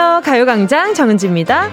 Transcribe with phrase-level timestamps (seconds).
[0.00, 0.22] 안녕하세요.
[0.24, 1.68] 가요광장 정은지입니다.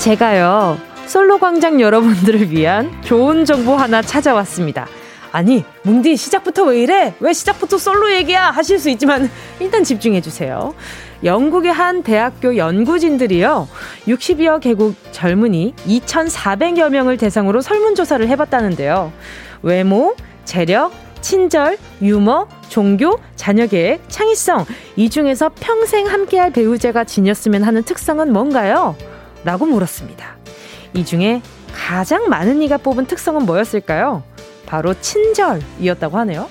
[0.00, 4.86] 제가요, 솔로광장 여러분들을 위한 좋은 정보 하나 찾아왔습니다.
[5.32, 7.14] 아니, 뭉디 시작부터 왜 이래?
[7.20, 8.50] 왜 시작부터 솔로 얘기야?
[8.50, 9.30] 하실 수 있지만
[9.60, 10.74] 일단 집중해 주세요.
[11.24, 13.66] 영국의 한 대학교 연구진들이요.
[14.08, 19.10] 60여 개국 젊은이 2,400여 명을 대상으로 설문조사를 해봤다는데요.
[19.62, 20.14] 외모,
[20.44, 24.66] 재력, 친절, 유머, 종교, 자녀 계획, 창의성.
[24.96, 28.96] 이 중에서 평생 함께할 배우자가 지녔으면 하는 특성은 뭔가요?
[29.44, 30.36] 라고 물었습니다.
[30.94, 31.42] 이 중에
[31.72, 34.22] 가장 많은 이가 뽑은 특성은 뭐였을까요?
[34.66, 36.48] 바로 친절이었다고 하네요.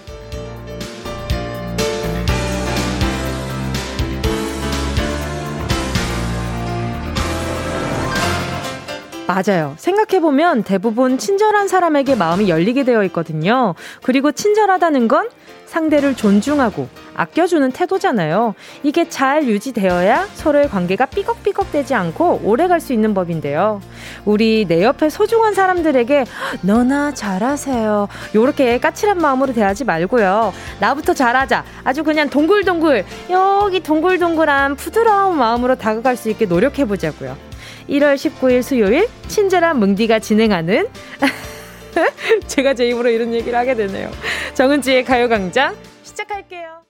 [9.27, 9.73] 맞아요.
[9.77, 13.73] 생각해보면 대부분 친절한 사람에게 마음이 열리게 되어 있거든요.
[14.03, 15.29] 그리고 친절하다는 건
[15.65, 18.53] 상대를 존중하고 아껴주는 태도잖아요.
[18.83, 23.81] 이게 잘 유지되어야 서로의 관계가 삐걱삐걱 되지 않고 오래 갈 수 있는 법인데요.
[24.25, 26.25] 우리 내 옆에 소중한 사람들에게
[26.61, 28.07] 너나 잘하세요.
[28.35, 30.53] 요렇게 까칠한 마음으로 대하지 말고요.
[30.79, 31.63] 나부터 잘하자.
[31.83, 37.54] 아주 그냥 동글동글, 여기 동글동글한 부드러운 마음으로 다가갈 수 있게 노력해보자고요.
[37.89, 40.87] 1월 19일 수요일 친절한 뭉디가 진행하는
[42.47, 44.09] 제가 제 입으로 이런 얘기를 하게 되네요.
[44.53, 46.83] 정은지의 가요광장 시작할게요.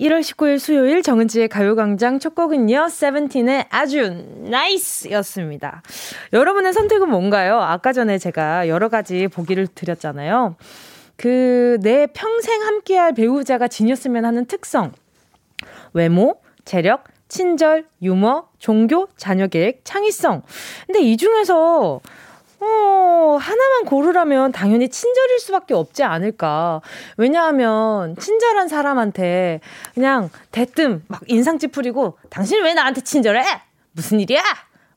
[0.00, 5.82] 1월 19일 수요일 정은지의 가요광장 첫 곡은요, 세븐틴의 아주 NICE 였습니다.
[6.32, 7.60] 여러분의 선택은 뭔가요?
[7.60, 10.56] 아까 전에 제가 여러 가지 보기를 드렸잖아요.
[11.16, 14.92] 그, 내 평생 함께할 배우자가 지녔으면 하는 특성.
[15.92, 20.42] 외모, 재력, 친절, 유머, 종교, 자녀 계획, 창의성.
[20.86, 22.00] 근데 이 중에서
[22.60, 26.82] 어, 하나만 고르라면 당연히 친절일 수밖에 없지 않을까.
[27.16, 29.60] 왜냐하면, 친절한 사람한테
[29.94, 33.42] 그냥 대뜸 막 인상 찌푸리고, 당신 왜 나한테 친절해?
[33.92, 34.42] 무슨 일이야?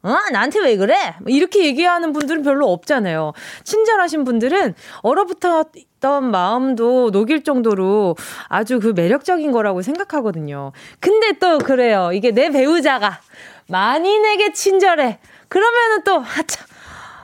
[0.05, 0.17] 어?
[0.31, 1.15] 나한테 왜 그래?
[1.19, 3.33] 뭐 이렇게 얘기하는 분들은 별로 없잖아요.
[3.63, 8.15] 친절하신 분들은 얼어붙었던 마음도 녹일 정도로
[8.47, 10.71] 아주 그 매력적인 거라고 생각하거든요.
[10.99, 12.11] 근데 또 그래요.
[12.13, 13.19] 이게 내 배우자가
[13.67, 15.19] 만인에게 친절해.
[15.49, 16.65] 그러면은 또, 하참,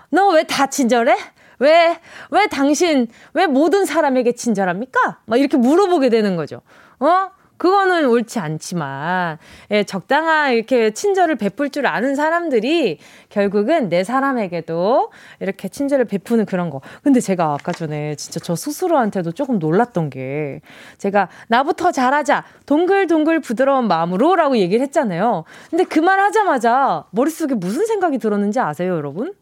[0.09, 1.16] 너 왜 다 친절해?
[1.59, 2.00] 왜,
[2.31, 5.20] 왜 당신, 왜 모든 사람에게 친절합니까?
[5.28, 6.62] 막 이렇게 물어보게 되는 거죠.
[7.00, 7.30] 어?
[7.61, 9.38] 그거는 옳지 않지만,
[9.69, 12.97] 예, 적당한 이렇게 친절을 베풀 줄 아는 사람들이
[13.29, 16.81] 결국은 내 사람에게도 이렇게 친절을 베푸는 그런 거.
[17.03, 20.61] 근데 제가 아까 전에 진짜 저 스스로한테도 조금 놀랐던 게,
[20.97, 25.43] 제가 나부터 잘하자, 동글동글 부드러운 마음으로 라고 얘기를 했잖아요.
[25.69, 29.35] 근데 그 말 하자마자 머릿속에 무슨 생각이 들었는지 아세요, 여러분?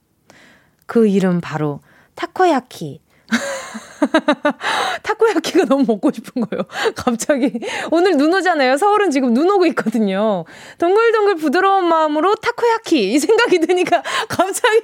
[0.86, 1.80] 그 이름 바로
[2.16, 3.00] 타코야키.
[5.04, 6.64] 타코야키가 너무 먹고 싶은 거예요.
[6.96, 7.52] 갑자기.
[7.92, 8.78] 오늘 눈 오잖아요.
[8.78, 10.46] 서울은 지금 눈 오고 있거든요.
[10.78, 13.14] 동글동글 부드러운 마음으로 타코야키.
[13.14, 14.84] 이 생각이 드니까 갑자기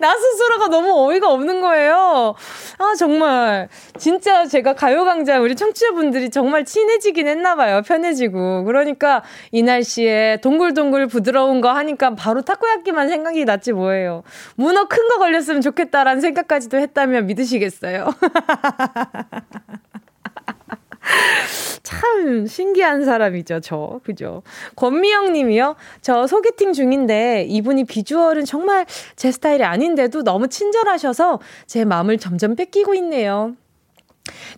[0.00, 2.34] 나 스스로가 너무 어이가 없는 거예요.
[2.78, 3.68] 아, 정말.
[3.98, 7.82] 진짜 제가 가요광장 우리 청취자분들이 정말 친해지긴 했나봐요.
[7.82, 8.64] 편해지고.
[8.64, 14.22] 그러니까 이 날씨에 동글동글 부드러운 거 하니까 바로 타코야키만 생각이 났지 뭐예요.
[14.56, 18.14] 문어 큰 거 걸렸으면 좋겠다라는 생각까지도 했다면 믿으시겠어요?
[21.82, 24.00] 참 신기한 사람이죠, 저.
[24.04, 24.42] 그죠?
[24.76, 25.76] 권미영 님이요.
[26.00, 28.86] 저 소개팅 중인데 이분이 비주얼은 정말
[29.16, 33.56] 제 스타일이 아닌데도 너무 친절하셔서 제 마음을 점점 뺏기고 있네요.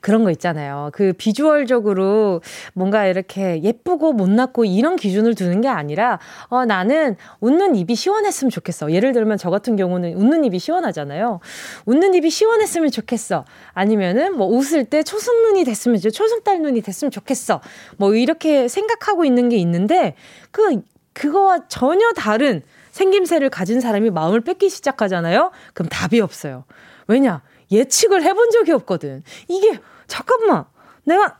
[0.00, 0.90] 그런 거 있잖아요.
[0.92, 2.40] 그 비주얼적으로
[2.72, 6.18] 뭔가 이렇게 예쁘고 못났고 이런 기준을 두는 게 아니라,
[6.48, 8.92] 어, 나는 웃는 입이 시원했으면 좋겠어.
[8.92, 11.40] 예를 들면 저 같은 경우는 웃는 입이 시원하잖아요.
[11.86, 13.44] 웃는 입이 시원했으면 좋겠어.
[13.72, 17.60] 아니면은 뭐 웃을 때 초승 눈이 됐으면, 초승달 눈이 됐으면 좋겠어.
[17.96, 20.15] 뭐 이렇게 생각하고 있는 게 있는데,
[20.50, 20.82] 그,
[21.12, 25.50] 그거와 전혀 다른 생김새를 가진 사람이 마음을 뺏기 시작하잖아요?
[25.72, 26.65] 그럼 답이 없어요.
[27.09, 27.42] 왜냐?
[27.71, 29.22] 예측을 해본 적이 없거든.
[29.49, 30.65] 이게, 잠깐만.
[31.05, 31.39] 내가,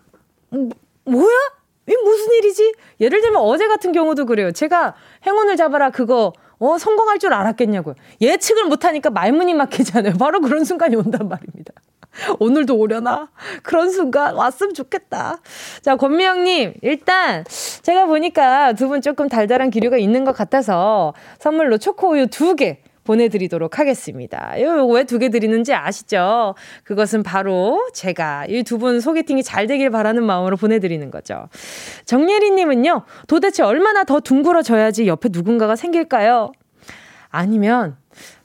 [1.05, 1.37] 뭐야?
[1.87, 2.75] 이 무슨 일이지?
[3.00, 4.53] 예를 들면 어제 같은 경우도 그래요.
[4.53, 4.94] 제가
[5.26, 7.94] 행운을 잡아라 그거 어 성공할 줄 알았겠냐고요.
[8.23, 10.15] 예측을 못하니까 말문이 막히잖아요.
[10.15, 11.73] 바로 그런 순간이 온단 말입니다.
[12.38, 13.29] 오늘도 오려나?
[13.65, 15.41] 그런 순간 왔으면 좋겠다.
[15.82, 17.44] 자, 권미영님, 일단
[17.82, 23.78] 제가 보니까 두 분 조금 달달한 기류가 있는 것 같아서 선물로 초코우유 두 개 보내드리도록
[23.78, 24.54] 하겠습니다.
[24.56, 26.54] 왜 두 개 드리는지 아시죠?
[26.84, 31.48] 그것은 바로 제가 이 두 분 소개팅이 잘 되길 바라는 마음으로 보내드리는 거죠.
[32.06, 36.52] 정예리님은요, 도대체 얼마나 더 둥그러져야지 옆에 누군가가 생길까요?
[37.30, 37.96] 아니면,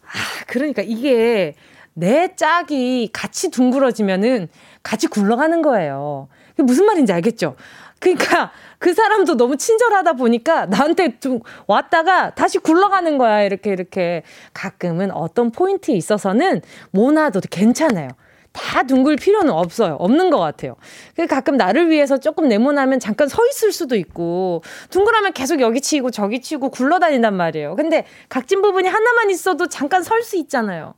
[0.04, 1.54] 아, 그러니까 이게
[1.94, 4.48] 내 짝이 같이 둥그러지면은
[4.84, 6.28] 같이 굴러가는 거예요.
[6.58, 7.56] 무슨 말인지 알겠죠?
[8.00, 13.44] 그러니까 그 사람도 너무 친절하다 보니까 나한테 좀 왔다가 다시 굴러가는 거야.
[13.44, 14.24] 이렇게 이렇게
[14.54, 16.62] 가끔은 어떤 포인트에 있어서는
[16.92, 18.10] 모나도 괜찮아요.
[18.52, 19.96] 다 둥글 필요는 없어요.
[20.00, 20.76] 없는 것 같아요.
[21.16, 26.10] 그 가끔 나를 위해서 조금 네모나면 잠깐 서 있을 수도 있고, 둥글하면 계속 여기 치고
[26.10, 27.76] 저기 치고 굴러다닌단 말이에요.
[27.76, 30.96] 근데 각진 부분이 하나만 있어도 잠깐 설 수 있잖아요.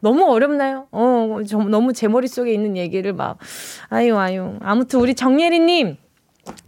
[0.00, 0.86] 너무 어렵나요?
[0.92, 3.38] 어, 저, 너무 제 머릿속에 있는 얘기를 막,
[3.88, 4.54] 아유, 아유.
[4.60, 5.96] 아무튼 우리 정예리님,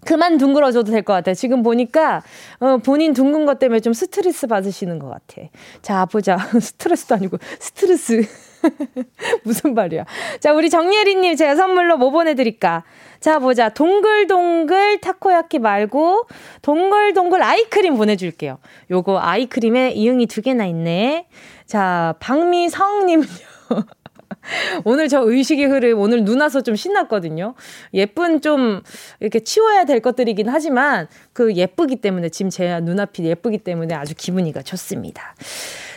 [0.05, 1.35] 그만 둥글어줘도 될 것 같아요.
[1.35, 2.23] 지금 보니까,
[2.61, 5.49] 어, 본인 둥근 것 때문에 좀 스트레스 받으시는 것 같아.
[5.83, 6.37] 자, 보자.
[6.61, 8.23] 스트레스도 아니고, 스트레스.
[9.45, 10.05] 무슨 말이야.
[10.41, 12.85] 자, 우리 정예리님 제가 선물로 뭐 보내드릴까?
[13.21, 13.69] 자, 보자.
[13.71, 16.27] 동글동글 타코야키 말고,
[16.63, 18.59] 동글동글 아이크림 보내줄게요.
[18.91, 21.27] 요거 아이크림에 이응이 두 개나 있네.
[21.67, 23.27] 자, 박미성님은요.
[24.85, 27.55] 오늘 저 의식의 흐름, 오늘 눈 와서 좀 신났거든요.
[27.93, 28.83] 예쁜 좀,
[29.21, 34.63] 이렇게 치워야 될 것들이긴 하지만, 그 예쁘기 때문에, 지금 제 눈앞이 예쁘기 때문에 아주 기분이가
[34.63, 35.35] 좋습니다.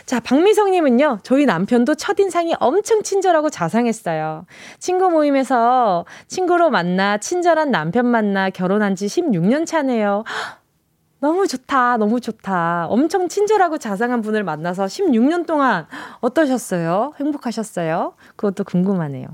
[0.06, 4.46] 자, 박미성님은요, 저희 남편도 첫인상이 엄청 친절하고 자상했어요.
[4.78, 10.24] 친구 모임에서 친구로 만나, 친절한 남편 만나 결혼한 지 16년 차네요.
[11.20, 12.86] 너무 좋다, 너무 좋다.
[12.88, 15.86] 엄청 친절하고 자상한 분을 만나서 16년 동안
[16.20, 17.12] 어떠셨어요?
[17.18, 18.14] 행복하셨어요?
[18.36, 19.26] 그것도 궁금하네요.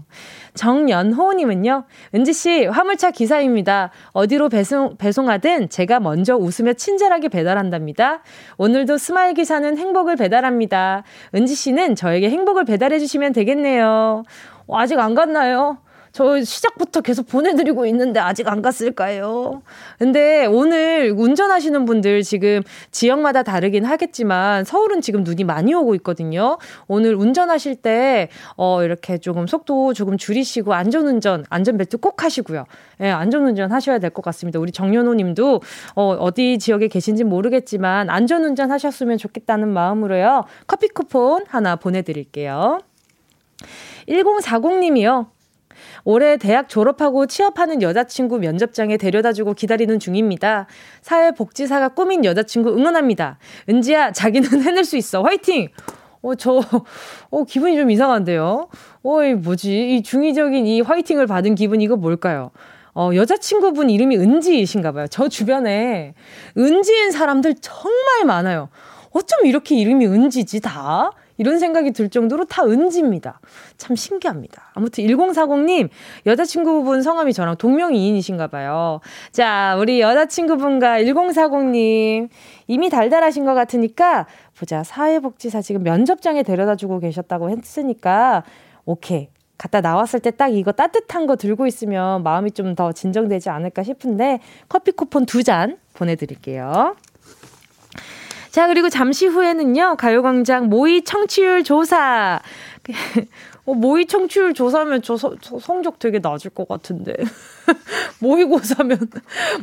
[0.54, 1.84] 정연호님은요,
[2.14, 3.90] 은지씨, 화물차 기사입니다.
[4.12, 8.22] 어디로 배송, 배송하든 제가 먼저 웃으며 친절하게 배달한답니다.
[8.56, 11.02] 오늘도 smile 기사는 행복을 배달합니다.
[11.34, 14.22] 은지씨는 저에게 행복을 배달해주시면 되겠네요.
[14.66, 15.76] 어, 아직 안 갔나요?
[16.14, 19.62] 저 시작부터 계속 보내드리고 있는데 아직 안 갔을까요?
[19.98, 22.62] 근데 오늘 운전하시는 분들 지금
[22.92, 26.58] 지역마다 다르긴 하겠지만 서울은 지금 눈이 많이 오고 있거든요.
[26.86, 32.64] 오늘 운전하실 때, 어, 이렇게 조금 속도 조금 줄이시고 안전운전, 안전벨트 꼭 하시고요.
[33.00, 34.60] 예, 네, 안전운전 하셔야 될 것 같습니다.
[34.60, 35.62] 우리 정연호 님도,
[35.96, 40.44] 어, 어디 지역에 계신지 모르겠지만 안전운전 하셨으면 좋겠다는 마음으로요.
[40.68, 42.78] 커피 쿠폰 하나 보내드릴게요.
[44.08, 45.33] 1040님이요.
[46.04, 50.66] 올해 대학 졸업하고 취업하는 여자친구 면접장에 데려다주고 기다리는 중입니다.
[51.00, 53.38] 사회복지사가 꾸민 여자친구 응원합니다.
[53.68, 55.22] 은지야, 자기는 해낼 수 있어.
[55.22, 55.68] 화이팅!
[56.22, 56.60] 어, 저,
[57.30, 58.68] 어, 기분이 좀 이상한데요?
[59.02, 59.96] 어 이, 뭐지?
[59.96, 62.50] 이 중의적인 이 화이팅을 받은 기분, 이거 뭘까요?
[62.94, 65.06] 어, 여자친구분 이름이 은지이신가 봐요.
[65.08, 66.14] 저 주변에
[66.56, 68.68] 은지인 사람들 정말 많아요.
[69.10, 71.10] 어쩜 이렇게 이름이 은지지, 다?
[71.36, 73.40] 이런 생각이 들 정도로 다 은지입니다.
[73.76, 74.70] 참 신기합니다.
[74.74, 75.88] 아무튼 1040님,
[76.26, 79.00] 여자친구분 성함이 저랑 동명이인이신가 봐요.
[79.32, 82.28] 자, 우리 여자친구분과 1040님,
[82.66, 84.26] 이미 달달하신 것 같으니까,
[84.58, 88.44] 보자, 사회복지사 지금 면접장에 데려다 주고 계셨다고 했으니까,
[88.84, 89.28] 오케이.
[89.56, 94.40] 갔다 나왔을 때 딱 이거 따뜻한 거 들고 있으면 마음이 좀 더 진정되지 않을까 싶은데,
[94.68, 96.96] 커피 쿠폰 두 잔 보내드릴게요.
[98.54, 102.40] 자, 그리고 잠시 후에는요, 가요광장 모의 청취율 조사.
[103.66, 107.14] 어, 모의 청취율 조사면 저, 저, 저 성적 되게 낮을 것 같은데.
[108.20, 108.98] 모의고사면,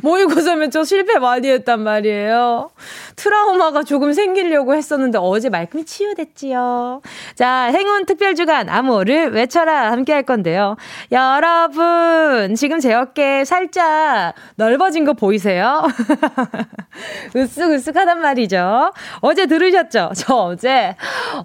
[0.02, 2.70] 모의고사면 저 실패 많이 했단 말이에요.
[3.14, 7.00] 트라우마가 조금 생기려고 했었는데 어제 말끔히 치유됐지요.
[7.36, 10.76] 자, 행운 특별주간 암호를 외쳐라 함께 할 건데요.
[11.12, 15.86] 여러분, 지금 제 어깨 살짝 넓어진 거 보이세요?
[17.34, 18.92] 으쓱으쓱하단 말이죠.
[19.20, 20.10] 어제 들으셨죠?
[20.16, 20.96] 저 어제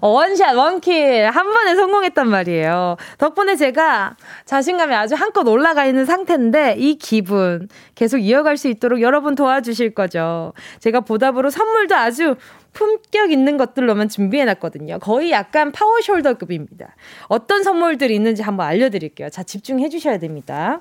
[0.02, 2.47] one shot, one kill 한 번에 성공했단 말이에요.
[2.48, 2.96] 말이에요.
[3.18, 9.34] 덕분에 제가 자신감이 아주 한껏 올라가 있는 상태인데 이 기분 계속 이어갈 수 있도록 여러분
[9.34, 10.52] 도와주실 거죠.
[10.80, 12.36] 제가 보답으로 선물도 아주
[12.72, 14.98] 품격 있는 것들로만 준비해 놨거든요.
[15.00, 16.88] 거의 약간 power shoulder급입니다.
[17.26, 19.30] 어떤 선물들이 있는지 한번 알려드릴게요.
[19.30, 20.80] 자, 집중해 주셔야 됩니다.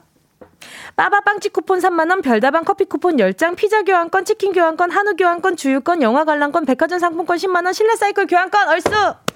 [0.96, 6.26] 빠바빵치 쿠폰 3만원, 별다방 커피 쿠폰 10장, 피자 교환권, 치킨 교환권, 한우 교환권, 주유권, 영화
[6.26, 9.27] 관람권, 백화점 상품권 10만원, 실내 사이클 교환권, 얼쑤!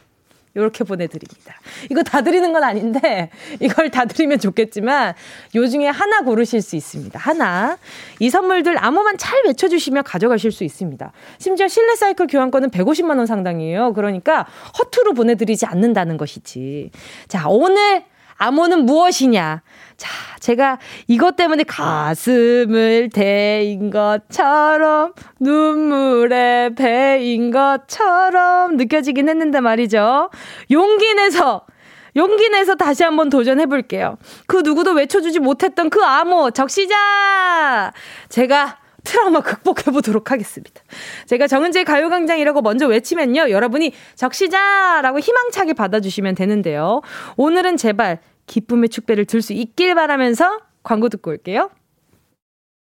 [0.55, 1.55] 요렇게 보내드립니다.
[1.89, 3.29] 이거 다 드리는 건 아닌데,
[3.59, 5.13] 이걸 다 드리면 좋겠지만,
[5.55, 7.17] 요 중에 하나 고르실 수 있습니다.
[7.17, 7.77] 하나.
[8.19, 11.11] 이 선물들 암호만 잘 외쳐주시면 가져가실 수 있습니다.
[11.37, 13.93] 심지어 실내 사이클 교환권은 150만원 상당이에요.
[13.93, 14.45] 그러니까
[14.77, 16.91] 허투루 보내드리지 않는다는 것이지.
[17.27, 18.03] 자, 오늘
[18.41, 19.61] 암호는 무엇이냐?
[19.97, 30.31] 자, 제가 이것 때문에 가슴을 대인 것처럼 눈물에 배인 것처럼 느껴지긴 했는데 말이죠.
[30.71, 31.67] 용기 내서
[32.15, 34.17] 용기 내서 다시 한번 도전해 볼게요.
[34.47, 37.93] 그 누구도 외쳐주지 못했던 그 암호 적시자!
[38.29, 40.81] 제가 트라우마 극복해 보도록 하겠습니다.
[41.25, 43.49] 제가 정은재 가요광장이라고 먼저 외치면요.
[43.49, 47.01] 여러분이 적시자라고 희망차게 받아주시면 되는데요.
[47.37, 48.19] 오늘은 제발
[48.51, 51.71] 기쁨의 축배를 들 수 있길 바라면서 광고 듣고 올게요.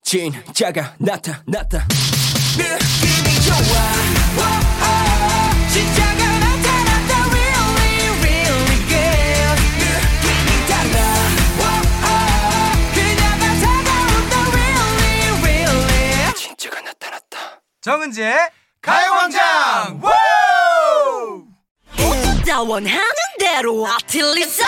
[0.03, 1.87] 진짜가 나타났다.
[2.57, 3.57] 느낌이 좋아.
[5.73, 7.13] 진짜가 나타났다.
[7.29, 9.59] Really really good.
[9.83, 10.97] 느낌이 달라.
[12.95, 14.35] 그녀가 다가온다.
[14.55, 16.35] Really really.
[16.37, 17.37] 진짜가 나타났다.
[17.81, 18.35] 정은지의
[18.81, 20.01] 가요광장.
[22.47, 23.03] 나 원하는
[23.39, 24.65] 대로 아틀리사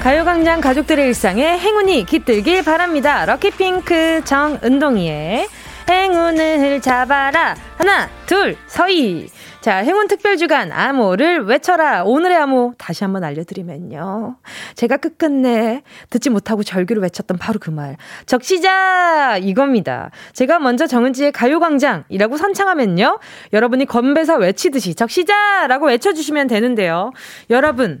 [0.00, 3.26] 가요광장 가족들의 일상에 행운이 깃들길 바랍니다.
[3.26, 5.46] 럭키핑크 정은동이의
[5.90, 7.54] 행운을 잡아라.
[7.76, 9.28] 하나, 둘, 서희.
[9.60, 12.04] 자, 행운 특별 주간 암호를 외쳐라.
[12.04, 14.36] 오늘의 암호 다시 한번 알려드리면요.
[14.74, 17.98] 제가 끝끝내 듣지 못하고 절규를 외쳤던 바로 그 말.
[18.24, 19.36] 적시자!
[19.36, 20.10] 이겁니다.
[20.32, 23.18] 제가 먼저 정은지의 가요광장이라고 선창하면요.
[23.52, 25.66] 여러분이 건배사 외치듯이 적시자!
[25.66, 27.12] 라고 외쳐주시면 되는데요.
[27.50, 28.00] 여러분,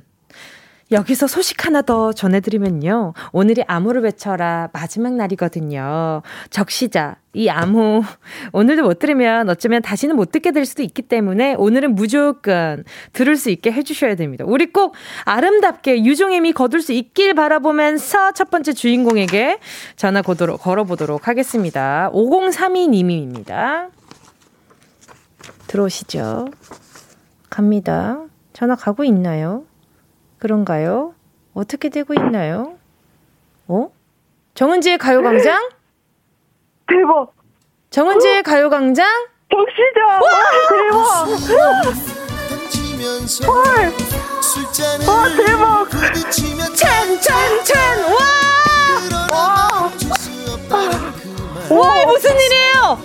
[0.92, 3.14] 여기서 소식 하나 더 전해드리면요.
[3.32, 6.22] 오늘이 암호를 외쳐라 마지막 날이거든요.
[6.50, 7.16] 적시자.
[7.32, 8.02] 이 암호
[8.52, 12.82] 오늘도 못 들으면 어쩌면 다시는 못 듣게 될 수도 있기 때문에 오늘은 무조건
[13.12, 14.44] 들을 수 있게 해주셔야 됩니다.
[14.44, 19.60] 우리 꼭 아름답게 유종임이 거둘 수 있길 바라보면서 첫 번째 주인공에게
[19.94, 22.10] 전화 고도록, 걸어보도록 하겠습니다.
[22.12, 23.90] 5032님입니다.
[25.68, 26.48] 들어오시죠.
[27.48, 28.24] 갑니다.
[28.52, 29.69] 전화 가고 있나요?
[30.40, 31.14] 그런가요?
[31.54, 32.78] 어떻게 되고 있나요?
[33.68, 33.90] 어?
[34.54, 35.68] 정은지의 가요광장?
[36.88, 37.32] 대박.
[37.90, 39.06] 정은지의 가요광장?
[39.50, 40.00] 적시자.
[40.06, 40.20] 와,
[40.70, 41.26] 대박.
[43.46, 43.92] 헐.
[45.06, 45.88] 와, 대박.
[46.74, 48.02] 짠짠짠!
[48.12, 48.18] 와!
[49.32, 49.92] 와.
[51.70, 52.98] 와, 무슨 일이에요?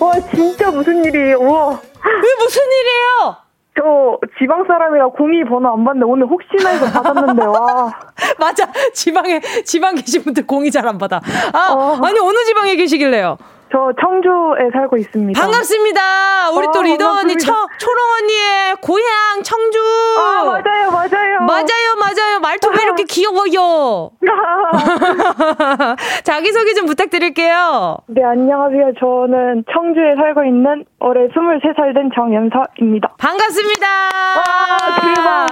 [0.00, 1.40] 와, 진짜 무슨 일이에요.
[1.42, 1.80] 와.
[2.04, 3.36] 왜 무슨 일이에요?
[3.78, 7.92] 저 지방 사람이라 공이 번호 안 받는데 오늘 혹시나 해서 받았는데 와.
[8.38, 8.64] 맞아.
[8.92, 11.20] 지방에, 지방 계신 분들 공이 잘 안 받아.
[11.52, 11.98] 아, 어.
[12.02, 13.36] 아니, 어느 지방에 계시길래요?
[13.70, 15.38] 저 청주에 살고 있습니다.
[15.40, 16.50] 반갑습니다.
[16.52, 17.46] 우리 또 어, 리더 언니, 반갑습니다.
[17.46, 19.78] 청, 초롱 언니의 고향, 청주.
[20.18, 21.40] 아, 맞아요, 맞아요.
[21.46, 22.40] 맞아요, 맞아요.
[22.40, 24.10] 말투 왜 이렇게 귀여워요?
[26.24, 27.98] 자기소개 좀 부탁드릴게요.
[28.06, 28.92] 네, 안녕하세요.
[28.98, 33.14] 저는 청주에 살고 있는 올해 23살 된 정연서입니다.
[33.18, 33.86] 반갑습니다.
[33.86, 35.46] 와, 대박.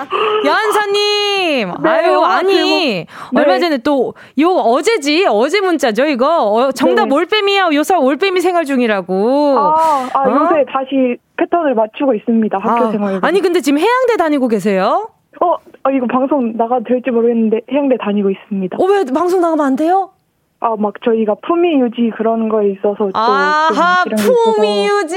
[0.44, 1.72] 연서님.
[1.82, 3.06] 네, 아유, 와, 아니.
[3.06, 3.38] 대박.
[3.38, 3.58] 얼마 네.
[3.60, 5.26] 전에 또, 요, 어제지?
[5.28, 6.44] 어제 문자죠, 이거?
[6.44, 7.14] 어, 정답 네.
[7.14, 7.68] 올빼미야.
[7.74, 9.58] 요새 올빼미 생활 중이라고.
[9.58, 10.30] 아, 아 어?
[10.30, 12.58] 요새 다시 패턴을 맞추고 있습니다.
[12.58, 13.18] 학교 아, 생활.
[13.22, 15.08] 아니, 근데 지금 해양대 다니고 계세요?
[15.40, 18.76] 어, 어, 이거 방송 나가도 될지 모르겠는데 해양대 다니고 있습니다.
[18.80, 20.10] 어, 왜 방송 나가면 안 돼요?
[20.58, 24.32] 아, 막 저희가 품위 유지 그런 거에 있어서 또 아하, 있어서.
[24.54, 25.16] 품위 유지!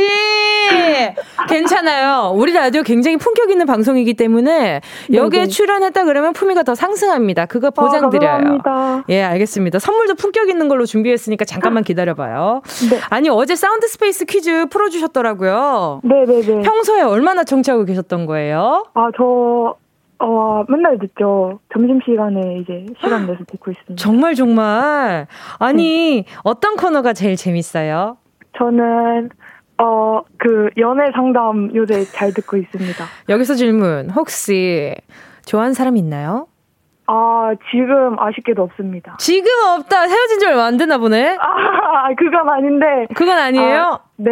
[1.47, 2.33] 괜찮아요.
[2.35, 4.81] 우리 라디오 굉장히 품격 있는 방송이기 때문에
[5.13, 5.49] 여기에 네네.
[5.49, 7.45] 출연했다 그러면 품위가 더 상승합니다.
[7.45, 8.29] 그거 보장드려요.
[8.31, 9.03] 아, 감사합니다.
[9.09, 9.79] 예, 알겠습니다.
[9.79, 12.61] 선물도 품격 있는 걸로 준비했으니까 잠깐만 기다려봐요.
[12.91, 12.99] 네.
[13.09, 16.01] 아니, 어제 sound space 퀴즈 풀어주셨더라고요.
[16.03, 16.61] 네네네.
[16.63, 18.83] 평소에 얼마나 청취하고 계셨던 거예요?
[18.93, 19.75] 아, 저,
[20.19, 21.59] 어, 맨날 듣죠.
[21.73, 23.95] 점심시간에 이제 시간 내서 듣고 있습니다.
[23.95, 25.27] 정말, 정말.
[25.59, 26.33] 아니, 네.
[26.43, 28.17] 어떤 코너가 제일 재밌어요?
[28.57, 29.29] 저는,
[29.77, 33.05] 어, 그, 연애 상담 요새 잘 듣고 있습니다.
[33.29, 34.09] 여기서 질문.
[34.09, 34.93] 혹시
[35.45, 36.47] 좋아하는 사람 있나요?
[37.07, 39.15] 아, 지금 아쉽게도 없습니다.
[39.19, 39.47] 지금
[39.77, 40.01] 없다.
[40.01, 41.37] 헤어진 지 얼마 안 되나 보네.
[41.41, 43.07] 아, 그건 아닌데.
[43.15, 43.81] 그건 아니에요?
[43.83, 44.31] 아, 네.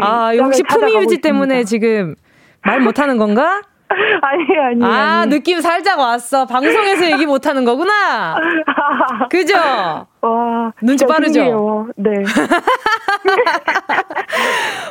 [0.00, 1.68] 아, 이 혹시 품위 유지 찾아가고 때문에 있습니다.
[1.68, 2.14] 지금
[2.62, 3.62] 말 못하는 건가?
[4.22, 4.84] 아니, 아니.
[4.84, 5.30] 아, 아니.
[5.30, 6.46] 느낌 살짝 왔어.
[6.46, 8.36] 방송에서 얘기 못 하는 거구나.
[9.30, 9.54] 그죠?
[9.56, 10.72] 와.
[10.82, 11.32] 눈치 빠르죠?
[11.32, 11.88] 신기해요.
[11.96, 12.10] 네.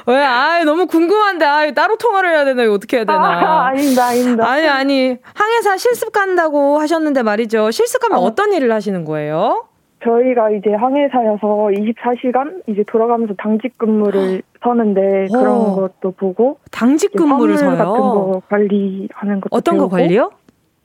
[0.05, 0.23] 왜?
[0.23, 1.45] 아, 너무 궁금한데.
[1.45, 2.63] 아, 따로 통화를 해야 되나?
[2.63, 3.65] 이거 어떻게 해야 아, 되나?
[3.67, 4.47] 아닙니다, 아닙니다.
[4.49, 5.17] 아니, 아니.
[5.33, 7.71] 항해사 실습 간다고 하셨는데 말이죠.
[7.71, 8.21] 실습 가면 어.
[8.21, 9.65] 어떤 일을 하시는 거예요?
[10.03, 15.37] 저희가 이제 항해사여서 24시간 이제 돌아가면서 당직 근무를 서는데 어.
[15.39, 18.01] 그런 것도 보고 당직 근무를 화물 같은 서요.
[18.01, 20.31] 거 관리하는 것도 어떤 거 배우고 관리요?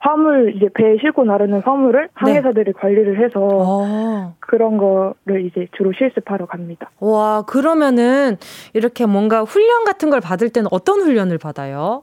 [0.01, 4.33] 화물 이제 배에 싣고 나르는 화물을 항해사들이 관리를 해서 어.
[4.39, 6.89] 그런 거를 이제 주로 실습하러 갑니다.
[7.01, 8.37] 와, 그러면은
[8.73, 12.01] 이렇게 뭔가 훈련 같은 걸 받을 때는 어떤 훈련을 받아요?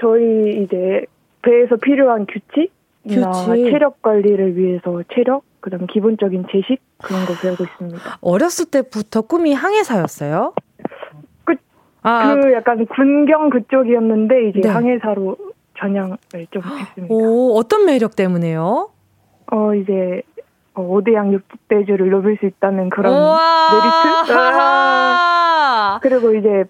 [0.00, 1.04] 저희 이제
[1.42, 2.72] 배에서 필요한 규칙
[3.08, 3.70] 이나 규칙.
[3.70, 8.18] 체력 관리를 위해서 체력 그다음에 기본적인 제식 그런 거 배우고 있습니다.
[8.20, 10.52] 어렸을 때부터 꿈이 항해사였어요?
[11.44, 11.56] 그-
[12.02, 14.68] 아, 그 약간 군경 그쪽이었는데 이제 네.
[14.68, 15.36] 항해사로
[15.78, 16.16] 전향을
[16.50, 17.14] 좀 했습니다.
[17.14, 18.90] 오, 어떤 매력 때문에요?
[19.50, 20.22] 어 이제
[20.74, 24.32] 어, 5대양 육대주를 누빌 수 있다는 그런 메리트?
[24.32, 25.98] 하하.
[26.02, 26.64] 그리고 이제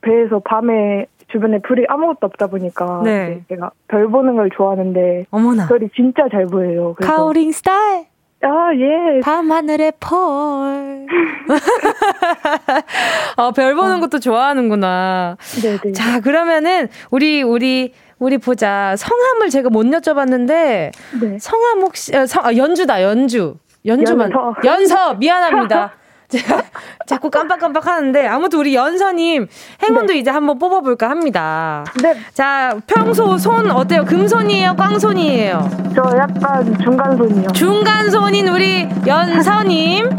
[0.00, 3.42] 배에서 밤에 주변에 불이 아무것도 없다 보니까 네.
[3.48, 5.66] 제가 별 보는 걸 좋아하는데 어머나.
[5.68, 6.94] 별이 진짜 잘 보여요.
[6.96, 8.06] 그래서 카오링 스타일.
[8.42, 9.20] 아 예.
[9.20, 11.06] 밤하늘의 별.
[13.36, 15.36] 어, 별 보는 것도 좋아하는구나.
[15.62, 15.92] 네네.
[15.92, 18.94] 자, 그러면은, 우리, 우리, 우리 보자.
[18.96, 21.38] 성함을 제가 못 여쭤봤는데, 네.
[21.40, 23.56] 성함 혹시, 어, 성, 아, 연주다, 연주.
[23.86, 24.30] 연주만.
[24.30, 24.54] 연서.
[24.64, 25.92] 연서, 미안합니다.
[26.28, 26.62] 제가
[27.06, 29.46] 자꾸 깜빡깜빡 하는데, 아무튼 우리 연서님,
[29.82, 31.84] 행운도 이제 한번 뽑아볼까 합니다.
[32.02, 32.14] 네.
[32.34, 34.04] 자, 평소 손 어때요?
[34.04, 34.76] 금손이에요?
[34.76, 35.70] 꽝손이에요?
[35.94, 37.48] 저 약간 중간손이요.
[37.52, 40.10] 중간손인 우리 연서님.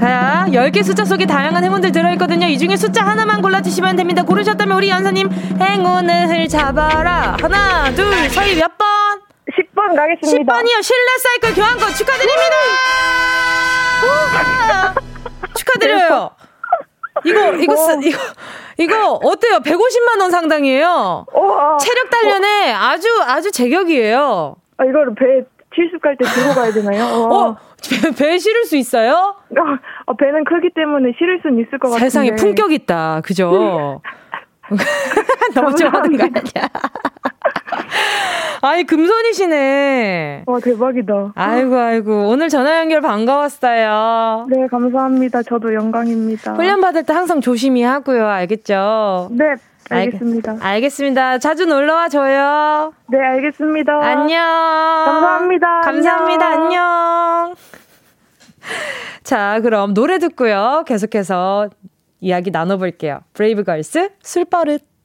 [0.00, 2.46] 자, 10개 숫자 속에 다양한 행운들 들어있거든요.
[2.46, 4.22] 이 중에 숫자 하나만 골라주시면 됩니다.
[4.22, 5.28] 고르셨다면 우리 연서님
[5.60, 7.36] 행운을 잡아라.
[7.40, 8.86] 하나, 둘, 서희 몇 번?
[9.56, 10.52] 10번 가겠습니다.
[10.52, 10.82] 10번이요.
[10.82, 12.56] 실내 사이클 교환권 축하드립니다.
[15.76, 15.96] 우와.
[15.98, 16.30] 축하드려요.
[17.24, 18.18] 이거, 이거, 쓰, 이거,
[18.78, 19.58] 이거 어때요?
[19.60, 21.26] 150만 원 상당이에요.
[21.34, 21.76] 우와.
[21.78, 24.56] 체력 단련에 아주, 아주 제격이에요.
[24.78, 25.24] 아, 이거를 배
[25.74, 27.28] 실습 갈 때 들고 가야 되나요?
[27.28, 27.36] 와.
[27.48, 27.56] 어,
[27.90, 29.36] 배, 배 실을 수 있어요?
[30.06, 32.00] 아, 배는 크기 때문에 실을 수는 있을 것 같은데.
[32.04, 33.20] 세상에 품격 있다.
[33.24, 34.00] 그죠?
[35.54, 36.68] 너무 좋아하는 거 아니야?
[38.62, 40.44] 아이, 금손이시네.
[40.46, 41.32] 와, 대박이다.
[41.34, 42.28] 아이고, 아이고.
[42.28, 44.46] 오늘 전화 연결 반가웠어요.
[44.48, 45.42] 네, 감사합니다.
[45.42, 46.54] 저도 영광입니다.
[46.54, 48.26] 훈련 받을 때 항상 조심히 하고요.
[48.26, 49.28] 알겠죠?
[49.32, 49.54] 네,
[49.90, 50.52] 알겠습니다.
[50.52, 51.38] 알, 알겠습니다.
[51.38, 52.92] 자주 놀러와 줘요.
[53.08, 54.00] 네, 알겠습니다.
[54.02, 54.40] 안녕.
[55.04, 55.80] 감사합니다.
[55.82, 56.46] 감사합니다.
[56.46, 56.64] 안녕.
[56.66, 57.54] 안녕.
[59.22, 60.82] 자, 그럼 노래 듣고요.
[60.86, 61.68] 계속해서
[62.20, 63.20] 이야기 나눠볼게요.
[63.34, 64.95] 브레이브걸스 술버릇.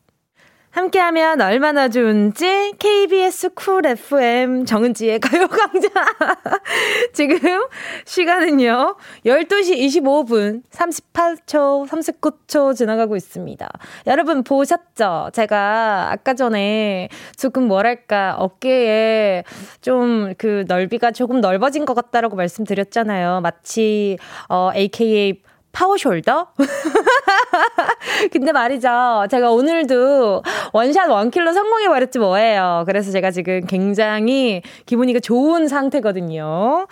[0.72, 5.92] 함께하면 얼마나 좋은지 KBS 쿨 FM 정은지의 가요광장.
[7.13, 7.62] 지금
[8.06, 13.70] 시간은요 12시 25분 38초 39초 지나가고 있습니다.
[14.07, 15.29] 여러분 보셨죠?
[15.34, 19.44] 제가 아까 전에 조금 뭐랄까 어깨에
[19.81, 23.42] 좀 그 넓이가 조금 넓어진 것 같다라고 말씀드렸잖아요.
[23.42, 24.18] 마치
[24.50, 26.48] 어 AKA power shoulder?
[28.31, 29.25] 근데 말이죠.
[29.29, 32.84] 제가 오늘도 one shot one kill로 성공해버렸지 뭐예요.
[32.86, 36.88] 그래서 제가 지금 굉장히 기분이 좋은 상태거든요.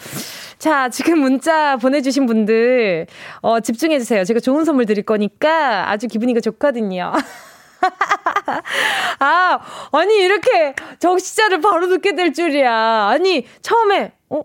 [0.58, 3.08] 자, 지금 문자 보내주신 분들,
[3.42, 4.24] 어, 집중해주세요.
[4.26, 7.14] 제가 좋은 선물 드릴 거니까 아주 기분이 좋거든요.
[9.20, 9.60] 아,
[9.94, 13.08] 아니, 이렇게 적시자를 바로 듣게 될 줄이야.
[13.10, 14.42] 아니, 처음에, 어,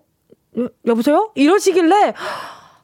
[0.58, 1.32] 여- 여보세요?
[1.34, 2.14] 이러시길래,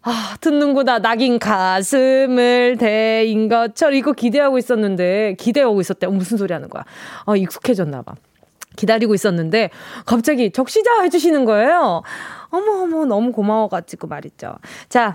[0.02, 0.98] 아, 듣는구나.
[1.00, 6.06] 낙인 가슴을 대인 것처럼 이거 기대하고 있었는데, 기대하고 있었대.
[6.06, 6.84] 어, 무슨 소리 하는 거야?
[7.26, 8.14] 어, 익숙해졌나봐.
[8.76, 9.68] 기다리고 있었는데,
[10.06, 12.02] 갑자기 적시자 해주시는 거예요.
[12.48, 14.54] 어머, 어머, 너무 고마워가지고 말이죠.
[14.88, 15.12] 자,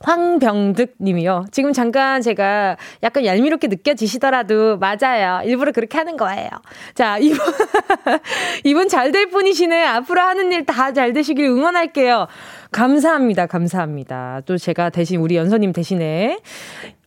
[0.00, 1.46] 황병득 님이요.
[1.50, 5.40] 지금 잠깐 제가 약간 얄미롭게 느껴지시더라도 맞아요.
[5.44, 6.48] 일부러 그렇게 하는 거예요.
[6.94, 7.38] 자, 이분,
[8.64, 9.84] 이분 잘 될 분이시네.
[9.86, 12.26] 앞으로 하는 일 다 잘 되시길 응원할게요.
[12.72, 13.46] 감사합니다.
[13.46, 14.40] 감사합니다.
[14.46, 16.38] 또 제가 대신 우리 연서님 대신에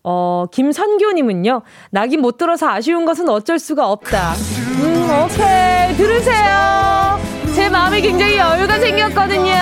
[0.04, 4.32] 어, 김선교님은요, 낙인 못 들어서 아쉬운 것은 어쩔 수가 없다.
[4.80, 5.95] 음, 오케이.
[5.97, 7.19] 들으세요.
[7.54, 9.54] 제 마음에 굉장히 여유가 생겼거든요.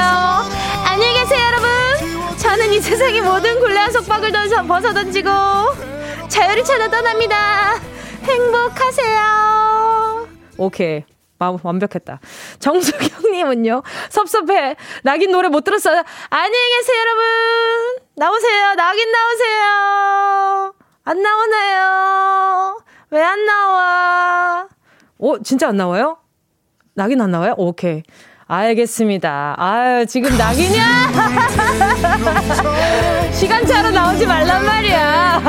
[2.55, 5.29] 저는 이 세상의 모든 굴레와 속박을 던져 벗어 던지고
[6.29, 7.73] 자유를 찾아 떠납니다.
[8.23, 10.27] 행복하세요.
[10.57, 11.03] 오케이.
[11.37, 12.21] 마음 완벽했다.
[12.59, 14.77] 정수경님은요, 섭섭해.
[15.03, 16.01] 낙인 노래 못 들었어요.
[16.29, 17.23] 안녕히 계세요, 여러분.
[18.15, 18.73] 나오세요.
[18.75, 20.73] 낙인 나오세요.
[21.03, 22.79] 안 나오나요?
[23.11, 24.69] 왜 안 나와?
[25.17, 26.19] 오, 진짜 안 나와요?
[26.93, 27.53] 낙인 안 나와요?
[27.57, 28.01] 오케이.
[28.47, 29.55] 알겠습니다.
[29.57, 30.85] 아유, 지금 낙이냐?
[33.33, 35.41] 시간차로 나오지 말란 말이야.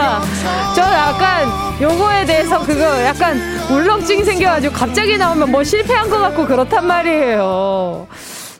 [0.74, 1.46] 저 약간
[1.80, 3.38] 요거에 대해서 그거 약간
[3.70, 8.06] 울렁증이 생겨가지고 갑자기 나오면 뭐 실패한 것 같고 그렇단 말이에요.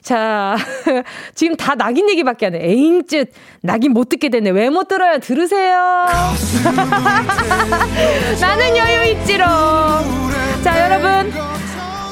[0.03, 0.57] 자,
[1.35, 2.59] 지금 다 낙인 얘기밖에 안 해.
[2.62, 3.29] 에잉쯧,
[3.62, 4.51] 낙인 못 듣게 되네.
[4.51, 5.18] 왜 못 들어요?
[5.18, 5.81] 들으세요.
[8.40, 9.49] 나는 여유 있지롱.
[10.62, 11.33] 자, 여러분.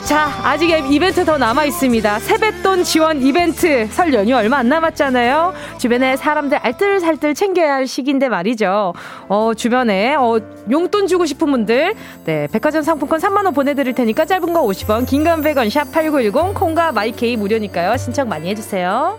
[0.04, 2.18] 자, 아직 이벤트 더 남아 있습니다.
[2.18, 3.86] 세뱃돈 지원 이벤트.
[3.90, 5.54] 설 연휴 얼마 안 남았잖아요.
[5.78, 8.92] 주변에 사람들 알뜰살뜰 챙겨야 할 시기인데 말이죠.
[9.28, 10.38] 어, 주변에 어,
[10.70, 11.94] 용돈 주고 싶은 분들,
[12.26, 15.90] 네, 백화점 상품권 3만 원 보내 드릴 테니까 짧은 거 50원, 긴 건 100원, 샵
[15.90, 17.96] #8910 콩과 마이케이 무료니까요.
[17.96, 19.18] 신청 많이 해 주세요.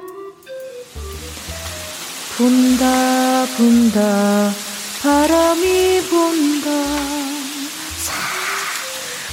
[2.41, 4.51] 분다 분다
[5.03, 6.71] 바람이 분다.
[7.97, 8.13] 사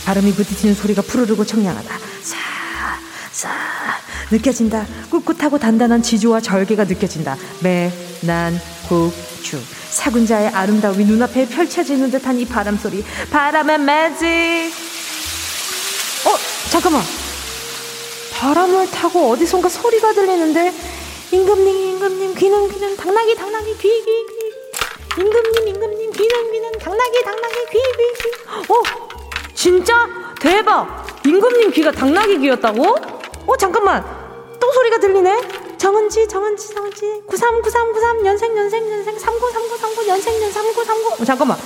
[0.04, 1.98] 바람이 부딪히는 소리가 푸르르고 청량하다.
[2.22, 3.48] 사사
[4.30, 4.86] 느껴진다.
[5.10, 7.38] 꿋꿋하고 단단한 지조와 절개가 느껴진다.
[7.62, 9.58] 매난 국주.
[9.88, 13.02] 사군자의 아름다움이 눈앞에 펼쳐지는 듯한 이 바람 소리.
[13.30, 14.26] 바람의 매직.
[16.26, 16.36] 어
[16.70, 17.02] 잠깐만.
[18.34, 20.97] 바람을 타고 어디선가 소리가 들리는데
[21.30, 25.20] 임금님 임금님 귀는 귀는 당나귀 당나귀 귀 귀 귀.
[25.20, 28.72] 임금님 임금님 귀는 귀는 당나귀 당나귀 귀 귀 귀.
[28.72, 28.82] 어
[29.54, 30.06] 진짜?
[30.40, 31.06] 대박.
[31.26, 32.94] 임금님 귀가 당나귀 귀였다고?
[33.46, 34.04] 어 잠깐만.
[34.58, 35.76] 또 소리가 들리네.
[35.76, 37.22] 정은지 정은지 정은지.
[37.26, 39.18] 939393 연생 연생 연생.
[39.18, 41.58] 393939 연생 연3939 어, 잠깐만.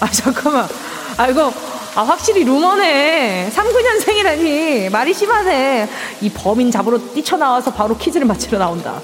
[0.00, 0.68] 아 잠깐만.
[1.16, 1.52] 아 이거
[1.94, 3.50] 아 확실히 루머네.
[3.54, 4.90] 39년생이라니.
[4.90, 5.88] 말이 심하네.
[6.22, 9.00] 이 범인 잡으러 뛰쳐나와서 바로 퀴즈를 맞히러 나온다.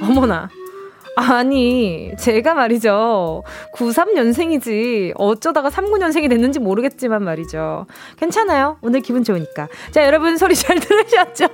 [0.00, 0.48] 어머나
[1.18, 3.42] 아니 제가 말이죠.
[3.72, 7.86] 93년생이지 어쩌다가 39년생이 됐는지 모르겠지만 말이죠.
[8.18, 8.76] 괜찮아요?
[8.82, 9.66] 오늘 기분 좋으니까.
[9.92, 11.46] 자 여러분 소리 잘 들으셨죠?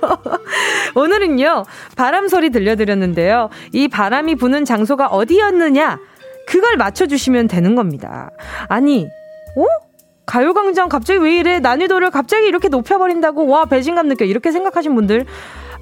[0.95, 1.63] 오늘은요
[1.95, 3.49] 바람 소리 들려드렸는데요.
[3.71, 5.97] 이 바람이 부는 장소가 어디였느냐?
[6.45, 8.31] 그걸 맞춰주시면 되는 겁니다.
[8.67, 9.07] 아니
[9.55, 9.65] 어?
[10.25, 11.59] 가요광장 갑자기 왜 이래?
[11.59, 13.47] 난이도를 갑자기 이렇게 높여버린다고?
[13.47, 14.25] 와 배신감 느껴.
[14.25, 15.25] 이렇게 생각하신 분들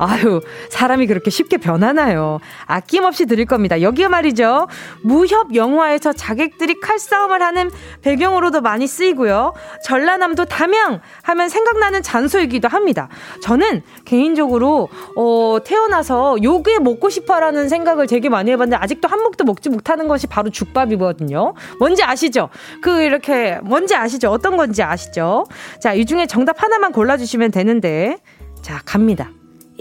[0.02, 2.40] 아유 사람이 그렇게 쉽게 변하나요?
[2.66, 3.82] 아낌없이 드릴 겁니다.
[3.82, 4.68] 여기가 말이죠.
[5.04, 7.70] 무협 영화에서 자객들이 칼싸움을 하는
[8.02, 9.54] 배경으로도 많이 쓰이고요.
[9.86, 13.10] 전라남도 담양 하면 생각나는 장소이기도 합니다.
[13.44, 19.70] 저는 개인적으로 어, 태어나서 요게 먹고 싶어라는 생각을 되게 많이 해봤는데 아직도 한 몫도 먹지
[19.70, 21.54] 못하는 것이 바로 죽밥이거든요.
[21.78, 22.50] 뭔지 아시죠?
[22.82, 24.32] 그 이렇게 뭔지 아시죠?
[24.32, 25.46] 어떤 건지 아시죠?
[25.80, 28.18] 자 이 중에 정답 하나만 골라주시면 되는데.
[28.62, 29.30] 자 갑니다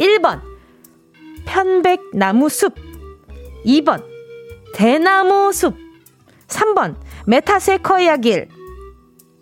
[0.01, 0.41] 1번
[1.45, 2.75] 편백나무 숲
[3.65, 4.03] 2번
[4.75, 5.75] 대나무 숲
[6.49, 8.49] 3번 메타세커이아 길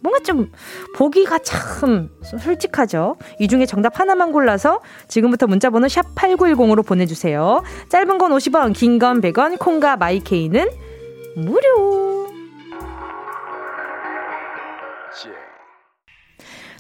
[0.01, 0.51] 뭔가 좀
[0.95, 3.17] 보기가 참 솔직하죠.
[3.41, 7.63] 이 중에 정답 하나만 골라서 지금부터 문자 번호 샵 8910으로 보내 주세요.
[7.89, 10.69] 짧은 건 50원, 긴 건 100원, 콩과 마이케이는
[11.37, 12.28] 무료.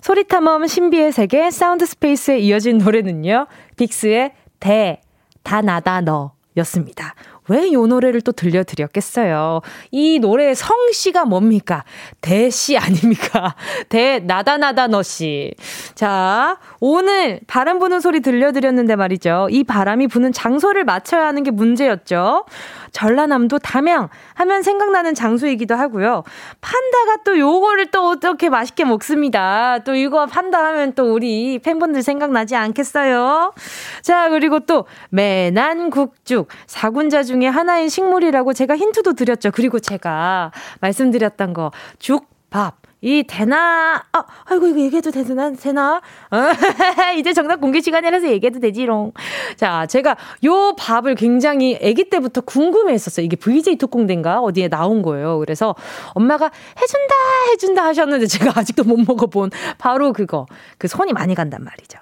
[0.08, 3.46] 소리탐험 신비의 세계 sound space에 이어진 노래는요.
[3.76, 5.02] 빅스의 대,
[5.42, 7.14] 다 나다 너 였습니다.
[7.48, 9.60] 왜이 노래를 또 들려드렸겠어요?
[9.90, 11.84] 이 노래의 성씨가 뭡니까?
[12.22, 13.54] 대씨 아닙니까?
[13.90, 15.52] 대, 나다 나다 너씨.
[15.94, 19.48] 자, 오늘 바람 부는 소리 들려드렸는데 말이죠.
[19.50, 22.44] 이 바람이 부는 장소를 맞춰야 하는 게 문제였죠.
[22.92, 26.22] 전라남도 담양 하면 생각나는 장소이기도 하고요.
[26.60, 29.78] 판다가 또 요거를 또 어떻게 맛있게 먹습니다.
[29.84, 33.52] 또 이거 판다 하면 또 우리 팬분들 생각나지 않겠어요?
[34.02, 39.50] 자, 그리고 또 매난국죽 사군자 중에 하나인 식물이라고 제가 힌트도 드렸죠.
[39.50, 44.02] 그리고 제가 말씀드렸던 거 죽밥 이 되나?
[44.12, 45.52] 아, 아이고 이거 얘기해도 되나?
[45.52, 46.00] 되나?
[47.16, 49.12] 이제 정답 공개 시간이라서 얘기해도 되지롱.
[49.56, 53.24] 자, 제가 요 밥을 굉장히 아기 때부터 궁금해했었어요.
[53.24, 55.38] 이게 VJ 특공대인가 어디에 나온 거예요.
[55.38, 55.76] 그래서
[56.14, 57.14] 엄마가 해준다
[57.52, 60.46] 해준다 하셨는데 제가 아직도 못 먹어본 바로 그거.
[60.78, 61.98] 그 손이 많이 간단 말이죠.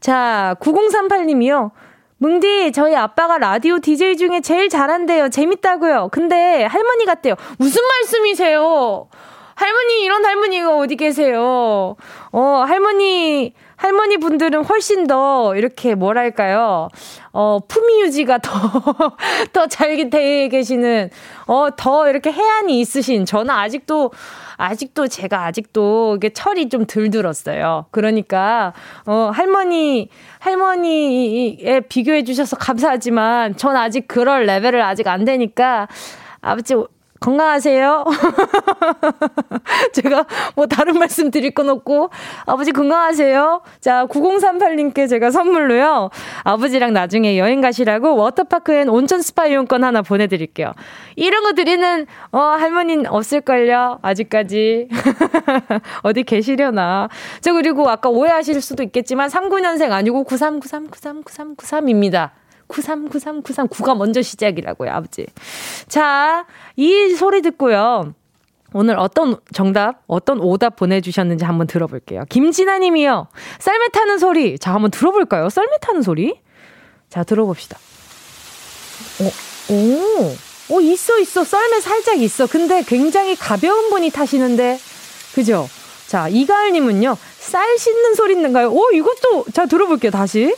[0.00, 1.70] 자, 9038님이요.
[2.18, 5.30] 뭉디, 저희 아빠가 라디오 DJ 중에 제일 잘한대요.
[5.30, 6.10] 재밌다고요.
[6.12, 7.34] 근데 할머니 같대요.
[7.58, 9.08] 무슨 말씀이세요?
[9.54, 11.96] 할머니, 이런 할머니가 어디 계세요?
[12.32, 16.88] 어, 할머니, 할머니 분들은 훨씬 더 이렇게 뭐랄까요?
[17.32, 18.50] 어, 품위 유지가 더,
[19.52, 21.10] 더잘돼 계시는,
[21.46, 24.12] 어, 더 이렇게 해안이 있으신, 저는 아직도,
[24.56, 27.86] 아직도 제가 아직도 이게 철이 좀덜 들었어요.
[27.90, 28.72] 그러니까,
[29.06, 35.88] 어, 할머니, 할머니에 비교해 주셔서 감사하지만, 전 아직 그럴 레벨을 아직 안 되니까,
[36.40, 36.74] 아버지,
[37.24, 38.04] 건강하세요?
[39.94, 42.10] 제가 뭐 다른 말씀 드릴 건 없고,
[42.44, 43.62] 아버지 건강하세요?
[43.80, 46.10] 자, 9038님께 제가 선물로요,
[46.42, 50.74] 아버지랑 나중에 여행 가시라고 워터파크 and 온천 스파 이용권 하나 보내드릴게요.
[51.16, 54.00] 이런 거 드리는, 어, 할머니는 없을걸요?
[54.02, 54.88] 아직까지.
[56.02, 57.08] 어디 계시려나.
[57.40, 62.32] 저 그리고 아까 오해하실 수도 있겠지만, 39년생 아니고 9393939393입니다.
[62.68, 65.26] 939393 9가 먼저 시작이라고요, 아버지.
[65.88, 66.46] 자,
[66.76, 68.14] 이 소리 듣고요.
[68.72, 72.24] 오늘 어떤 정답, 어떤 오답 보내주셨는지 한번 들어볼게요.
[72.28, 73.28] 김진아 님이요.
[73.60, 74.58] 썰매 타는 소리.
[74.58, 75.48] 자, 한번 들어볼까요?
[75.48, 76.40] 썰매 타는 소리.
[77.08, 77.78] 자, 들어봅시다.
[79.20, 80.34] 오, 오,
[80.70, 81.44] 오, 있어, 있어.
[81.44, 82.48] 썰매 살짝 있어.
[82.48, 84.78] 근데 굉장히 가벼운 분이 타시는데,
[85.36, 85.68] 그죠?
[86.08, 87.16] 자, 이가을 님은요.
[87.38, 88.70] 쌀 씻는 소리 있는가요?
[88.72, 90.52] 오, 이것도, 자, 들어볼게요, 다시.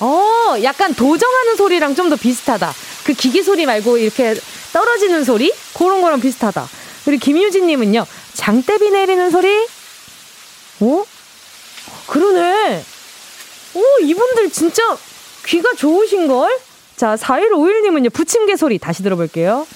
[0.00, 2.72] 어, 약간 도정하는 소리랑 좀 더 비슷하다.
[3.04, 4.34] 그 기계 소리 말고 이렇게
[4.72, 5.52] 떨어지는 소리?
[5.76, 6.68] 그런 거랑 비슷하다.
[7.04, 9.66] 그리고 김유진님은요, 장대비 내리는 소리?
[10.80, 11.04] 어?
[12.06, 12.84] 그러네.
[13.74, 14.96] 오, 이분들 진짜
[15.46, 16.58] 귀가 좋으신걸?
[16.96, 19.66] 자, 4151님은요, 부침개 소리 다시 들어볼게요.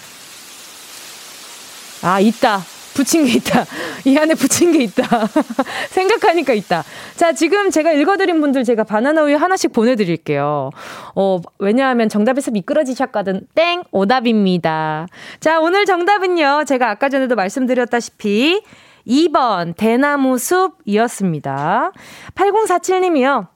[2.02, 2.64] 아, 있다.
[2.94, 3.64] 붙인 게 있다.
[4.04, 5.04] 이 안에 붙인 게 있다.
[5.90, 6.84] 생각하니까 있다.
[7.16, 10.70] 자, 지금 제가 읽어드린 분들 제가 바나나 우유 하나씩 보내드릴게요.
[11.14, 13.46] 어, 왜냐하면 정답에서 미끄러지셨거든.
[13.54, 13.82] 땡!
[13.90, 15.06] 오답입니다.
[15.40, 16.64] 자, 오늘 정답은요.
[16.66, 18.62] 제가 아까 전에도 말씀드렸다시피
[19.06, 21.92] 2번 대나무 숲이었습니다.
[22.34, 23.48] 8047님이요.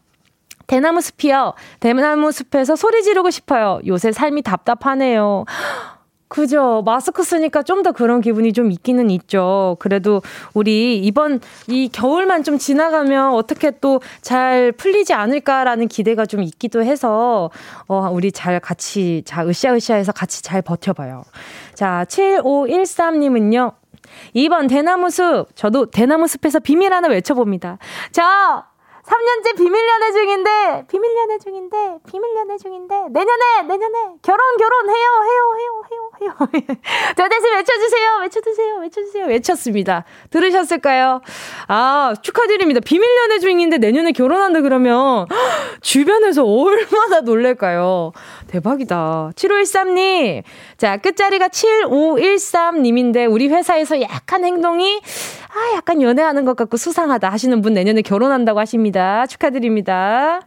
[0.66, 1.54] 대나무 숲이요.
[1.80, 3.80] 대나무 숲에서 소리 지르고 싶어요.
[3.86, 5.44] 요새 삶이 답답하네요.
[6.28, 6.82] 그죠.
[6.84, 9.76] 마스크 쓰니까 좀 더 그런 기분이 좀 있기는 있죠.
[9.78, 10.22] 그래도
[10.54, 17.50] 우리 이번 이 겨울만 좀 지나가면 어떻게 또 잘 풀리지 않을까라는 기대가 좀 있기도 해서
[17.86, 21.22] 어 우리 잘 같이 자 으쌰으쌰 해서 같이 잘 버텨봐요.
[21.74, 23.72] 자 7513님은요.
[24.34, 25.46] 2번 대나무 숲.
[25.54, 27.78] 저도 대나무 숲에서 비밀 하나 외쳐봅니다.
[28.12, 28.22] 저
[29.06, 31.76] 3년째 비밀 연애 중인데, 비밀 연애 중인데,
[32.10, 36.48] 비밀 연애 중인데, 내년에, 내년에, 결혼, 결혼, 해요, 해요, 해요, 해요, 해요.
[37.16, 39.26] 저 대신 외쳐주세요, 외쳐주세요, 외쳐주세요.
[39.26, 40.04] 외쳤습니다.
[40.30, 41.20] 들으셨을까요?
[41.68, 42.80] 아, 축하드립니다.
[42.84, 45.26] 비밀 연애 중인데 내년에 결혼한다 그러면,
[45.82, 48.10] 주변에서 얼마나 놀랄까요?
[48.48, 49.30] 대박이다.
[49.36, 50.42] 7513님.
[50.76, 55.00] 자, 끝자리가 7513님인데, 우리 회사에서 약간 행동이,
[55.48, 59.26] 아, 약간 연애하는 것 같고 수상하다 하시는 분 내년에 결혼한다고 하십니다.
[59.26, 60.40] 축하드립니다.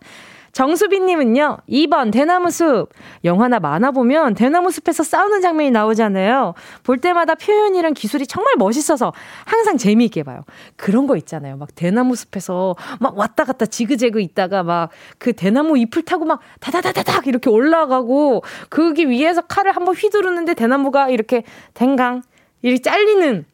[0.51, 2.89] 정수빈님은요, 2번 대나무 숲.
[3.23, 6.53] 영화나 만화 보면 대나무 숲에서 싸우는 장면이 나오잖아요.
[6.83, 9.13] 볼 때마다 표현이랑 기술이 정말 멋있어서
[9.45, 10.43] 항상 재미있게 봐요.
[10.75, 11.57] 그런 거 있잖아요.
[11.57, 17.27] 막 대나무 숲에서 막 왔다 갔다 지그재그 있다가 막 그 대나무 잎을 타고 막 다다다다닥
[17.27, 22.21] 이렇게 올라가고 거기 위에서 칼을 한번 휘두르는데 대나무가 이렇게 댕강
[22.61, 23.45] 이렇게 잘리는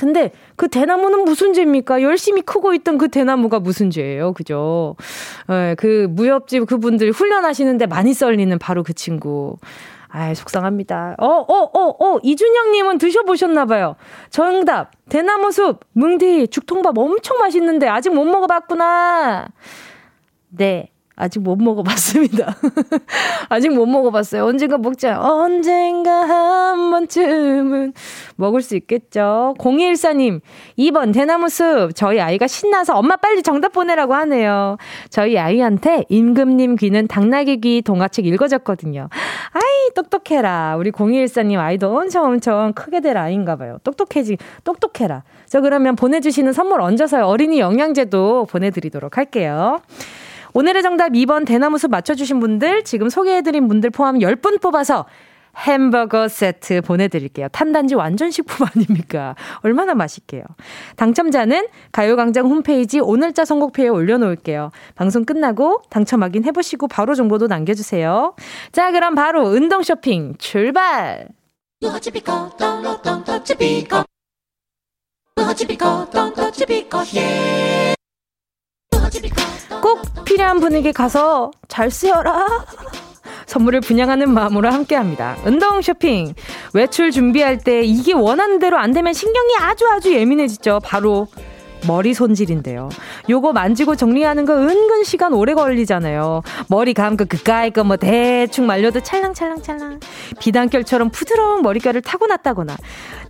[0.00, 2.00] 근데 그 대나무는 무슨 죄입니까?
[2.00, 4.32] 열심히 크고 있던 그 대나무가 무슨 죄예요?
[4.32, 4.96] 그죠?
[5.50, 9.58] 예, 그 무협집 그분들 훈련하시는데 많이 썰리는 바로 그 친구.
[10.08, 11.16] 아이, 속상합니다.
[11.18, 13.96] 어, 어, 어, 어, 이준영님은 드셔보셨나봐요.
[14.30, 14.90] 정답.
[15.10, 19.48] 대나무 숲, 뭉디, 죽통밥 엄청 맛있는데 아직 못 먹어봤구나.
[20.48, 20.88] 네.
[21.20, 22.56] 아직 못 먹어봤습니다.
[23.50, 24.46] 아직 못 먹어봤어요.
[24.46, 25.20] 언젠가 먹자.
[25.20, 27.92] 언젠가 한 번쯤은
[28.36, 29.54] 먹을 수 있겠죠.
[29.58, 30.40] 0214님,
[30.78, 31.90] 2번 대나무 숲.
[31.94, 34.78] 저희 아이가 신나서 엄마 빨리 정답 보내라고 하네요.
[35.10, 39.10] 저희 아이한테 임금님 귀는 당나귀 귀 동화책 읽어줬거든요.
[39.52, 40.76] 아이, 똑똑해라.
[40.78, 43.76] 우리 0214님 아이도 엄청 엄청 크게 될 아이인가 봐요.
[43.84, 45.22] 똑똑해지, 똑똑해라.
[45.46, 49.80] 저 그러면 보내주시는 선물 얹어서 어린이 영양제도 보내드리도록 할게요.
[50.52, 55.06] 오늘의 정답 2번 대나무숲 맞춰주신 분들, 지금 소개해드린 분들 포함 10분 뽑아서
[55.56, 57.48] 햄버거 세트 보내드릴게요.
[57.48, 59.34] 탄단지 완전 식품 아닙니까?
[59.62, 60.42] 얼마나 맛있게요.
[60.96, 64.70] 당첨자는 가요광장 홈페이지 오늘자 선곡표에 올려놓을게요.
[64.94, 68.34] 방송 끝나고 당첨 확인 해보시고 바로 정보도 남겨주세요.
[68.72, 71.28] 자, 그럼 바로 운동 쇼핑 출발!
[79.80, 82.46] 꼭 필요한 분에게 가서 잘 쓰여라.
[83.46, 85.36] 선물을 분양하는 마음으로 함께 합니다.
[85.44, 86.34] 운동 쇼핑.
[86.72, 90.80] 외출 준비할 때 이게 원하는 대로 안 되면 신경이 아주 아주 예민해지죠.
[90.84, 91.26] 바로
[91.86, 92.90] 머리 손질인데요.
[93.28, 96.42] 요거 만지고 정리하는 거 은근 시간 오래 걸리잖아요.
[96.68, 100.00] 머리 감고 그까이 거뭐 대충 말려도 찰랑찰랑찰랑.
[100.38, 102.76] 비단결처럼 부드러운 머릿결을 타고났다거나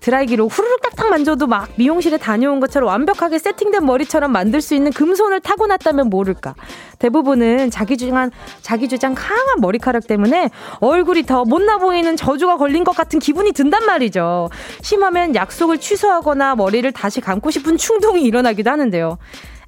[0.00, 5.40] 드라이기로 후루룩 딱딱 만져도 막 미용실에 다녀온 것처럼 완벽하게 세팅된 머리처럼 만들 수 있는 금손을
[5.40, 6.54] 타고났다면 모를까.
[6.98, 8.30] 대부분은 자기 주장,
[8.62, 13.86] 자기 주장 강한 머리카락 때문에 얼굴이 더 못나 보이는 저주가 걸린 것 같은 기분이 든단
[13.86, 14.50] 말이죠.
[14.82, 19.18] 심하면 약속을 취소하거나 머리를 다시 감고 싶은 충동이 일어나기도 하는데요.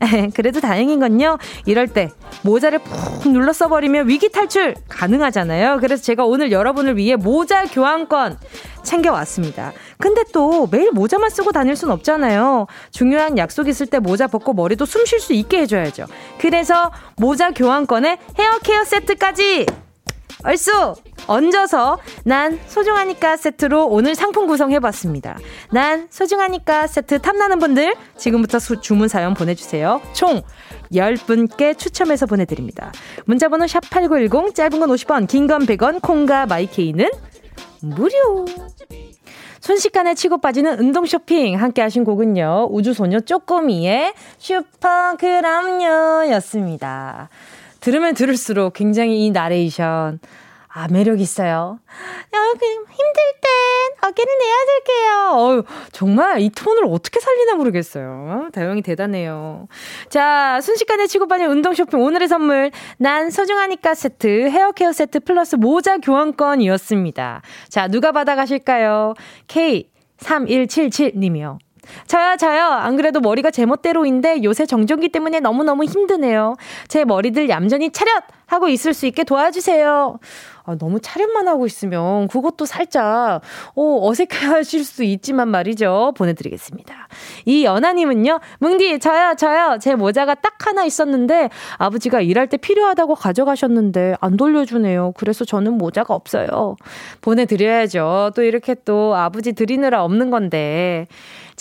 [0.34, 1.38] 그래도 다행인 건요.
[1.66, 2.10] 이럴 때
[2.42, 5.78] 모자를 푹 눌러 써버리면 위기 탈출 가능하잖아요.
[5.80, 8.38] 그래서 제가 오늘 여러분을 위해 모자 교환권
[8.82, 9.72] 챙겨왔습니다.
[9.98, 12.66] 근데 또 매일 모자만 쓰고 다닐 순 없잖아요.
[12.90, 16.06] 중요한 약속 있을 때 모자 벗고 머리도 숨 쉴 수 있게 해줘야죠.
[16.38, 19.66] 그래서 모자 교환권에 헤어 케어 세트까지
[20.44, 20.94] 얼쑤
[21.28, 25.38] 얹어서 난 소중하니까 세트로 오늘 상품 구성해봤습니다.
[25.70, 30.00] 난 소중하니까 세트 탐나는 분들 지금부터 수, 주문 사연 보내주세요.
[30.12, 30.42] 총
[30.92, 32.92] 10분께 추첨해서 보내드립니다.
[33.24, 37.08] 문자번호 샵8910 짧은 건 50원 긴 건 100원 콩과 마이케이는
[37.80, 38.44] 무료
[39.60, 42.68] 순식간에 치고 빠지는 운동 쇼핑 함께 하신 곡은요.
[42.72, 47.28] 우주소녀 쪼꼬미의 슈퍼 그럼요 였습니다.
[47.82, 50.20] 들으면 들을수록 굉장히 이 나레이션
[50.74, 51.78] 아, 매력 있어요.
[52.32, 53.50] 여기 힘들 땐
[54.08, 55.36] 어깨를 내가 될게요.
[55.36, 58.48] 어유 정말 이 톤을 어떻게 살리나 모르겠어요.
[58.54, 59.68] 다영이 대단해요.
[60.08, 62.70] 자, 순식간에 치고받는 운동 쇼핑 오늘의 선물.
[62.96, 67.42] 난 소중하니까 세트, 헤어 케어 세트 플러스 모자 교환권이었습니다.
[67.68, 69.12] 자, 누가 받아가실까요?
[69.48, 71.58] K3177님이요.
[72.06, 72.64] 저요, 저요.
[72.64, 76.56] 안 그래도 머리가 제멋대로인데 요새 정전기 때문에 너무너무 힘드네요.
[76.88, 78.22] 제 머리들 얌전히 차렷!
[78.52, 80.18] 하고 있을 수 있게 도와주세요.
[80.64, 83.40] 아, 너무 차렷만 하고 있으면 그것도 살짝
[83.74, 86.12] 어, 어색해 하실 수 있지만 말이죠.
[86.16, 87.08] 보내드리겠습니다.
[87.46, 88.38] 이 연하님은요.
[88.60, 95.14] 뭉디 저요 저요 제 모자가 딱 하나 있었는데 아버지가 일할 때 필요하다고 가져가셨는데 안 돌려주네요.
[95.16, 96.76] 그래서 저는 모자가 없어요.
[97.22, 98.32] 보내드려야죠.
[98.36, 101.06] 또 이렇게 또 아버지 드리느라 없는 건데.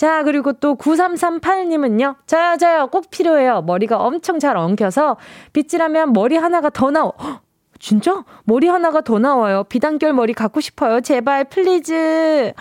[0.02, 2.16] 자, 그리고 또 9338님은요.
[2.26, 2.88] 저요, 저요.
[2.88, 3.62] 꼭 필요해요.
[3.62, 5.16] 머리가 엄청 잘 엉켜서
[5.52, 6.90] 빗질하면 머리 하나가 더.
[6.90, 7.40] 헉,
[7.78, 8.24] 진짜?
[8.42, 9.62] 머리 하나가 더 나와요.
[9.62, 11.02] 비단결 머리 갖고 싶어요.
[11.02, 12.52] 제발, please.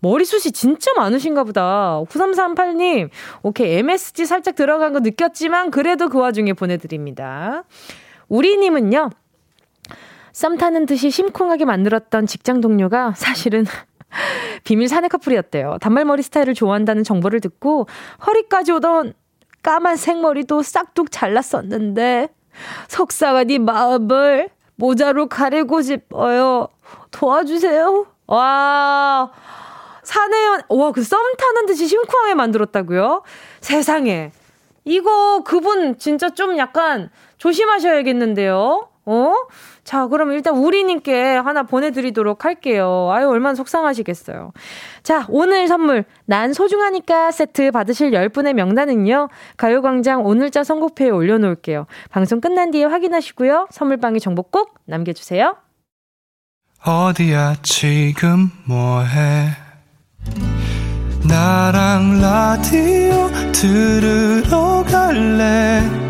[0.00, 2.02] 머리숱이 진짜 많으신가 보다.
[2.08, 3.10] 9338님,
[3.44, 3.78] 오케이.
[3.78, 7.62] MSG 살짝 들어간 거 느꼈지만, 그래도 그 와중에 보내드립니다.
[8.28, 9.10] 우리님은요,
[10.32, 13.64] 썸 타는 듯이 심쿵하게 만들었던 직장 동료가 사실은
[14.64, 15.78] 비밀 사내 커플이었대요.
[15.80, 17.86] 단발머리 스타일을 좋아한다는 정보를 듣고
[18.26, 19.14] 허리까지 오던
[19.62, 22.28] 까만 생머리도 싹둑 잘랐었는데
[22.88, 26.68] 속상한 이 마음을 모자로 가리고 싶어요.
[27.10, 28.06] 도와주세요.
[28.26, 29.30] 와,
[30.02, 33.22] 사내연, 와, 그 썸 타는 듯이 심쿵하게 만들었다고요?
[33.60, 34.32] 세상에.
[34.84, 38.88] 이거 그분 진짜 좀 약간 조심하셔야겠는데요?
[39.06, 39.32] 어?
[39.82, 43.10] 자, 그럼 일단 우리님께 하나 보내드리도록 할게요.
[43.12, 44.52] 아유, 얼마나 속상하시겠어요.
[45.02, 51.86] 자, 오늘 선물, 난 소중하니까 세트 받으실 10분의 명단은요, 가요광장 오늘자 선곡표에 올려놓을게요.
[52.10, 53.68] 방송 끝난 뒤에 확인하시고요.
[53.70, 55.56] 선물방에 정보 꼭 남겨주세요.
[56.84, 59.50] 어디야 지금 뭐해
[61.28, 66.09] 나랑 라디오 들으러 갈래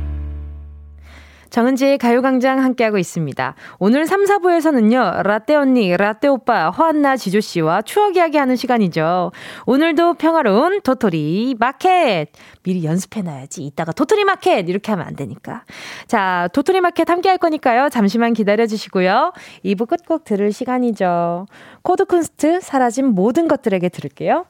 [1.51, 3.55] 정은지의 가요광장 함께하고 있습니다.
[3.77, 9.31] 오늘 3, 4부에서는요, 라떼 언니, 라떼 오빠, 허안나 지조씨와 추억 이야기 하는 시간이죠.
[9.65, 12.27] 오늘도 평화로운 도토리 마켓!
[12.63, 13.65] 미리 연습해놔야지.
[13.65, 14.69] 이따가 도토리 마켓!
[14.69, 15.65] 이렇게 하면 안 되니까.
[16.07, 17.89] 자, 도토리 마켓 함께할 거니까요.
[17.89, 19.33] 잠시만 기다려주시고요.
[19.65, 21.47] 2부 끝곡 들을 시간이죠.
[21.81, 24.45] 코드 쿤스트, 사라진 모든 것들에게 들을게요.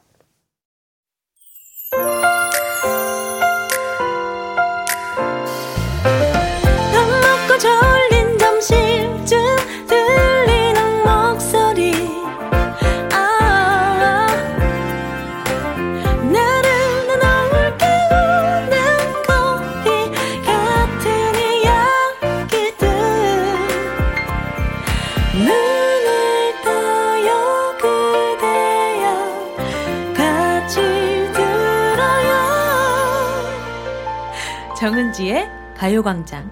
[34.92, 36.50] 정은지의 가요광장.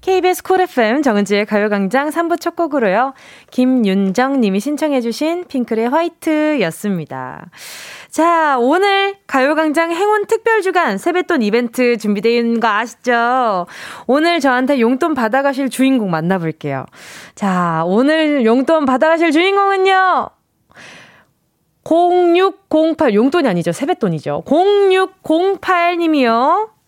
[0.00, 3.14] KBS 쿨 FM 정은지의 가요광장 3부 첫 곡으로요.
[3.52, 7.46] 김윤정 님이 신청해주신 핑클의 화이트였습니다.
[8.10, 13.68] 자, 오늘 가요광장 행운 특별주간 세뱃돈 이벤트 준비되어 있는 거 아시죠?
[14.08, 16.86] 오늘 저한테 용돈 받아가실 주인공 만나볼게요.
[17.36, 20.28] 자, 오늘 용돈 받아가실 주인공은요.
[21.84, 23.70] 0608 용돈이 아니죠.
[23.70, 24.42] 세뱃돈이죠.
[24.44, 26.81] 0608님이요.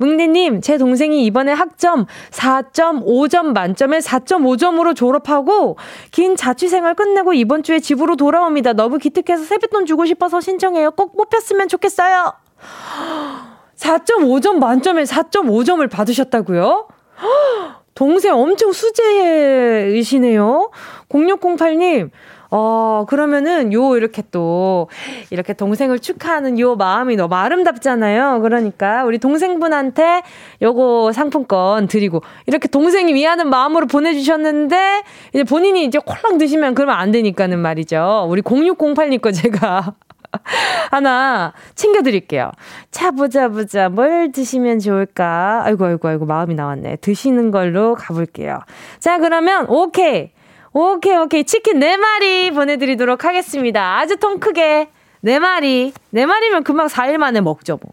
[0.00, 5.76] 뭉디님, 제 동생이 이번에 학점 4.5점 만점에 4.5점으로 졸업하고
[6.10, 8.72] 긴 자취생활 끝내고 이번 주에 집으로 돌아옵니다.
[8.72, 10.92] 너무 기특해서 세뱃돈 주고 싶어서 신청해요.
[10.92, 12.32] 꼭 뽑혔으면 좋겠어요.
[13.76, 16.88] 4.5점 만점에 4.5점을 받으셨다고요?
[17.94, 20.70] 동생 엄청 수제이시네요.
[21.10, 22.10] 0608님,
[22.50, 24.88] 어, 그러면은 요 이렇게 또
[25.30, 28.40] 이렇게 동생을 축하하는 요 마음이 너무 아름답잖아요.
[28.42, 30.22] 그러니까 우리 동생분한테
[30.62, 36.96] 요거 상품권 드리고 이렇게 동생이 위하는 마음으로 보내 주셨는데 이제 본인이 이제 콜랑 드시면 그러면
[36.96, 38.26] 안 되니까는 말이죠.
[38.28, 39.94] 우리 0608님 거 제가
[40.90, 42.50] 하나 챙겨드릴게요.
[42.90, 43.88] 자, 보자, 보자.
[43.88, 45.62] 뭘 드시면 좋을까?
[45.64, 46.96] 아이고, 아이고, 아이고, 마음이 나왔네.
[46.96, 48.60] 드시는 걸로 가볼게요.
[48.98, 50.30] 자, 그러면, 오케이.
[50.72, 51.44] 오케이, 오케이.
[51.44, 53.98] 치킨 4마리 보내드리도록 하겠습니다.
[53.98, 54.88] 아주 통 크게.
[55.24, 55.92] 4마리.
[56.14, 57.92] 4마리면 금방 4일 만에 먹죠, 뭐.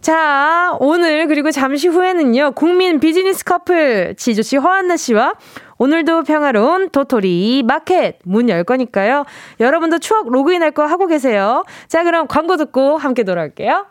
[0.00, 5.34] 자, 오늘, 그리고 잠시 후에는요, 국민 비즈니스 커플, 지조씨, 허한나 씨와
[5.78, 9.24] 오늘도 평화로운 도토리 마켓 문 열 거니까요.
[9.60, 11.64] 여러분도 추억 로그인 할 거 하고 계세요.
[11.86, 13.86] 자, 그럼 광고 듣고 함께 돌아올게요.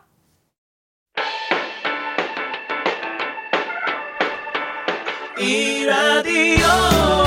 [5.40, 7.27] 이 라디오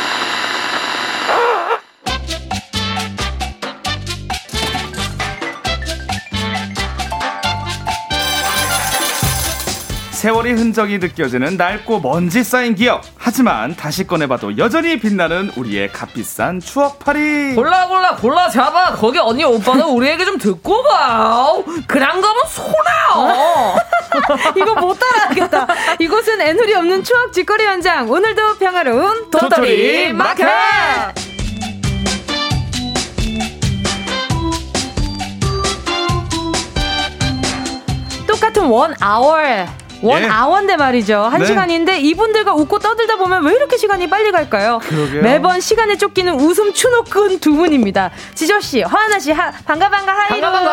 [10.21, 13.01] 세월이 흔적이 느껴지는 낡고 먼지 쌓인 기억.
[13.17, 17.55] 하지만 다시 꺼내봐도 여전히 빛나는 우리의 값비싼 추억팔이.
[17.55, 21.55] 골라 골라 골라 잡아 거기 언니 오빠는 우리 얘기 좀 듣고 가
[21.87, 23.75] 그냥 가면 손해요
[24.57, 25.67] 이거 못 따라하겠다.
[25.97, 28.07] 이곳은 에누리 없는 추억 직거래 현장.
[28.07, 30.45] 오늘도 평화로운 도토리 마켓!
[38.27, 39.80] 똑같은 one hour.
[40.01, 40.27] one 예.
[40.27, 41.17] hour인데 말이죠.
[41.19, 41.45] 한 네.
[41.45, 44.79] 시간인데 이분들과 웃고 떠들다 보면 왜 이렇게 시간이 빨리 갈까요?
[44.83, 45.21] 그러게요.
[45.21, 48.09] 매번 시간에 쫓기는 웃음 추노꾼 두 분입니다.
[48.33, 50.41] 지조 씨, 허안나 씨, 하, 반가, 반가, 하이루.
[50.41, 50.71] 반가 반가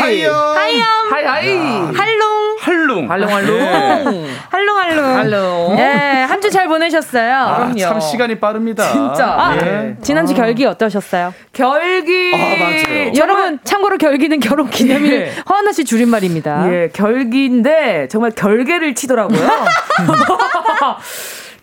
[0.00, 0.32] 하이요.
[0.32, 0.84] 하이염.
[1.10, 1.56] hi hi
[1.94, 2.48] 할롱.
[2.60, 3.08] 할롱 예.
[3.08, 5.16] 할롱 할롱 할롱.
[5.16, 5.76] 할롱.
[5.76, 7.34] 네, 한주 잘 보내셨어요.
[7.36, 7.78] 아, 그럼요.
[7.78, 8.90] 참 시간이 빠릅니다.
[8.92, 9.26] 진짜.
[9.26, 9.96] 아, 예.
[10.02, 11.32] 지난주 결기 어떠셨어요?
[11.52, 13.12] 결기 아, 맞아요.
[13.16, 15.32] 여러분, 참고로 결기는 결혼 기념일 예.
[15.48, 16.72] 허안나 씨 줄임말입니다.
[16.72, 19.40] 예, 결기인데 정말 결 계를 치더라고요.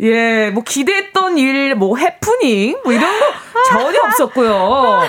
[0.01, 3.25] 예, 뭐 기대했던 일, 뭐 해프닝, 뭐 이런 거
[3.69, 5.03] 전혀 없었고요.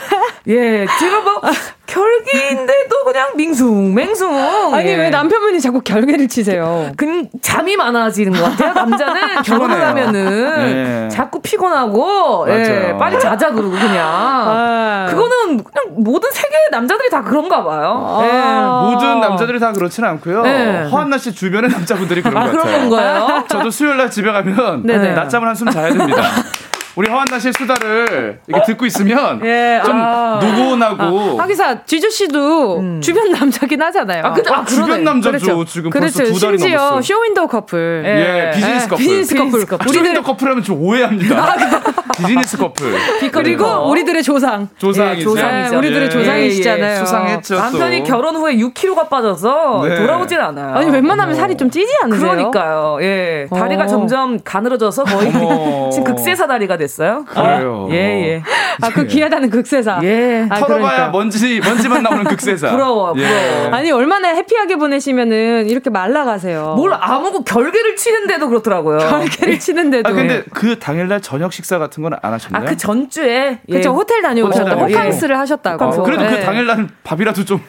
[0.46, 1.40] 예, 제가 뭐
[1.86, 4.74] 결기인데도 그냥 밍숭, 맹숭.
[4.74, 4.96] 아니, 예.
[4.96, 6.90] 왜 남편분이 자꾸 결계를 치세요?
[6.96, 8.74] 그 잠이 많아지는 것 같아요.
[8.74, 9.86] 남자는 결혼을.
[9.86, 11.08] 하면은 예.
[11.08, 12.96] 자꾸 피곤하고 예.
[12.98, 15.06] 빨리 자자 그러고 그냥 아.
[15.08, 18.20] 그거는 그냥 모든 세계 남자들이 다 그런가 봐요.
[18.22, 18.90] 예.
[18.92, 20.42] 모든 남자들이 다 그렇지는 않고요.
[20.42, 20.88] 네.
[20.90, 22.88] 허한나 씨 주변의 남자분들이 그런 아것 그런 같아요.
[22.90, 23.44] 건가요?
[23.48, 25.12] 저도 수요일 날 집에 가면 네네.
[25.14, 26.22] 낮잠을 한숨 자야 됩니다.
[26.96, 30.40] 우리 허한나 씨의 수다를 이렇게 듣고 있으면 예, 좀 아.
[30.42, 34.24] 노곤하고 하기사 지조 씨도 주변 남자긴 하잖아요.
[34.24, 35.64] 아, 근데- 아, 주변 남자죠.
[35.66, 36.18] 지금 그렇죠.
[36.20, 37.02] 벌써 두 달이 심지어 넘었어요.
[37.02, 38.02] 쇼윈도우 커플.
[38.06, 38.50] 예, 예.
[38.54, 38.96] 비즈니스 예, 커플.
[38.96, 39.46] 비즈니스 커플.
[39.46, 39.86] 비즈니스 커플.
[39.88, 41.54] 우리들 우리들 커플하면 좀 오해합니다.
[42.16, 42.94] 비즈니스 커플.
[43.30, 43.90] 그리고.
[43.90, 44.68] 우리들의 조상.
[44.78, 45.20] 조상이죠.
[45.20, 45.70] 예, 조상이죠.
[45.72, 46.84] 네, 우리들의 예, 조상이시잖아요.
[46.86, 46.96] 예, 예.
[46.96, 47.56] 수상했죠.
[47.56, 48.04] 남편이 또.
[48.04, 49.96] 결혼 후에 6kg가 빠져서 네.
[49.96, 50.74] 돌아오진 않아요.
[50.76, 52.30] 아니 웬만하면 살이 좀 찌지 않으세요?
[52.30, 52.98] 그러니까요.
[53.02, 53.46] 예.
[53.54, 53.86] 다리가 어.
[53.86, 55.30] 점점 가늘어져서 거의.
[55.92, 57.24] 지금 극세사 다리가 됐어요.
[57.26, 57.88] 그래요.
[57.90, 58.42] 예, 예.
[58.82, 60.00] 아, 그 귀하다는 극세사.
[60.04, 60.46] 예.
[60.50, 61.08] 아, 털어봐야 그러니까.
[61.10, 62.70] 먼지 먼지만 나오는 극세사.
[62.70, 63.70] 부러워, 부러워.
[63.72, 66.74] 아니 얼마나 해피하게 보내시면은 이렇게 말라가세요.
[66.76, 68.98] 뭘 아무고 결계를 치는데도 그렇더라고요.
[68.98, 70.08] 결계를 치는데도.
[70.08, 72.62] 아 근데 그 당일날 저녁 식사 같은 건 안 하셨나요?
[72.62, 73.58] 아, 그 전주에.
[73.68, 73.72] 예.
[73.74, 75.84] 그쵸 호텔 다녀오셨다고 호캉스를 하셨다고.
[75.84, 76.40] 어, 그래도 그 네.
[76.40, 77.60] 당일날 밥이라도 좀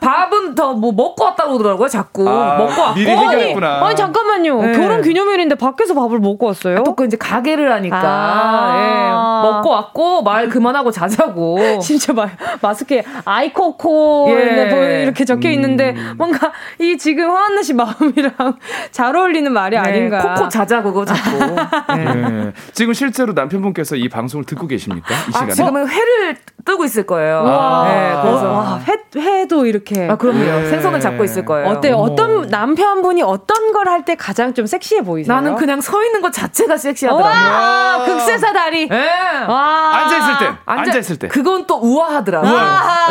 [0.00, 2.28] 밥은 더 뭐 먹고 왔다고 그러더라고요, 자꾸.
[2.28, 2.94] 아, 먹고 왔고.
[2.98, 3.86] 미리 해결했구나.
[3.86, 4.62] 아니 잠깐만요.
[4.62, 4.72] 네.
[4.78, 6.82] 결혼 기념일인데 밖에서 밥을 먹고 왔어요?
[6.82, 8.00] 또그 이제 가게를 하니까 있으니까.
[8.02, 8.78] 아.
[8.78, 9.12] 예.
[9.42, 11.58] 먹고 왔고, 말 그만하고 자자고.
[11.82, 12.28] 진짜 마,
[12.60, 15.02] 마스크에 아이코코 예.
[15.02, 18.32] 이렇게 적혀 있는데 뭔가 이 지금 화한나 씨 마음이랑
[18.90, 20.34] 잘 어울리는 말이 네, 아닌가.
[20.34, 21.56] 코코 자자고, 그거 자꾸.
[21.98, 22.04] 예.
[22.04, 22.52] 네.
[22.72, 25.14] 지금 실제로 남편분께서 이 방송을 듣고 계십니까?
[25.14, 25.52] 이 아, 시간에?
[25.52, 27.42] 지금은 회를 뜨고 있을 거예요.
[27.44, 27.84] 와.
[27.88, 28.52] 네, 그래서.
[28.52, 30.08] 와, 회, 회도 이렇게.
[30.08, 30.38] 아, 그럼요.
[30.38, 30.68] 네.
[30.70, 31.68] 생선을 잡고 있을 거예요.
[31.68, 31.96] 어때요?
[31.96, 32.12] 어머.
[32.12, 35.34] 어떤 남편분이 어떤 걸 할 때 가장 좀 섹시해 보이세요?
[35.34, 37.52] 나는 그냥 서 있는 것 자체가 섹시하더라고요.
[37.52, 38.88] 와, 극세사 다리.
[38.90, 39.08] 예.
[39.48, 39.96] 와.
[39.96, 40.46] 앉아있을 때.
[40.46, 41.28] 앉아- 앉아 있을 때.
[41.28, 42.52] 그건 또 우아하더라고요.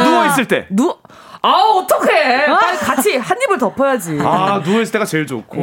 [0.03, 0.67] 누워있을 때.
[0.71, 0.95] 누,
[1.43, 2.45] 아, 어떡해.
[2.47, 4.19] 빨리 같이 한 입을 덮어야지.
[4.21, 5.57] 아, 누워있을 때가 제일 좋고.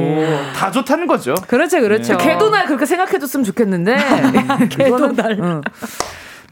[0.56, 1.34] 다 좋다는 거죠.
[1.46, 2.16] 그렇죠, 그렇죠.
[2.16, 3.96] 걔도 날 그렇게 생각해줬으면 좋겠는데.
[4.70, 5.62] 걔도 날.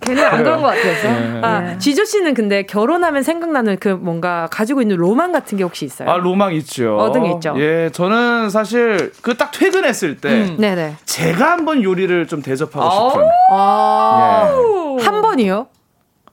[0.03, 0.15] 응.
[0.15, 1.09] 걔는 안 그런 것 같아서.
[1.43, 6.09] 아, 지조 씨는 근데 결혼하면 생각나는 그 뭔가 가지고 있는 로망 같은 게 혹시 있어요?
[6.11, 6.97] 아, 로망 있죠.
[6.99, 7.55] 어떤 게 있죠?
[7.59, 10.97] 예, 저는 사실 그 딱 퇴근했을 때 네네.
[11.05, 13.29] 제가 한번 요리를 좀 대접하고 싶은.
[13.51, 14.51] 아,
[14.99, 15.05] 예.
[15.05, 15.67] 한 번이요?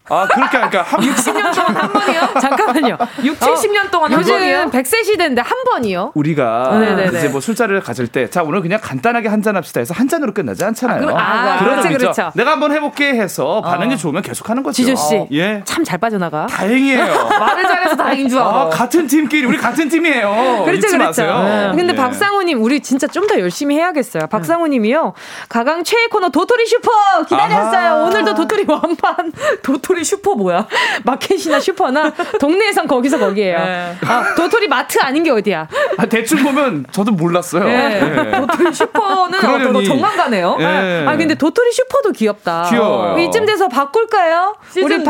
[0.10, 2.22] 아, 그렇게 하니까 한 60년 동안 한 번이요?
[2.42, 2.98] 잠깐만요.
[3.24, 4.66] 6, 70년 동안 한 요즘 번이요?
[4.72, 6.12] 100세 시대인데 한 번이요?
[6.14, 7.18] 우리가 네네네.
[7.18, 10.34] 이제 뭐 술자리를 가질 때, 자 오늘 그냥 간단하게 한 잔 합시다 해서 한 잔으로
[10.34, 11.02] 끝나지 않잖아요.
[11.02, 11.98] 그럼- 아, 그런 그렇죠.
[11.98, 12.32] 그렇죠.
[12.36, 14.76] 내가 한번 해 볼게 해서 반응이 좋으면 계속 하는 거죠.
[14.76, 15.28] 지조 씨.
[15.34, 16.46] 예, 참 잘 빠져나가.
[16.48, 17.04] 다행이에요.
[17.40, 18.48] 말을 잘해서 다행인 줄 알아.
[18.50, 20.64] 아, 같은 팀끼리 우리 같은 팀이에요.
[20.66, 20.98] 그렇죠, 잊지 그렇죠.
[21.24, 21.72] 마세요.
[21.76, 21.96] 근데 예.
[21.98, 24.28] 박상우 님, 우리 진짜 좀 더 열심히 해야겠어요.
[24.28, 25.14] 박상우 님이요.
[25.50, 26.90] 가광 최애 코너 도토리 슈퍼
[27.28, 27.94] 기다렸어요.
[27.94, 28.04] 아하.
[28.04, 29.32] 오늘도 도토리 완판.
[29.64, 30.68] 도토리 슈퍼 뭐야?
[31.06, 33.58] 마켓이나 슈퍼나 동네에선 거기서 거기에요.
[33.60, 33.96] 네.
[34.08, 35.68] 아, 도토리 마트 아닌 게 어디야?
[35.98, 37.66] 아, 대충 보면 저도 몰랐어요.
[37.66, 38.02] 네.
[38.02, 38.32] 예.
[38.40, 39.40] 도토리 슈퍼는.
[39.40, 40.58] 어떤 정감 가네요.
[40.60, 41.06] 예.
[41.08, 42.68] 아 근데 도토리 슈퍼도 귀엽다.
[42.70, 43.20] 귀여워요.
[43.20, 44.56] 이쯤 돼서 바꿀까요?
[44.82, 45.04] 우리.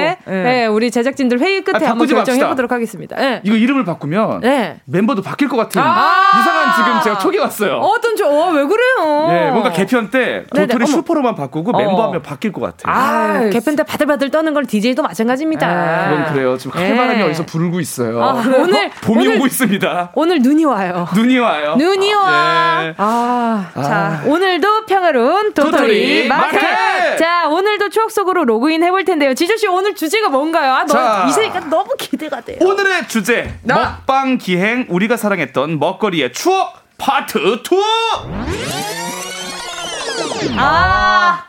[0.00, 0.16] 예.
[0.26, 2.48] 네, 우리 제작진들 회의 끝에 아, 한번 바꾸지 결정해.
[2.48, 3.16] 보도록 하겠습니다.
[3.16, 3.40] 네.
[3.44, 4.80] 이거 이름을 바꾸면 네.
[4.86, 6.40] 멤버도 바뀔 것 같은 아.
[6.40, 7.76] 이상한 지금 제가 촉이 왔어요.
[7.76, 9.28] 어떤 저, 어, 왜 그래요?
[9.30, 10.86] 예, 뭔가 개편 때 네네, 도토리 어머.
[10.86, 12.02] 슈퍼로만 바꾸고 멤버 어.
[12.04, 12.94] 한명 바뀔 것 같아요.
[12.94, 16.08] 아, 아, 개편 때 바들바들 떠는 건 DJ도 마찬가지입니다.
[16.08, 16.56] 그건 그래요.
[16.56, 16.88] 지금 예.
[16.88, 18.22] 칼바람이 어디서 불고 있어요.
[18.22, 20.12] 아, 오늘 봄이 오늘, 오고 있습니다.
[20.14, 21.06] 오늘 눈이 와요.
[21.14, 21.76] 눈이 와요.
[21.76, 22.80] 눈이 와.
[22.84, 22.94] 예.
[22.96, 23.82] 아, 아.
[23.82, 26.62] 자, 오늘도 평화로운 도토리, 도토리 마켓.
[26.62, 27.16] 마켓.
[27.18, 29.34] 자, 오늘도 추억 속으로 로그인 해볼 텐데요.
[29.34, 30.72] 지조 씨 오늘 주제가 뭔가요?
[30.72, 31.22] 아, 자.
[31.24, 32.58] 너, 이세니까 너무 기대가 돼요.
[32.60, 37.60] 오늘의 주제 먹방 기행 우리가 사랑했던 먹거리의 추억 파트 2.
[40.56, 41.44] 아,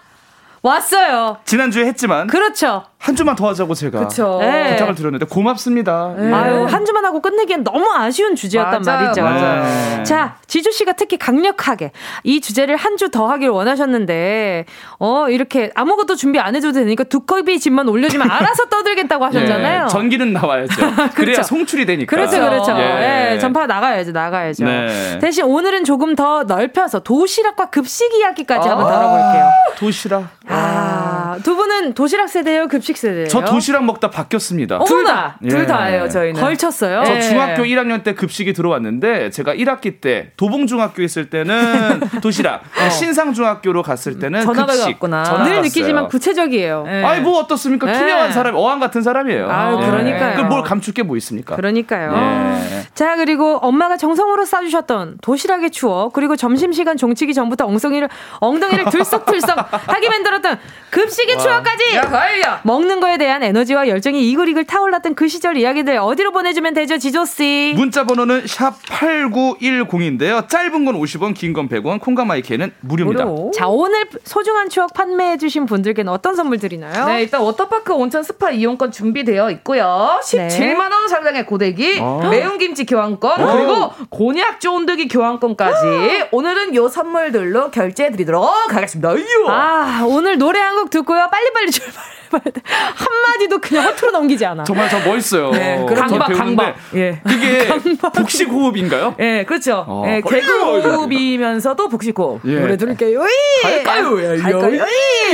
[0.61, 1.37] 왔어요.
[1.45, 2.85] 지난주에 했지만 그렇죠.
[3.01, 4.37] 한 주만 더 하자고 제가 그쵸.
[4.41, 4.73] 네.
[4.75, 6.13] 부탁을 드렸는데 고맙습니다.
[6.19, 6.31] 예.
[6.31, 9.21] 아유, 한 주만 하고 끝내기엔 너무 아쉬운 주제였단 맞아요, 말이죠.
[9.23, 9.63] 맞아요.
[9.97, 10.03] 네.
[10.03, 11.91] 자, 지주 씨가 특히 강력하게
[12.23, 14.65] 이 주제를 한 주 더 하길 원하셨는데,
[14.99, 19.83] 어, 이렇게 아무것도 준비 안 해줘도 되니까 두꺼비 집만 올려주면 알아서 떠들겠다고 하셨잖아요.
[19.85, 20.73] 예, 전기는 나와야죠.
[21.15, 22.09] 그래야 송출이 되니까.
[22.15, 22.73] 그렇죠, 그렇죠.
[22.77, 23.31] 예.
[23.33, 24.65] 예, 전파가 나가야죠, 나가야죠.
[24.65, 25.17] 네.
[25.19, 28.73] 대신 오늘은 조금 더 넓혀서 도시락과 급식 이야기까지 아.
[28.73, 29.49] 한번 다뤄볼게요.
[29.77, 30.27] 도시락.
[30.47, 31.00] 아,
[31.43, 33.27] 두 분은 도시락 세대예요, 급식 세대예요?
[33.27, 34.77] 저 도시락 먹다 바뀌었습니다.
[34.77, 35.37] 어, 둘 다.
[35.43, 35.47] 예.
[35.49, 36.39] 둘 다예요, 저희는.
[36.41, 37.03] 걸쳤어요.
[37.05, 37.21] 저 예.
[37.21, 42.61] 중학교 1학년 때 급식이 들어왔는데 제가 1학기 때 도봉 중학교 있을 때는 도시락,
[42.91, 44.87] 신상 중학교로 갔을 때는 전화가 급식.
[44.87, 45.23] 왔구나.
[45.23, 45.61] 전화 늘 갔어요.
[45.63, 46.85] 느끼지만 구체적이에요.
[46.87, 47.03] 예.
[47.03, 47.87] 아이 뭐 어떻습니까?
[47.87, 47.97] 네.
[47.97, 49.49] 투명한 사람, 어항 같은 사람이에요.
[49.49, 50.37] 아유, 그러니까요.
[50.37, 51.55] 그뭘 감출 게 뭐 있습니까?
[51.55, 52.13] 그러니까요.
[52.15, 52.81] 예.
[52.93, 58.07] 자, 그리고 엄마가 정성으로 싸주셨던 도시락의 추억, 그리고 점심시간 종치기 전부터 엉덩이를,
[58.39, 59.57] 엉덩이를 들썩들썩
[59.89, 60.59] 하게 만들었던
[60.91, 61.95] 급식 의 추억까지!
[62.41, 62.59] 야.
[62.63, 67.73] 먹는 거에 대한 에너지와 열정이 이글이글 타올랐던 그 시절 이야기들 어디로 보내주면 되죠, 지조씨?
[67.75, 70.47] 문자 번호는 샵 8910인데요.
[70.47, 73.25] 짧은 건 50원, 긴 건 100원, 콩가마이케는 무료입니다.
[73.25, 73.51] 무료.
[73.53, 77.05] 자, 오늘 소중한 추억 판매해주신 분들께는 어떤 선물 드리나요?
[77.07, 80.19] 네, 일단 워터파크 온천 스파 이용권 준비되어 있고요.
[80.23, 82.27] 17만 원 상당의 고데기, 어.
[82.31, 83.53] 매운 김치 교환권, 어.
[83.53, 89.09] 그리고 곤약 쫀득이 교환권까지 오늘은 요 선물들로 결제해 드리도록 하겠습니다.
[89.49, 91.27] 아, 오늘 노래 한 곡 듣고 요.
[91.31, 92.61] 빨리빨리 출발해봐야 돼.
[92.95, 94.63] 한마디도 그냥 허투루 넘기지 않아.
[94.63, 95.51] 정말 저 멋있어요.
[95.51, 96.75] 네, 저 강박, 강박.
[96.95, 97.21] 예.
[97.25, 97.67] 그게
[98.15, 99.15] 복식 호흡인가요?
[99.19, 99.85] 예, 그렇죠.
[99.87, 100.03] 어.
[100.07, 102.41] 예, 개그 호흡이면서도 복식 호흡.
[102.45, 102.59] 예.
[102.59, 103.21] 노래 들을게요.
[103.61, 104.15] 갈까요?
[104.41, 104.85] 갈까요?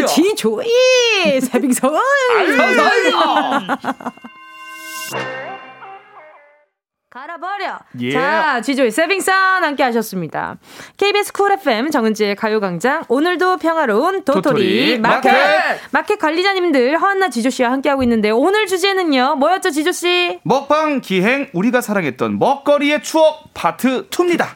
[0.07, 1.93] 지조의 세빙선.
[7.17, 7.79] 갈아버려.
[8.01, 8.11] 예.
[8.11, 10.57] 자, 지조의 세빙선 함께 하셨습니다.
[10.97, 15.31] KBS 쿨 FM 정은지의 가요광장 오늘도 평화로운 도토리, 도토리 마켓.
[15.31, 15.79] 마켓.
[15.89, 19.35] 마켓 관리자님들 허한나 지조 씨와 함께 하고 있는데 오늘 주제는요.
[19.37, 20.39] 뭐였죠 지조 씨?
[20.43, 24.49] 먹방 기행 우리가 사랑했던 먹거리의 추억 파트 2입니다.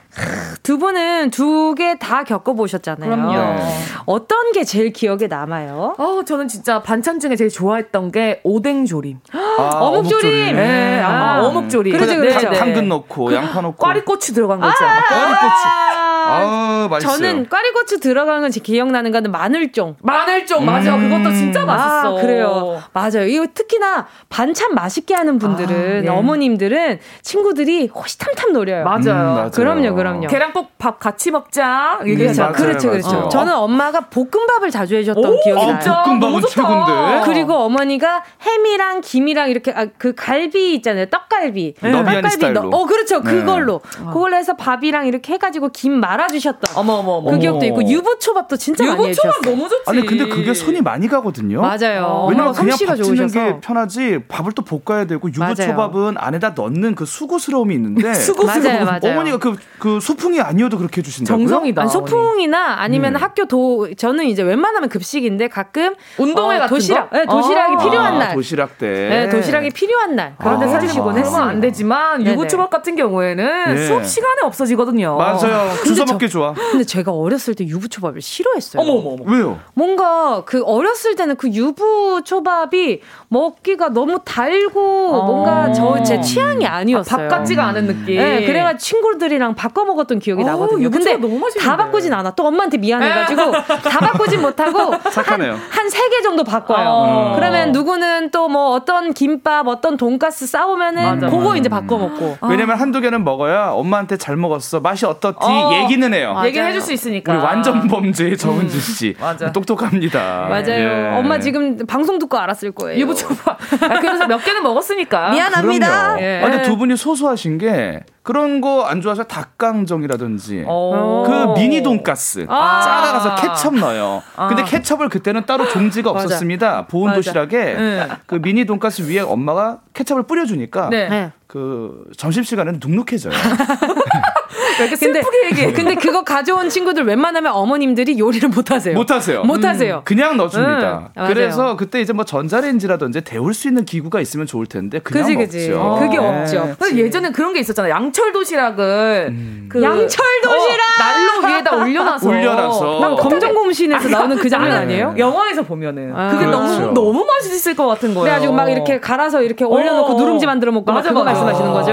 [0.61, 3.09] 두 분은 두 개 다 겪어보셨잖아요.
[3.09, 3.55] 그럼요.
[3.55, 3.73] 네.
[4.05, 5.95] 어떤 게 제일 기억에 남아요?
[5.97, 9.19] 어, 저는 진짜 반찬 중에 제일 좋아했던 게 오뎅조림.
[9.31, 10.57] 아, 어묵조림.
[10.57, 11.41] 예, 아, 아.
[11.47, 11.93] 어묵조림.
[11.95, 12.50] 그렇죠, 네, 그렇죠.
[12.51, 12.59] 네.
[12.59, 15.01] 당근 넣고 양파 넣고 꽈리고추 들어간 거 있잖아요.
[15.09, 16.10] 꽈리고추.
[16.27, 17.17] 아, 아, 맛있어요.
[17.17, 19.95] 저는 꽈리고추 들어간 건제 기억나는 거는 마늘쫑.
[20.01, 20.97] 마늘쫑 맞아.
[20.97, 22.17] 그것도 진짜 맛있어.
[22.17, 22.81] 아, 그래요.
[22.93, 23.25] 맞아요.
[23.27, 26.07] 이거 특히나 반찬 맛있게 하는 분들은 아, 네.
[26.09, 28.83] 어머님들은 친구들이 호시탐탐 노려요.
[28.83, 28.99] 맞아요.
[28.99, 29.05] 음,
[29.35, 29.51] 맞아요.
[29.51, 30.27] 그럼요, 그럼요.
[30.27, 31.97] 계란국 밥 같이 먹자.
[31.99, 32.49] 그렇죠, 얘기하잖아.
[32.49, 33.01] 맞아요, 그렇죠, 맞아요.
[33.01, 33.17] 그렇죠.
[33.25, 33.29] 어.
[33.29, 35.79] 저는 엄마가 볶음밥을 자주 해줬던 오, 기억이 나요.
[35.79, 36.03] 진짜?
[36.03, 36.41] 볶음밥은.
[36.49, 37.21] 최고인데.
[37.25, 42.63] 그리고 어머니가 햄이랑 김이랑 이렇게 아, 그 갈비 있잖아요 떡갈비 너비아니 스타일로.
[42.63, 43.31] 넣- 어 그렇죠 네.
[43.31, 47.31] 그걸로 그걸로 해서 밥이랑 이렇게 해가지고 김 말아주셨던 어머 어머 어머.
[47.31, 47.83] 그 기억도 있고.
[47.83, 49.83] 유부초밥도 진짜 많이 유부초밥 해주셨어요 너무 좋지.
[49.87, 51.61] 아니 근데 그게 손이 많이 가거든요.
[51.61, 56.49] 맞아요 왜냐면 엄마가 그냥 솜씨가 밥 좋으셔서 게 편하지 밥을 또 볶아야 되고 유부초밥은 안에다
[56.55, 58.11] 넣는 그 수고스러움이 있는데
[58.45, 61.47] 맞아요 맞아요 어머니가 그, 그 소풍이 아니어도 그렇게 해주신다고요?
[61.47, 61.81] 정성이다.
[61.81, 63.19] 아니, 소풍이나 아니면 네.
[63.19, 67.17] 학교 도 저는 이제 웬만하면 급식인데 가끔 운동회 어, 같은 도시락 거?
[67.17, 68.87] 네, 도시락이 아, 필요한 아, 날 도시락 때.
[68.87, 71.03] 네, 도시락이 필요한 날 그런데 아, 사주시곤 아.
[71.03, 72.31] 그러면 했습니다 안 되지만 네네.
[72.33, 73.87] 유부초밥 같은 경우에는 예.
[73.87, 75.17] 수업 시간에 없어지거든요.
[75.17, 75.71] 맞아요.
[75.83, 76.53] 주워 먹기 좋아.
[76.53, 79.31] 근데 제가 어렸을 때 유부초밥을 싫어했어요 어머 어머 어머.
[79.31, 79.59] 왜요?
[79.73, 82.99] 뭔가 그 어렸을 때는 그 유부 초밥이
[83.29, 84.79] 먹기가 너무 달고
[85.13, 85.25] 어.
[85.25, 87.29] 뭔가 저 제 취향이 아, 아니었어요.
[87.29, 88.17] 밥 같지가 않은 느낌.
[88.17, 90.89] 네, 그래가 친구들이랑 바꿔 먹었던 기억이 어, 나거든요.
[90.89, 91.59] 근데 초밥 너무 맛있는데.
[91.69, 92.31] 다 바꾸진 않아.
[92.31, 93.51] 또 엄마한테 미안해가지고
[93.87, 95.57] 다 바꾸진 못하고 착하네요.
[95.69, 96.87] 한세 개 정도 바꿔요.
[96.87, 97.33] 어.
[97.35, 101.57] 그러면 누구는 또 뭐 어떤 김밥, 어떤 돈가스 싸우면은 맞아, 그거 맞아.
[101.57, 102.37] 이제 바꿔 먹고.
[102.49, 104.79] 왜냐면 한두 개는 먹어야 엄마한테 잘 먹었어.
[104.81, 105.37] 맛이 어떻지?
[105.39, 105.69] 어.
[105.91, 106.33] 얘기는 해요.
[106.33, 106.47] 맞아요.
[106.47, 107.33] 얘기를 해줄 수 있으니까.
[107.33, 109.15] 우리 완전 범죄의 정은지 씨.
[109.19, 109.51] 맞아.
[109.51, 110.47] 똑똑합니다.
[110.49, 110.69] 맞아요.
[110.69, 111.17] 예.
[111.17, 112.99] 엄마 지금 방송 듣고 알았을 거예요.
[113.01, 113.59] 유부초밥.
[113.83, 115.31] 아, 그래서 몇 개는 먹었으니까.
[115.35, 115.87] 미안합니다.
[116.15, 116.21] 그럼요.
[116.21, 116.41] 예.
[116.43, 121.23] 아, 근데 두 분이 소소하신 게 그런 거 안 좋아서 닭강정이라든지 어.
[121.25, 122.81] 그 미니 돈가스 아.
[122.81, 124.21] 짜다가서 케첩 넣어요.
[124.49, 126.09] 근데 케첩을 그때는 따로 종지가.
[126.11, 126.87] 없었습니다.
[126.87, 127.13] 보온.
[127.13, 128.07] 도시락에 네.
[128.25, 131.09] 그 미니 돈가스 위에 엄마가 케첩을 뿌려주니까 네.
[131.09, 131.31] 네.
[131.47, 133.33] 그 점심 시간에는 눅눅해져요.
[134.79, 135.73] 왜 이렇게 슬프게 얘기해.
[135.73, 138.93] 근데 그거 가져온 친구들 웬만하면 어머님들이 요리를 못 하세요.
[138.95, 139.43] 못 하세요.
[139.43, 140.01] 못 하세요.
[140.05, 140.71] 그냥 넣어줍니다.
[140.71, 141.33] 음, 맞아요.
[141.33, 145.47] 그래서 그때 이제 뭐 전자레인지라든지 데울 수 있는 기구가 있으면 좋을 텐데 그냥 그지, 먹죠.
[145.51, 145.69] 그지.
[145.99, 146.75] 그게 없죠.
[146.79, 147.89] 근데 예전에 그런 게 있었잖아.
[147.89, 149.35] 양철 도시락을
[149.69, 150.51] 그 양철 도시락!
[150.51, 152.99] 어, 난로 위에다 올려놔서 올려놔서.
[152.99, 155.15] 난 검정 고무신에서 나오는 그 장면 아니에요?
[155.17, 156.59] 영화에서 보면은 아, 그게 그렇죠.
[156.91, 158.23] 너무 너무 맛있을 것 같은 거예요.
[158.23, 160.17] 그래가지고 막 이렇게 갈아서 이렇게 올려놓고 어.
[160.17, 161.41] 누룽지 만들어 먹고 막 맞아, 그거 맞아.
[161.43, 161.91] 말씀하시는 거죠?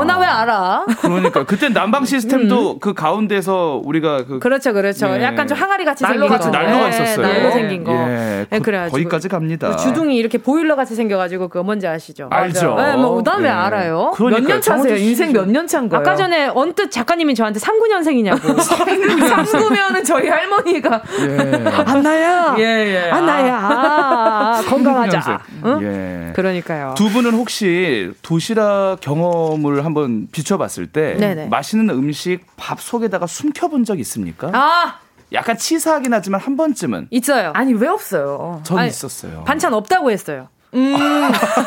[0.00, 0.84] 어, 나 왜 알아?
[1.00, 5.06] 그러니까 그때 난방 시스템도 그 가운데서 우리가 그 그렇죠, 그렇죠.
[5.16, 5.22] 예.
[5.22, 6.58] 약간 좀 항아리 같이 난로 생긴 같은 거.
[6.58, 7.26] 난로가 네, 있었어요.
[7.26, 7.92] 난로 생긴 거.
[7.92, 9.70] 예, 네, 거- 그래가지고 거기까지 갑니다.
[9.70, 12.28] 그 주둥이 이렇게 보일러 같이 생겨가지고 그거 뭔지 아시죠?
[12.30, 12.74] 알죠.
[12.76, 13.52] 네, 뭐난 왜 예.
[13.52, 14.12] 알아요?
[14.18, 14.96] 몇 년 차세요?
[14.96, 16.00] 인생 몇 년 차인 거예요?
[16.02, 18.60] 아까 전에 언뜻 작가님이 저한테 39년생이냐고.
[18.60, 21.64] 상구면은 저희 할머니가 예.
[21.86, 22.56] 안나야.
[22.58, 23.10] 예, 예.
[23.10, 23.58] 안나야.
[23.60, 25.40] 아, 건강하자.
[25.64, 25.78] 응?
[25.82, 26.32] 예.
[26.34, 26.94] 그러니까요.
[26.96, 31.48] 두 분은 혹시 도시락 경험을 한번 비춰봤을 때 네네.
[31.48, 34.50] 맛있는 음식 밥 속에다가 숨겨본 적 있습니까?
[34.52, 34.98] 아
[35.32, 37.52] 약간 치사하긴 하지만 한 번쯤은 있어요.
[37.54, 38.60] 아니 왜 없어요?
[38.64, 39.44] 전 아니, 있었어요.
[39.44, 40.48] 반찬 없다고 했어요.
[40.74, 40.94] 음,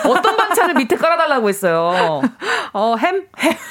[0.08, 2.22] 어떤 반찬을 밑에 깔아달라고 했어요.
[2.74, 3.24] 어, 햄?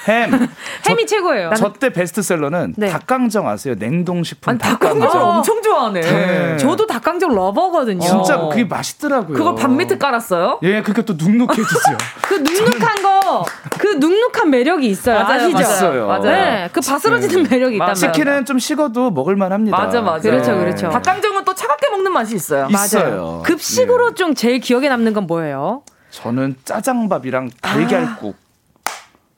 [0.06, 0.48] 햄.
[0.88, 1.50] 햄이 최고예요.
[1.56, 2.90] 저 때 베스트셀러는 네.
[2.90, 3.74] 닭강정 아세요?
[3.78, 5.00] 냉동식품 아니 닭강정.
[5.00, 6.00] 닭강정 엄청 좋아하네.
[6.00, 6.56] 네.
[6.58, 8.00] 저도 닭강정 러버거든요.
[8.00, 8.48] 진짜 어.
[8.50, 9.36] 그게 맛있더라고요.
[9.38, 10.58] 그걸 밥 밑에 깔았어요?
[10.64, 11.96] 예, 그게 또 눅눅해지죠.
[12.22, 13.44] 그 눅눅한 거,
[13.78, 15.20] 그 눅눅한 매력이 있어요.
[15.20, 15.60] 맞아요, 아시죠?
[15.60, 16.06] 있어요.
[16.06, 16.22] 맞아요.
[16.22, 17.94] 네, 그 바스러지는 매력이 있단 맞아요.
[17.94, 18.12] 말이에요.
[18.12, 19.76] 치킨은 좀 식어도 먹을만 합니다.
[19.78, 20.28] 맞아 맞아.
[20.30, 20.90] 그렇죠, 그렇죠.
[20.90, 22.68] 닭강정은 또 차갑게 먹는 맛이 있어요.
[22.70, 23.42] 있어요.
[23.46, 24.14] 급식으로 예.
[24.14, 25.82] 좀 제일 기억에 남는 건 뭐예요?
[26.10, 28.36] 저는 짜장밥이랑 달걀국.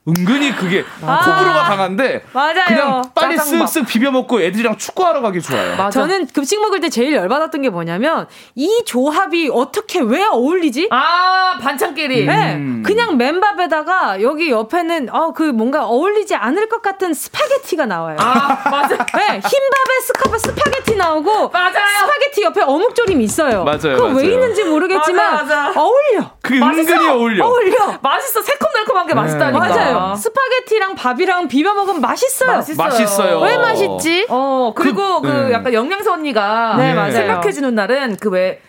[0.05, 2.53] 은근히 그게 호불호가 강한데 맞아요.
[2.67, 3.67] 그냥 빨리 짜장밥.
[3.69, 5.77] 쓱쓱 비벼 먹고 애들이랑 축구하러 가기 좋아요.
[5.77, 5.91] 맞아.
[5.91, 10.89] 저는 급식 먹을 때 제일 열받았던 게 뭐냐면 이 조합이 어떻게 왜 어울리지?
[10.91, 12.25] 아 반찬끼리.
[12.25, 12.83] 네, 음.
[12.85, 18.17] 그냥 맨밥에다가 여기 옆에는 어 그 뭔가 어울리지 않을 것 같은 스파게티가 나와요.
[18.19, 18.89] 아 맞아.
[19.17, 21.73] 네, 흰밥에 스카프 스파게티 나오고 맞아요.
[22.01, 23.63] 스파게티 옆에 어묵조림 있어요.
[23.63, 24.29] 맞아요, 그거 왜 맞아요.
[24.29, 25.79] 있는지 모르겠지만 맞아, 맞아.
[25.81, 26.29] 어울려.
[26.41, 26.81] 그게 맛있어.
[26.93, 27.45] 은근히 어울려.
[27.45, 27.99] 어울려.
[28.01, 29.57] 맛있어 새콤달콤한 게 맛있다니까.
[29.59, 29.92] 맞아요.
[30.15, 32.57] 스파게티랑 밥이랑 비벼 먹으면 맛있어요.
[32.57, 32.87] 맛있어요.
[32.87, 33.39] 맛있어요.
[33.41, 34.27] 왜 맛있지?
[34.29, 35.51] 어 그리고 그, 네.
[35.53, 37.11] 약간 영양사 언니가 네, 맞아요.
[37.11, 38.61] 생각해 주는 날은 그 왜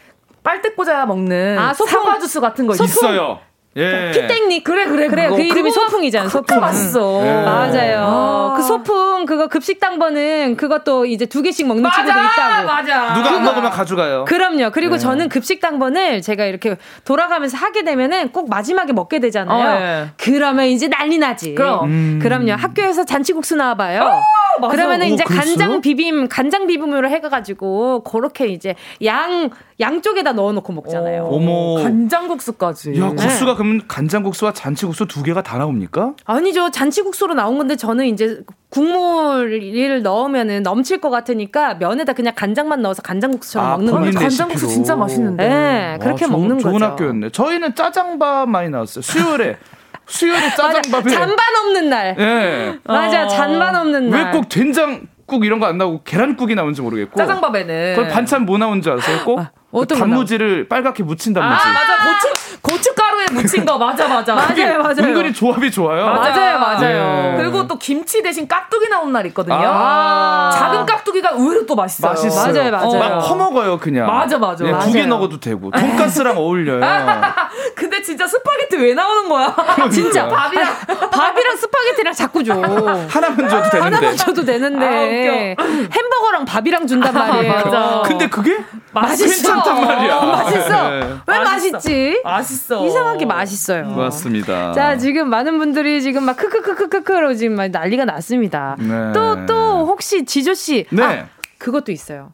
[0.43, 1.91] 빨대 꽂아 먹는 아, 소풍.
[1.93, 2.85] 사과 주스 같은 거 있어.
[2.85, 3.39] 있어요.
[3.77, 4.11] 예.
[4.13, 5.37] 피땡닉 그래 그래 그래 그거.
[5.37, 7.21] 그 이름이 소풍이잖아 소풍 맛있어.
[7.23, 7.43] 네.
[7.45, 8.55] 맞아요 아.
[8.57, 13.15] 그 소풍 그거 급식 당번은 그것도 이제 두 개씩 먹는 맞아 친구들 있다고 맞아.
[13.15, 14.25] 누가 안 먹으면 가져가요.
[14.27, 14.71] 그럼요.
[14.73, 14.99] 그리고 네.
[14.99, 19.67] 저는 급식 당 번을 제가 이렇게 돌아가면서 하게 되면은 꼭 마지막에 먹게 되잖아요.
[19.67, 20.07] 어, 예.
[20.19, 21.55] 그러면 이제 난리 나지.
[21.55, 21.85] 그럼.
[21.87, 22.19] 음.
[22.23, 22.53] 그럼요.
[22.53, 24.21] 학교에서 잔치국수 나와봐요.
[24.61, 24.73] 맞아.
[24.73, 25.57] 그러면은 오, 이제 그랬어요?
[25.57, 29.51] 간장 비빔, 간장 비빔으로 해가지고 그렇게 이제 양
[29.81, 31.25] 양쪽에다 넣어놓고 먹잖아요.
[31.31, 31.83] 어머.
[31.83, 33.01] 간장국수까지.
[33.01, 36.15] 야, 국수가 그럼 간장국수와 잔치국수 두 개가 다 나옵니까?
[36.25, 36.71] 아니죠.
[36.71, 43.69] 잔치국수로 나온 건데 저는 이제 국물을 넣으면은 넘칠 것 같으니까 면에다 그냥 간장만 넣어서 간장국수처럼
[43.69, 43.95] 아, 먹는.
[44.03, 44.21] 레시피로.
[44.21, 45.49] 간장국수 진짜 맛있는데.
[45.49, 46.85] 네, 그렇게 와, 좋은- 먹는 좋은 거죠.
[46.85, 47.31] 학교였네.
[47.31, 49.03] 저희는 짜장밥 많이 나왔어요.
[49.03, 49.57] 수요일에
[50.07, 50.51] 수요일에.
[50.55, 52.17] 짜장밥에 잔반 없는 날.
[52.19, 52.79] 예.
[52.85, 53.27] 맞아.
[53.29, 54.27] 잔반 없는 날.
[54.27, 57.17] 왜 꼭 된장 국 이런 거 안 나오고 계란국이 나온지 모르겠고.
[57.17, 57.95] 짜장밥에는.
[57.97, 59.19] 그걸 반찬 뭐 나온 줄 아세요?
[59.25, 59.37] 꼭?
[59.37, 59.45] 그
[59.75, 61.67] 어떤 거 단무지를 빨갛게 무친 단무지.
[61.67, 61.97] 아, 맞아.
[62.05, 63.77] 고추, 고춧가루에 무친 거.
[63.77, 64.35] 맞아, 맞아.
[64.35, 64.95] 맞아요, 맞아요.
[65.01, 66.07] 은근히 조합이 좋아요.
[66.07, 67.33] 맞아요, 맞아요.
[67.33, 67.37] 예.
[67.37, 69.57] 그리고 또 김치 대신 깍두기 나온 날 있거든요.
[69.59, 70.51] 아.
[70.55, 72.13] 작은 깍두기가 의외로 또 맛있어요.
[72.13, 72.53] 맛있어요.
[72.55, 72.99] 맞아요, 맞아요.
[72.99, 74.07] 막 퍼먹어요, 그냥.
[74.07, 74.65] 맞아, 맞아.
[74.65, 75.07] 두개 맞아요.
[75.07, 75.71] 넣어도 되고.
[75.73, 76.81] 돈가스랑 어울려요.
[77.75, 79.55] 근데 진짜 스파게티 왜 나오는 거야?
[79.91, 80.73] 진짜 밥이랑
[81.11, 82.55] 밥이랑 스파게티랑 자꾸 줘.
[82.55, 83.79] 하나만 줘도 되는데.
[83.97, 87.53] 하나만 줘도 되는데 햄버거랑 밥이랑 준단 말이에요.
[87.53, 88.03] 맞아.
[88.07, 88.59] 근데 그게
[88.93, 89.64] 맛있어.
[89.65, 90.21] 괜찮단 말이야.
[90.21, 90.91] 맛있어.
[90.91, 91.01] 네.
[91.27, 91.39] 왜.
[91.39, 92.21] 맛있지?
[92.25, 92.87] 맛있어.
[92.87, 93.87] 이상하게 맛있어요.
[93.91, 94.73] 맞습니다.
[94.73, 98.77] 자, 지금 많은 분들이 지금 막 크크크크크크로 지금 막 난리가 났습니다.
[98.79, 99.13] 네.
[99.13, 100.87] 또, 또, 혹시 지조 씨.
[100.91, 101.03] 네.
[101.03, 101.27] 아,
[101.59, 102.33] 그것도 있어요.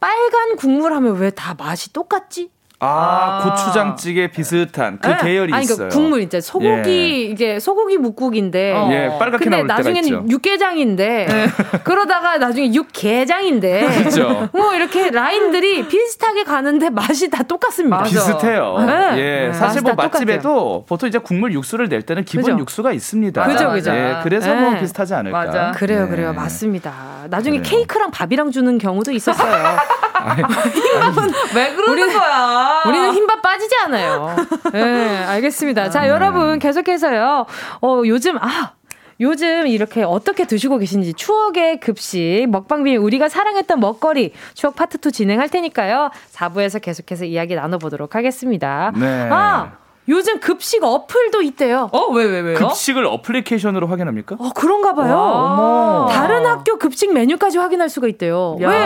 [0.00, 2.50] 빨간 국물 하면 왜 다 맛이 똑같지?
[2.84, 5.16] 아, 고추장찌개 비슷한 그 네.
[5.16, 5.76] 계열이 아니, 있어요.
[5.76, 7.08] 그러니까 국물 이제 소고기 예.
[7.30, 8.88] 이게 소고기 묵국인데 어.
[8.90, 10.28] 예, 빨갛게 근데 나중에는.
[10.30, 11.28] 육개장인데
[11.84, 14.48] 그러다가 나중에 육개장인데 그죠.
[14.52, 17.98] 뭐 이렇게 라인들이 비슷하게 가는데 맛이 다 똑같습니다.
[17.98, 18.08] 맞아.
[18.10, 18.78] 비슷해요.
[18.84, 18.92] 네.
[19.16, 19.52] 예, 네.
[19.52, 22.58] 사실 뭐다 맛집에도 보통 이제 국물 육수를 낼 때는 기본 그죠.
[22.58, 23.44] 육수가 있습니다.
[23.44, 23.92] 그죠, 그죠.
[23.94, 24.80] 예, 그래서 뭐 네.
[24.80, 25.38] 비슷하지 않을까.
[25.44, 25.70] 맞아.
[25.72, 26.10] 그래요, 네.
[26.10, 26.92] 그래요, 맞습니다.
[27.30, 27.70] 나중에 그래요.
[27.70, 29.52] 케이크랑 밥이랑 주는 경우도 있었어요.
[31.54, 32.71] 왜 그러는 우리- 거야?
[32.86, 34.36] 우리는 흰밥 빠지지 않아요.
[34.72, 35.90] 네, 알겠습니다.
[35.90, 37.46] 자, 여러분 계속해서요.
[37.80, 38.72] 어, 요즘 아.
[39.20, 45.48] 요즘 이렇게 어떻게 드시고 계신지 추억의 급식 먹방비 우리가 사랑했던 먹거리 추억 파트 2 진행할
[45.48, 46.10] 테니까요.
[46.32, 48.90] 4부에서 계속해서 이야기 나눠보도록 하겠습니다.
[48.96, 49.28] 네.
[49.30, 51.88] 아 요즘 급식 어플도 있대요.
[51.92, 52.58] 어, 왜, 왜, 왜요?
[52.58, 54.36] 급식을 어플리케이션으로 확인합니까?
[54.38, 56.08] 어 그런가 봐요.
[56.10, 58.56] 다른 학교 급식 메뉴까지 확인할 수가 있대요.
[58.62, 58.68] 야.
[58.68, 58.76] 왜?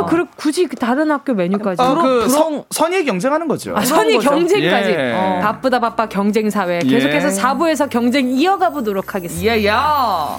[0.00, 1.82] 왜 그래 굳이 그 다른 학교 메뉴까지?
[1.82, 3.74] 아, 그 부러운- 선- 선의 경쟁하는 거죠.
[3.76, 4.30] 아, 선이 거죠.
[4.30, 4.90] 경쟁까지.
[4.90, 5.12] 예.
[5.14, 5.40] 어.
[5.42, 6.80] 바쁘다 바빠 경쟁 사회.
[6.84, 6.88] 예.
[6.88, 9.56] 계속해서 4부에서 경쟁 이어가 보도록 하겠습니다.
[9.58, 10.38] 예, 야.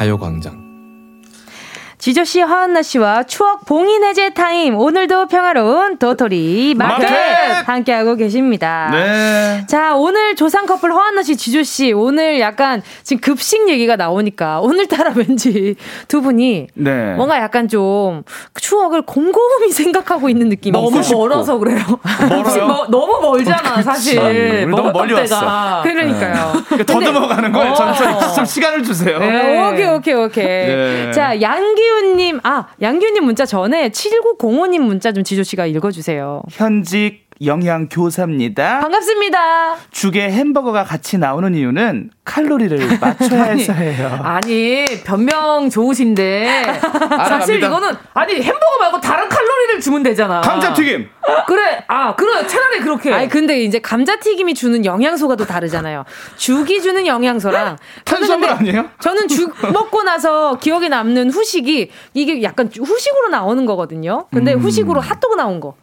[0.00, 0.59] 가요광장.
[2.00, 4.74] 지조 씨, 허한나 씨와 추억 봉인 해제 타임.
[4.74, 7.68] 오늘도 평화로운 도토리 마켓, 마켓!
[7.68, 8.88] 함께하고 계십니다.
[8.90, 9.66] 네.
[9.68, 15.12] 자, 오늘 조상 커플 허한나 씨, 지조 씨, 오늘 약간 지금 급식 얘기가 나오니까 오늘따라
[15.14, 15.76] 왠지
[16.08, 17.12] 두 분이 네.
[17.16, 18.22] 뭔가 약간 좀
[18.58, 21.18] 추억을 곰곰이 생각하고 있는 느낌이 너무 있어요.
[21.18, 21.84] 멀어서 그래요.
[22.30, 22.66] 멀어요?
[22.66, 24.18] 뭐- 너무 멀잖아, 사실.
[24.18, 25.82] 우리 너무 멀리 왔어.
[25.82, 26.52] 그러니까요.
[26.86, 27.72] 더듬어 가는 거예요.
[27.72, 28.32] 어.
[28.34, 29.18] 좀 시간을 주세요.
[29.18, 29.68] 네.
[29.68, 30.46] 오케이, 오케이, 오케이.
[30.46, 31.12] 네.
[31.12, 36.42] 자, 양기 훈님, 아, 양기훈님 문자 전에 7905님 문자 좀 지조씨가 읽어주세요.
[36.50, 38.80] 현직 영양 교사입니다.
[38.80, 39.76] 반갑습니다.
[39.90, 44.20] 죽에 햄버거가 같이 나오는 이유는 칼로리를 맞춰야 해서예요.
[44.22, 46.64] 아니 변명 좋으신데
[47.28, 47.56] 사실.
[47.56, 50.42] 이거는 아니 햄버거 말고 다른 칼로리를 주면 되잖아.
[50.42, 51.08] 감자튀김.
[51.46, 53.12] 그래 아 그래 차라리 그렇게.
[53.12, 56.04] 아니, 근데 이제 감자튀김이 주는 영양소가 또 다르잖아요.
[56.36, 57.76] 죽이 주는 영양소랑.
[58.04, 58.86] 저는 탄수화물 아니에요?
[59.00, 64.26] 저는 죽 먹고 나서 기억에 남는 후식이 이게 약간 후식으로 나오는 거거든요.
[64.32, 65.74] 근데 후식으로 핫도그 나온 거.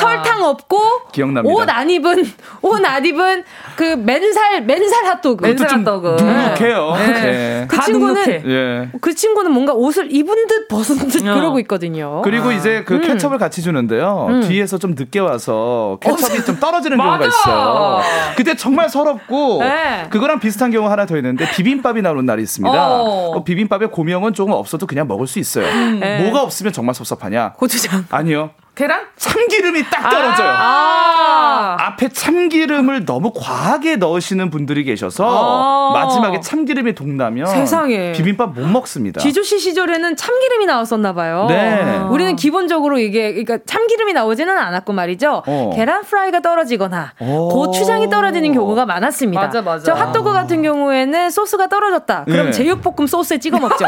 [0.00, 0.78] 설탕 없고
[1.12, 1.54] 기억납니다.
[1.54, 2.24] 옷 안 입은
[2.62, 3.44] 옷 안 입은
[3.76, 5.44] 그 맨살 맨살 핫도그.
[5.44, 6.16] 맨살 좀 핫도그.
[6.20, 6.94] 눅눅해요.
[6.96, 7.12] 네.
[7.12, 7.66] 네.
[7.68, 8.48] 그다 친구는.
[8.48, 8.88] 예.
[9.00, 11.34] 그 친구는 뭔가 옷을 입은 듯 벗은 듯 어.
[11.34, 12.22] 그러고 있거든요.
[12.22, 14.40] 그리고 이제 그 케첩을 같이 주는데요.
[14.46, 17.26] 뒤에 서 좀 늦게 와서 케첩이 좀 떨어지는 경우가.
[17.26, 18.00] 있어요.
[18.36, 20.06] 그때 정말 서럽고 네.
[20.10, 22.88] 그거랑 비슷한 경우 하나 더 있는데 비빔밥이 나오는 날이 있습니다.
[22.88, 23.32] 어.
[23.32, 25.66] 그 비빔밥에 고명은 조금 없어도 그냥 먹을 수 있어요.
[25.98, 26.22] 네.
[26.22, 27.52] 뭐가 없으면 정말 섭섭하냐?
[27.54, 28.04] 고추장.
[28.10, 28.50] 아니요.
[28.76, 29.06] 계란?
[29.16, 30.50] 참기름이 딱 떨어져요.
[30.50, 31.76] 아.
[31.80, 35.98] 앞 앞에 참기름을 너무 과하게 넣으시는 분들이 계셔서 아.
[35.98, 38.12] 마지막에 참기름이 동나면 세상에.
[38.12, 39.20] 비빔밥 못 먹습니다.
[39.20, 41.46] 지조 씨 시절에는 참기름이 나왔었나 봐요.
[41.48, 41.98] 네.
[42.10, 45.42] 우리는 기본적으로 이게 그러니까 참기름이 나오지는 않았고 말이죠.
[45.46, 45.72] 어.
[45.74, 47.48] 계란 프라이가 떨어지거나 오.
[47.48, 49.40] 고추장이 떨어지는 경우가 많았습니다.
[49.40, 49.84] 맞아, 맞아.
[49.84, 52.24] 저 핫도그 같은 경우에는 소스가 떨어졌다.
[52.26, 52.52] 그럼 네.
[52.52, 53.86] 제육볶음 소스에 찍어 먹죠.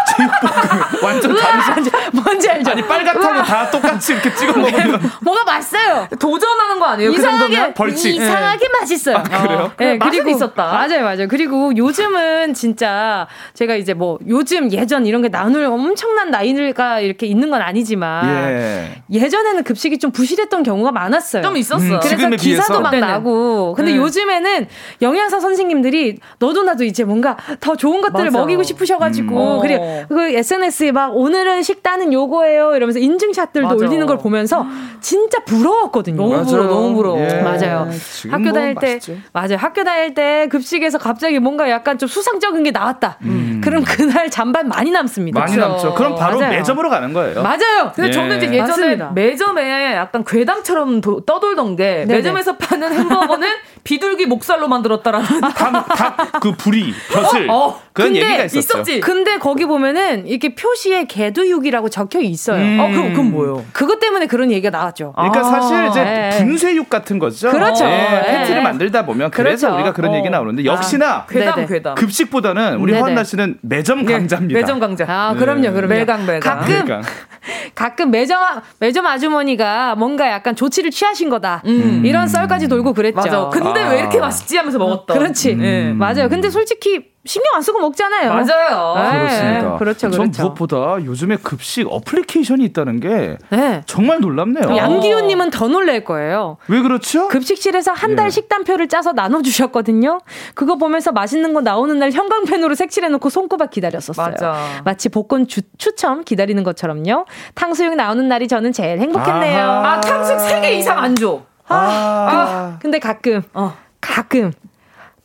[1.03, 1.91] 완전 다르죠.
[2.13, 2.71] 뭔지 알죠?
[2.71, 4.78] 아니 빨갛다고 다 똑같이 이렇게 찍어 먹으면
[5.23, 6.09] 뭐가 맛있어요.
[6.19, 7.11] 도전하는 거 아니에요?
[7.11, 7.75] 그 이상하게?
[7.75, 8.15] 벌칙.
[8.17, 9.23] 이상하게 맛있어요.
[9.23, 9.73] 그래요?
[9.79, 10.65] 네, 맛은 그리고 있었다.
[10.65, 11.29] 맞아요, 맞아요.
[11.29, 17.51] 그리고 요즘은 진짜 제가 이제 뭐 요즘 예전 이런 게 나눌 엄청난 나이가 이렇게 있는
[17.51, 19.03] 건 아니지만 예.
[19.11, 21.43] 예전에는 급식이 좀 부실했던 경우가 많았어요.
[21.43, 21.85] 좀 있었어.
[21.85, 22.81] 음, 그래서 기사도 비해서?
[22.81, 23.07] 막 네네.
[23.07, 23.75] 나고.
[23.75, 23.97] 근데 네.
[23.99, 24.67] 요즘에는
[25.03, 28.39] 영양사 선생님들이 너도 나도 이제 뭔가 더 좋은 것들을 맞아.
[28.39, 29.61] 먹이고 싶으셔가지고 음.
[29.61, 30.05] 그래 어.
[30.09, 33.85] 그 SNS에 막 오늘은 식단은 요거예요 이러면서 인증샷들도 맞아.
[33.87, 34.67] 올리는 걸 보면서
[35.01, 36.17] 진짜 부러웠거든요.
[36.17, 36.45] 너무 맞아요.
[36.47, 37.21] 부러워, 너무 부러워.
[37.21, 37.41] 예.
[37.43, 37.89] 맞아요.
[38.31, 39.17] 학교 뭐 다닐 때 맛있죠.
[39.33, 39.57] 맞아요.
[39.59, 43.19] 학교 다닐 때 급식에서 갑자기 뭔가 약간 좀 수상적인 게 나왔다.
[43.63, 45.39] 그럼 그날 잠반 많이 남습니다.
[45.39, 45.41] 음.
[45.41, 45.69] 많이 그쵸.
[45.69, 45.95] 남죠.
[45.95, 46.53] 그럼 바로 맞아요.
[46.53, 47.43] 매점으로 가는 거예요.
[47.43, 47.93] 맞아요.
[47.95, 48.13] 근데 예.
[48.13, 49.11] 저는 이제 예전에 맞습니다.
[49.15, 52.15] 매점에 약간 괴담처럼 도- 떠돌던 게 네네.
[52.15, 53.49] 매점에서 파는 햄버거는
[53.85, 58.59] 비둘기 목살로 만들었다라는 다그 불이 벼슬 어, 그런 근데 얘기가 있었죠.
[58.59, 59.01] 있었지.
[59.01, 62.61] 근데 거기 보면은 이렇게 표시에 개두육이라고 적혀 있어요.
[62.61, 62.81] 음.
[62.81, 63.65] 어, 그럼 그건 뭐예요?
[63.73, 65.13] 그것 때문에 그런 얘기 가 나왔죠.
[65.13, 66.31] 그러니까 아, 사실 이제 네.
[66.39, 67.51] 분쇄육 같은 거죠.
[67.51, 67.85] 그렇죠.
[67.85, 68.23] 예, 네.
[68.41, 69.75] 패티를 만들다 보면 그래서 그렇죠.
[69.77, 70.17] 우리가 그런 어.
[70.17, 71.67] 얘기 나오는데 역시나 괴담 네네.
[71.67, 71.95] 괴담.
[71.95, 73.01] 급식보다는 우리 네네.
[73.01, 74.59] 허한나 씨는 매점 예, 강자입니다.
[74.61, 75.05] 매점 강자.
[75.09, 75.87] 아, 그럼요, 그럼요.
[75.89, 76.41] 매강, 매강.
[76.59, 77.09] 가끔 그러니까.
[77.75, 81.63] 가끔 매점 아- 매점 아주머니가 뭔가 약간 조치를 취하신 거다.
[81.67, 82.03] 음.
[82.05, 83.17] 이런 썰까지 돌고 그랬죠.
[83.17, 83.49] 맞아.
[83.51, 83.91] 근데 아.
[83.91, 85.17] 왜 이렇게 맛있지 하면서 먹었던.
[85.19, 85.57] 그렇지.
[85.61, 85.93] 예.
[85.93, 86.29] 맞아요.
[86.29, 88.31] 근데 솔직히 신경 안 쓰고 먹잖아요.
[88.33, 88.95] 맞아요.
[89.13, 89.19] 네.
[89.19, 89.77] 그렇습니다.
[89.77, 90.43] 그렇죠, 전 그렇죠.
[90.43, 93.83] 무엇보다 요즘에 급식 어플리케이션이 있다는 게 네.
[93.87, 94.75] 정말 놀랍네요.
[94.77, 96.57] 양기훈님은 더 놀랄 거예요.
[96.69, 97.29] 왜 그렇죠?
[97.29, 98.31] 급식실에서 한달 예.
[98.31, 100.21] 식단표를 짜서 나눠주셨거든요.
[100.55, 104.31] 그거 보면서 맛있는 거 나오는 날 형광펜으로 색칠해놓고 손꼽아 기다렸었어요.
[104.31, 104.55] 맞아.
[104.85, 107.27] 마치 복권 주- 추첨 기다리는 것처럼요.
[107.55, 109.59] 탕수육 나오는 날이 저는 제일 행복했네요.
[109.65, 109.93] 아하.
[109.95, 111.43] 아, 탕수육 3개 이상 안 줘.
[111.69, 113.75] 아, 근데 가끔 어.
[114.01, 114.53] 가끔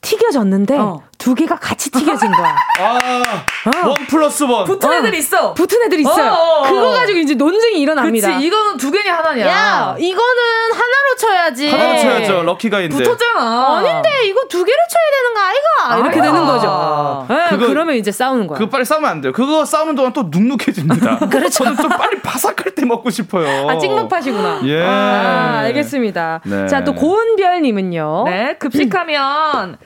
[0.02, 1.02] 튀겨졌는데 어.
[1.24, 2.54] 두 개가 같이 튀겨진 거야.
[2.82, 4.66] 아, 원 플러스 원.
[4.66, 5.54] 붙은 애들 있어.
[5.54, 6.32] 붙은 애들 있어요.
[6.34, 6.70] 어, 어, 어.
[6.70, 8.28] 그거 가지고 이제 논쟁이 일어납니다.
[8.34, 8.46] 그치.
[8.46, 9.48] 이거는 두 개냐 하나냐.
[9.48, 10.44] 야, 이거는
[10.74, 11.70] 하나로 쳐야지.
[11.72, 12.44] 하나로 쳐야죠.
[12.44, 13.02] 럭키가인데.
[13.02, 13.78] 붙었잖아.
[13.78, 15.98] 아닌데 이거 두 개로 쳐야 되는 거 아이가?
[16.00, 16.34] 이렇게 아이가.
[16.34, 17.26] 되는 거죠.
[17.30, 18.58] 네, 그거- 그러면 이제 싸우는 거야.
[18.58, 19.32] 그거 빨리 싸우면 안 돼요.
[19.32, 21.20] 그거 싸우는 동안 또 눅눅해집니다.
[21.32, 21.64] 그렇죠.
[21.64, 23.70] 저는 좀 빨리 바삭할 때 먹고 싶어요.
[23.70, 24.60] 아, 찍먹파시구나.
[24.66, 24.84] 예.
[24.86, 26.42] 아, 알겠습니다.
[26.44, 26.68] 네.
[26.68, 28.24] 자, 또 고은별님은요.
[28.26, 29.78] 네, 급식하면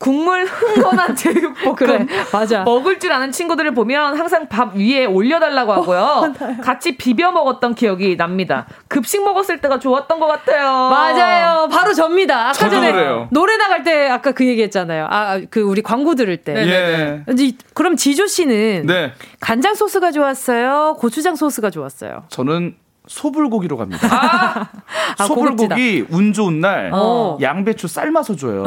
[0.00, 2.64] 국물 흥건한 제육볶음 그래, 맞아.
[2.64, 6.32] 먹을 줄 아는 친구들을 보면 항상 밥 위에 올려달라고 하고요.
[6.62, 8.66] 같이 비벼 먹었던 기억이 납니다.
[8.88, 10.88] 급식 먹었을 때가 좋았던 것 같아요.
[10.88, 11.68] 맞아요.
[11.68, 12.44] 바로 접니다.
[12.48, 13.28] 아까 저도 전에 그래요.
[13.30, 15.06] 노래 나갈 때 아까 그 얘기 했잖아요.
[15.10, 16.54] 아, 그 우리 광고 들을 때.
[16.56, 17.22] 예.
[17.34, 19.12] 이제 그럼 지조 씨는 네.
[19.40, 20.96] 간장 소스가 좋았어요?
[20.98, 22.24] 고추장 소스가 좋았어요?
[22.30, 22.74] 저는
[23.06, 24.70] 소불고기로 갑니다.
[25.18, 27.36] 아, 소불고기 운 좋은 날 어.
[27.40, 28.64] 양배추 삶아서 줘요.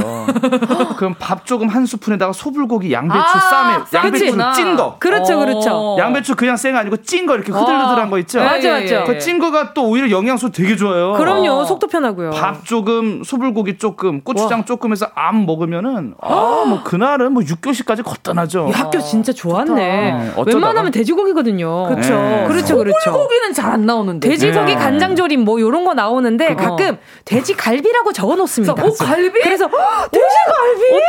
[0.97, 4.51] 그럼 밥 조금 한 스푼에다가 소불고기 양배추 아, 쌈에 양배추 쌈이구나.
[4.53, 4.97] 찐 거.
[4.99, 5.45] 그렇죠, 어.
[5.45, 5.95] 그렇죠.
[5.99, 8.39] 양배추 그냥 생 아니고 찐 거 이렇게 흐들흐들한 거 있죠.
[8.39, 8.85] 예, 맞아, 예.
[8.87, 9.03] 예.
[9.05, 11.13] 그찐 거가 또 오히려 영양소 되게 좋아요.
[11.13, 11.49] 그럼요.
[11.51, 11.65] 어.
[11.65, 12.31] 속도 편하고요.
[12.31, 16.27] 밥 조금, 소불고기 조금, 고추장 조금 해서 암 먹으면은, 아,
[16.67, 18.67] 뭐, 그날은 뭐, 육교시까지 거뜬하죠.
[18.67, 19.73] 이 학교 진짜 좋았네.
[19.73, 20.43] 네, 어쩌다가.
[20.57, 21.87] 웬만하면 돼지고기거든요.
[21.95, 22.13] 그쵸.
[22.15, 22.45] 네.
[22.47, 22.97] 그렇죠, 그렇죠.
[23.05, 24.22] 소불고기는 잘 안 나오는데.
[24.29, 24.75] 돼지고기 네.
[24.75, 26.71] 간장조림 뭐 요런 거 나오는데 그거.
[26.75, 28.73] 가끔 돼지갈비라고 적어 놓습니다.
[28.73, 29.39] 오, 갈비?
[29.41, 31.03] 그래서 헉, 돼지갈비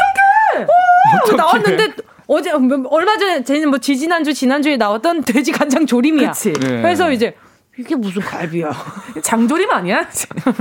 [1.23, 1.37] 어떡해?
[1.37, 1.89] 나왔는데
[2.27, 6.31] 어제 얼마 전에 쟤는 뭐 지지난주 지난주에 나왔던 돼지 간장 조림이야.
[6.33, 6.53] 그치.
[6.53, 6.83] 네.
[6.83, 7.35] 그래서 이제
[7.77, 8.71] 이게 무슨 갈비야?
[9.23, 10.07] 장조림 아니야?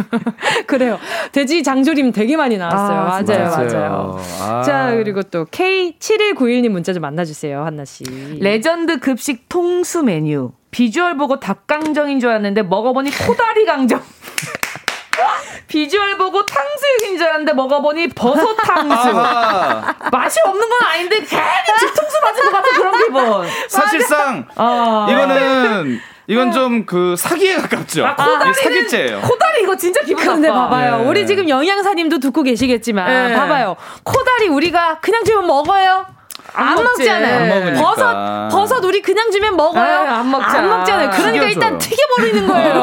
[0.66, 0.98] 그래요.
[1.32, 2.98] 돼지 장조림 되게 많이 나왔어요.
[2.98, 3.78] 아, 맞아요, 진짜.
[3.80, 4.20] 맞아요.
[4.42, 4.64] 아.
[4.64, 8.04] 자, 그리고 또 K7191님 문자 좀 만나주세요, 한나 씨.
[8.40, 10.52] 레전드 급식 통수 메뉴.
[10.78, 14.02] 비주얼 보고 닭강정인 줄 알았는데 먹어보니 코다리 강정.
[15.68, 19.10] 비주얼 보고 탕수육인 줄 알았는데 먹어보니 버섯 탕수.
[19.18, 19.96] 아하.
[20.12, 23.48] 맛이 없는 건 아닌데 괜히 뒤통수 맞은 것 같은 그런 기분.
[23.70, 25.08] 사실상, 아.
[25.10, 28.06] 이거는, 이건 좀 그 사기에 가깝죠.
[28.06, 29.22] 아, 코다리는- 사기죄예요.
[29.22, 30.62] 코다리 이거 진짜 기분 근데 나빠.
[30.70, 30.98] 봐봐요.
[31.00, 31.06] 네.
[31.06, 33.36] 우리 지금 영양사님도 듣고 계시겠지만, 네.
[33.36, 33.76] 봐봐요.
[34.04, 36.06] 코다리 우리가 그냥 주면 먹어요?
[36.54, 37.04] 안, 안 먹지.
[37.04, 37.42] 먹잖아요.
[37.42, 37.82] 안 먹으니까.
[37.82, 39.84] 버섯, 버섯 우리 그냥 주면 먹어요?
[39.84, 40.58] 에이, 안 먹잖아.
[40.60, 41.10] 안 먹잖아요.
[41.12, 41.80] 그러니까 일단 튀겨줘요.
[41.80, 42.74] 튀겨 버리는 거예요.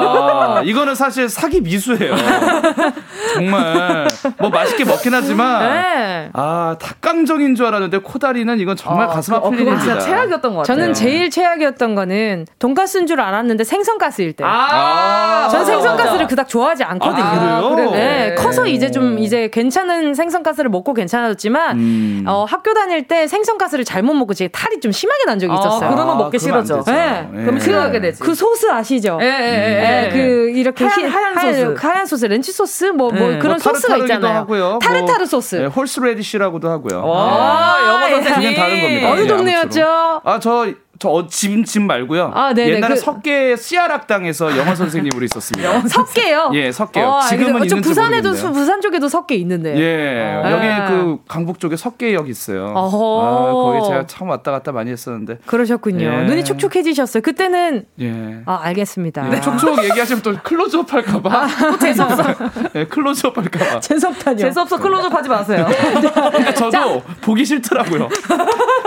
[0.57, 2.15] 아, 이거는 사실 사기 미수예요.
[3.35, 4.09] 정말
[4.39, 6.31] 뭐 맛있게 먹긴 하지만 네.
[6.33, 9.81] 아 닭강정인 줄 알았는데 코다리는 이건 정말 어, 가슴 그- 아픈 어, 일입니다.
[9.81, 10.77] 진짜 최악이었던 것 같아요.
[10.77, 14.45] 저는 제일 최악이었던 거는 돈가스인 줄 알았는데 생선가스일 때.
[14.45, 16.27] 아, 전 맞아, 생선가스를 맞아.
[16.27, 17.25] 그닥 좋아하지 않거든요.
[17.25, 17.91] 아, 그래요?
[17.93, 22.25] 네, 커서 나서 이제 좀 이제 괜찮은 생선가스를 먹고 괜찮아졌지만 음.
[22.27, 25.57] 어, 학교 다닐 때 생선 가스를 잘못 먹고 제 탈이 좀 심하게 난 적이 아,
[25.57, 25.91] 있었어요.
[25.91, 26.91] 그러면 먹기 그러면 안 싫어져.
[26.91, 27.29] 네.
[27.35, 27.45] 예.
[27.45, 28.21] 그럼 싫어하게 되지.
[28.21, 29.19] 그 소스 아시죠?
[29.21, 30.11] 예, 예, 예, 예.
[30.11, 31.87] 그 이렇게 하얀- 히- 하얀 소스.
[31.87, 33.39] 하얀 소스, ranch 소스, 뭐뭐 예.
[33.39, 34.35] 그런 뭐 소스가 있잖아요.
[34.39, 34.79] 하고요.
[34.83, 35.57] 타르타르 뭐, 소스.
[35.57, 37.07] 네, horseradish라고도 하고요.
[37.07, 38.15] 와, 아, 영어 예.
[38.23, 38.55] 선생님.
[38.55, 39.11] 그냥 다른 겁니다.
[39.13, 40.21] 어느 예, 동네였죠?
[40.25, 40.67] 아, 저,
[41.01, 42.31] 저, 어, 집, 집 말고요.
[42.35, 42.75] 아, 네네.
[42.77, 45.89] 옛날에 그- 석계 씨아락당에서 영어 선생님으로 있었습니다.
[45.89, 46.51] 석계요?
[46.53, 47.07] 예, 석계요.
[47.07, 48.35] 어, 지금은 있는지 부산에도 모르겠네요.
[48.35, 49.79] 수- 부산 쪽에도 석계 있는데.
[49.79, 50.51] 예, 아.
[50.53, 52.75] 여기 그 강북 쪽에 석계역 있어요.
[52.77, 53.23] 어허.
[53.23, 55.39] 아, 거기 제가 참 왔다 갔다 많이 했었는데.
[55.47, 56.05] 그러셨군요.
[56.05, 56.23] 예.
[56.27, 57.23] 눈이 촉촉해지셨어요.
[57.23, 58.43] 그때는 예.
[58.45, 59.23] 아 알겠습니다.
[59.23, 61.49] 근데 촉촉 얘기하시면 또 클로즈업 할까봐.
[61.81, 62.23] 재수없어.
[62.77, 63.81] 예, 클로즈업 할까봐.
[63.81, 64.37] 재수없다뇨.
[64.37, 65.67] 재수없어 클로즈업 하지 마세요.
[65.95, 68.07] 그러니까 저도 보기 싫더라고요.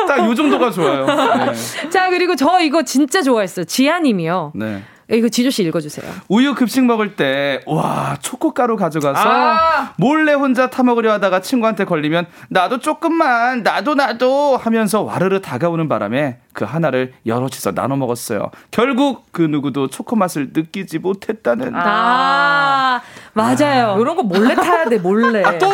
[0.07, 1.05] 딱 요 정도가 좋아요.
[1.07, 1.89] 네.
[1.89, 3.65] 자 그리고 저 이거 진짜 좋아했어요.
[3.65, 4.53] 지아님이요.
[4.55, 4.83] 네.
[5.11, 6.09] 이거 지조 씨 읽어주세요.
[6.29, 9.93] 우유 급식 먹을 때, 와, 초코가루 가져가서 아.
[9.97, 16.63] 몰래 혼자 타먹으려 하다가 친구한테 걸리면 나도 조금만, 나도 나도 하면서 와르르 다가오는 바람에 그
[16.63, 18.49] 하나를 여럿이서 나눠 먹었어요.
[18.71, 21.75] 결국 그 누구도 초코 맛을 느끼지 못했다는.
[21.75, 23.01] 아,
[23.33, 23.97] 맞아요.
[23.99, 25.43] 이런 거 몰래 타야 돼 몰래.
[25.43, 25.67] 아, 또,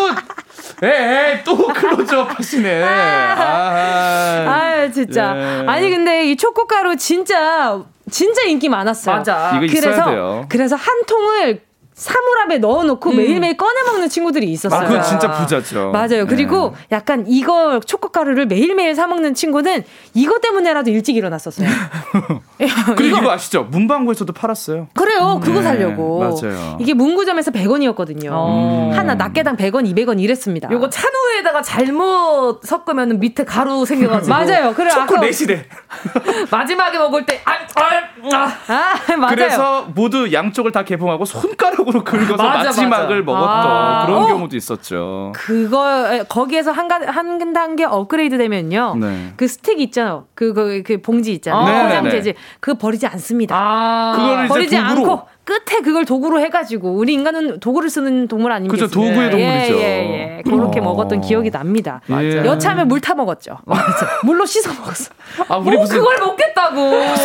[0.83, 2.83] 에, 또 클로즈업 하시네.
[2.83, 5.33] 아, 아유 진짜.
[5.35, 5.67] 예.
[5.67, 9.15] 아니 근데 이 초코가루 진짜 진짜 인기 많았어요.
[9.17, 9.51] 맞아.
[9.55, 10.45] 이거 있어야 그래서 돼요.
[10.49, 11.61] 그래서 한 통을
[11.99, 14.79] 사물함에 넣어놓고 매일매일 꺼내 먹는 친구들이 있었어요.
[14.79, 15.91] 아, 그건 진짜 부자죠.
[15.91, 16.25] 맞아요.
[16.27, 16.95] 그리고 네.
[16.95, 19.83] 약간 이거 초코가루를 매일매일 사 먹는 친구는
[20.13, 21.67] 이것 때문에라도 일찍 일어났었어요.
[22.95, 23.63] 그리고 이거, 아시죠?
[23.69, 24.87] 문방구에서도 팔았어요.
[24.93, 25.41] 그래요.
[25.43, 26.19] 그거 네, 살려고.
[26.19, 26.77] 맞아요.
[26.79, 28.29] 이게 문구점에서 100원이었거든요.
[28.31, 28.91] 어.
[28.95, 30.69] 하나 낱개당 100원, 200원 이랬습니다.
[30.71, 34.29] 요거 찬우에다가 잘못 섞으면 밑에 가루 생겨가지고.
[34.33, 34.73] 맞아요.
[34.73, 35.65] 그래 초코 아까 내시대.
[36.49, 38.37] 마지막에 먹을 때, 아, 아,
[38.67, 38.95] 아.
[39.07, 39.35] 아, 맞아요.
[39.35, 43.39] 그래서 모두 양쪽을 다 개봉하고 손가락 으로 긁어서 맞아, 마지막을 맞아.
[43.39, 44.05] 먹었던 아.
[44.05, 44.27] 그런 어.
[44.27, 45.33] 경우도 있었죠.
[45.35, 48.95] 그거 거기에서 한, 가, 한 단계 업그레이드 되면요.
[48.99, 49.33] 네.
[49.35, 50.25] 그 스틱 있잖아요.
[50.35, 51.65] 그, 그, 그 봉지 있잖아요.
[51.65, 52.09] 네, 포장.
[52.11, 52.35] 재질.
[52.59, 53.55] 그거 버리지 않습니다.
[53.57, 54.37] 아.
[54.43, 54.91] 이제 버리지 도구로.
[55.11, 58.71] 않고 끝에 그걸 도구로 해가지고 우리 인간은 도구를 쓰는 동물 아닙니까?
[58.85, 59.37] 그죠, 도구의 동물이죠.
[59.39, 60.41] 예, 예, 예.
[60.43, 60.83] 그렇게 어.
[60.83, 62.01] 먹었던 기억이 납니다.
[62.05, 62.45] 맞아요.
[62.45, 63.57] 여차하면 물 타 먹었죠.
[64.23, 65.11] 물로 씻어 먹었어.
[65.47, 67.15] 아, 우리 뭐 무슨 그걸 먹겠다고.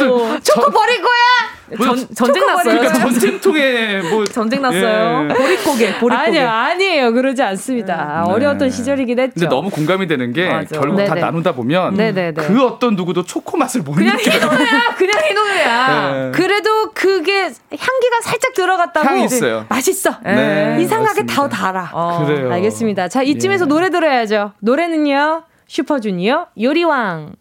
[0.43, 1.21] 초코 버릴 거야?
[1.79, 2.79] 뭐 전, 전쟁 났어요.
[2.79, 5.29] 그러니까 전쟁통에 뭐 전쟁 났어요.
[5.31, 5.35] 예.
[5.35, 6.13] 보릿고개, 보릿고개.
[6.39, 7.13] 아니요, 아니에요.
[7.13, 8.25] 그러지 않습니다.
[8.27, 8.33] 네.
[8.33, 9.33] 어려웠던 시절이긴 했죠.
[9.35, 10.79] 근데 너무 공감이 되는 게 맞아.
[10.79, 11.21] 결국 다 네네.
[11.21, 12.33] 나누다 보면 네네네.
[12.33, 14.35] 그 어떤 누구도 초코 맛을 못 그냥 느껴요.
[14.37, 16.13] 희노애야, 그냥 희노애야.
[16.13, 16.31] 네.
[16.33, 19.67] 그래도 그게 향기가 살짝 들어갔다고 향이 있어요.
[19.69, 20.19] 맛있어.
[20.25, 21.35] 네, 이상하게 맞습니다.
[21.35, 21.91] 더 달아.
[21.93, 22.25] 어.
[22.27, 22.53] 그래요.
[22.53, 23.09] 알겠습니다.
[23.09, 23.69] 자, 이쯤에서 예.
[23.69, 24.53] 노래 들어야죠.
[24.61, 25.45] 노래는요.
[25.67, 27.33] 슈퍼주니어 요리왕.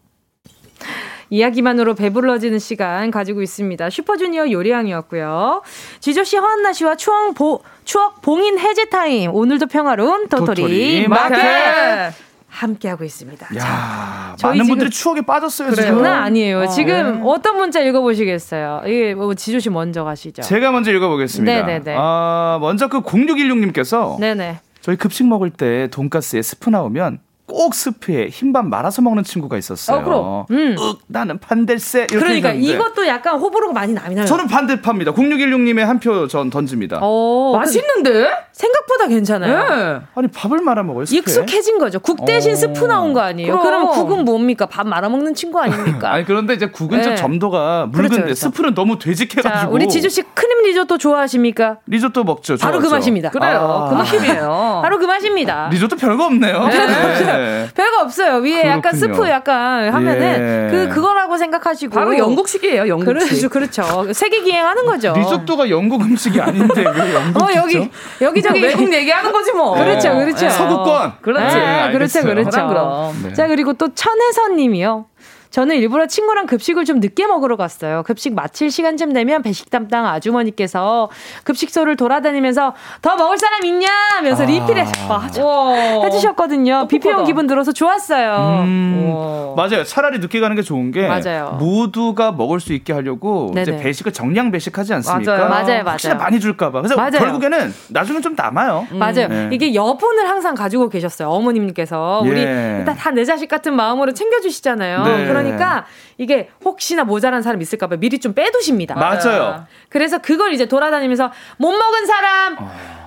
[1.30, 3.90] 이야기만으로 배불러지는 시간 가지고 있습니다.
[3.90, 5.62] 슈퍼주니어 요리왕이었고요.
[6.00, 9.34] 지조씨, 허한나 씨와 추억, 보, 추억 봉인 해제 타임.
[9.34, 11.36] 오늘도 평화로운 도토리, 도토리 마켓.
[11.36, 12.14] 마켓.
[12.54, 13.48] 함께하고 있습니다.
[13.48, 15.72] 자, 야, 저희 많은 분들이 추억에 빠졌어요.
[15.72, 15.88] 그래요.
[15.88, 16.04] 지금.
[16.04, 16.60] 장난 아니에요.
[16.62, 16.68] 어.
[16.68, 18.84] 지금 어떤 문자 읽어보시겠어요?
[18.86, 20.44] 이게 뭐 지조 씨 먼저 가시죠.
[20.44, 21.52] 제가 먼저 읽어보겠습니다.
[21.52, 21.96] 네네네.
[21.98, 24.60] 아, 먼저 그 0616님께서 네네.
[24.82, 27.20] 저희 급식 먹을 때 돈가스에 스프 나오면
[27.64, 29.98] 꼭 스프에 흰밥 말아서 먹는 친구가 있었어요.
[30.00, 30.46] 어, 그럼.
[30.52, 30.76] 음.
[30.78, 32.00] 윽, 나는 반댈세.
[32.12, 34.26] 이렇게 그러니까 해줬는데 이것도 약간 호불호가 많이 나긴 해요.
[34.26, 35.14] 저는 반대파입니다.
[35.14, 37.00] 0616님의 한 표 전 던집니다.
[37.02, 38.28] 어, 맛있는데?
[38.52, 39.54] 생각보다 괜찮아요.
[40.00, 40.02] 네.
[40.16, 41.06] 아니 밥을 말아 먹어요.
[41.06, 41.18] 스프에?
[41.20, 42.00] 익숙해진 거죠.
[42.00, 42.56] 국 대신 어.
[42.56, 43.60] 스프 나온 거 아니에요?
[43.60, 43.64] 그럼.
[43.64, 44.66] 그럼 국은 뭡니까?
[44.66, 46.12] 밥 말아 먹는 친구 아닙니까?
[46.14, 47.16] 아니 그런데 이제 국은 좀 네.
[47.16, 48.36] 점도가 묽은데 그렇죠, 그렇죠.
[48.36, 49.50] 스프는 너무 되직해가지고.
[49.54, 51.78] 자, 우리 지조 씨 크림 리조또 좋아하십니까?
[51.88, 52.58] 리조또 먹죠.
[52.58, 52.96] 바로 그 좋아하죠.
[52.96, 53.30] 맛입니다.
[53.30, 53.60] 그래요.
[53.60, 53.90] 아.
[53.90, 54.80] 그 느낌이에요.
[54.84, 55.70] 바로 그 맛입니다.
[55.72, 56.68] 리조또 별거 없네요.
[56.68, 57.53] 네.
[57.76, 58.38] 별거 없어요.
[58.38, 59.14] 위에 약간 그렇군요.
[59.16, 60.72] 스프 약간 하면은 예.
[60.72, 63.50] 그 그거라고 생각하시고 바로 영국식이에요, 영국식.
[63.50, 64.14] 그렇죠, 그렇죠.
[64.14, 65.14] 세계 기행하는 거죠.
[65.16, 67.90] 리조또가 영국 음식이 아닌데 왜 영국 어 여기
[68.22, 69.74] 여기 저기 외국 얘기하는 거지 뭐.
[69.76, 70.46] 그렇죠, 그렇죠.
[70.46, 70.50] 예.
[70.50, 71.14] 서구권.
[71.22, 71.56] 그렇지.
[71.56, 72.22] 네, 네, 그렇죠.
[72.22, 72.50] 그렇죠.
[72.50, 73.24] 그럼, 그럼.
[73.24, 73.34] 네.
[73.34, 75.06] 자, 그리고 또 천혜선님이요.
[75.54, 78.02] 저는 일부러 친구랑 급식을 좀 늦게 먹으러 갔어요.
[78.08, 81.12] 급식 마칠 시간쯤 되면 배식 담당 아주머니께서
[81.44, 82.74] 급식소를 돌아다니면서
[83.04, 83.88] 더 먹을 사람 있냐?
[84.18, 85.46] 하면서 리필해 맞아.
[85.46, 85.76] 와.
[86.06, 86.88] 해주셨거든요.
[86.88, 88.64] 비피 온 기분 들어서 좋았어요.
[88.66, 89.54] 음, 와.
[89.68, 89.84] 맞아요.
[89.84, 91.56] 차라리 늦게 가는 게 좋은 게 맞아요.
[91.60, 93.78] 모두가 먹을 수 있게 하려고 이제.
[93.78, 95.38] 배식을 정량 배식하지 않습니까?
[95.38, 95.50] 맞아요.
[95.50, 96.18] 맞아요, 맞아요.
[96.18, 96.82] 많이 줄까봐.
[96.82, 97.12] 그래서 맞아요.
[97.20, 98.88] 결국에는 나중에 좀 남아요.
[98.94, 99.28] 맞아요.
[99.28, 99.50] 네.
[99.52, 101.30] 이게 여분을 항상 가지고 계셨어요.
[101.30, 102.22] 어머님께서.
[102.26, 102.78] 우리 예.
[102.80, 105.04] 일단 다 내 자식 같은 마음으로 챙겨주시잖아요.
[105.04, 105.28] 네.
[105.28, 105.86] 그 러니까
[106.18, 108.96] 이게 혹시나 모자란 사람 있을까봐 미리 좀 빼두십니다.
[108.96, 109.66] 맞아요.
[109.90, 112.58] 그래서 그걸 이제 돌아다니면서 못 먹은 사람,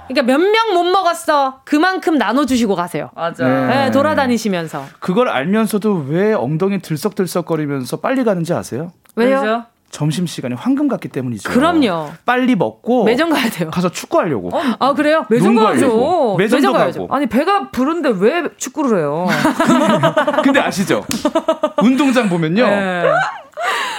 [0.08, 1.60] 그러니까 몇 명 못 먹었어.
[1.64, 3.10] 그만큼 나눠주시고 가세요.
[3.14, 3.46] 맞아.
[3.46, 3.66] 네.
[3.66, 4.84] 네, 돌아다니시면서.
[5.00, 8.92] 그걸 알면서도 왜 엉덩이 들썩들썩거리면서 빨리 가는지 아세요?
[9.16, 9.40] 왜요?
[9.40, 9.64] 왜죠?
[9.90, 11.50] 점심 시간이 황금 같기 때문이죠.
[11.50, 12.10] 그럼요.
[12.24, 13.70] 빨리 먹고 매점 가야 돼요.
[13.70, 14.50] 가서 축구하려고.
[14.78, 15.24] 아 그래요?
[15.30, 15.54] 매점.
[15.56, 16.36] 가야죠.
[16.72, 17.00] 가야죠.
[17.00, 17.14] 가고.
[17.14, 19.26] 아니 배가 부른데 왜 축구를 해요?
[20.44, 21.04] 근데 아시죠?
[21.82, 22.66] 운동장 보면요.
[22.66, 23.04] 네.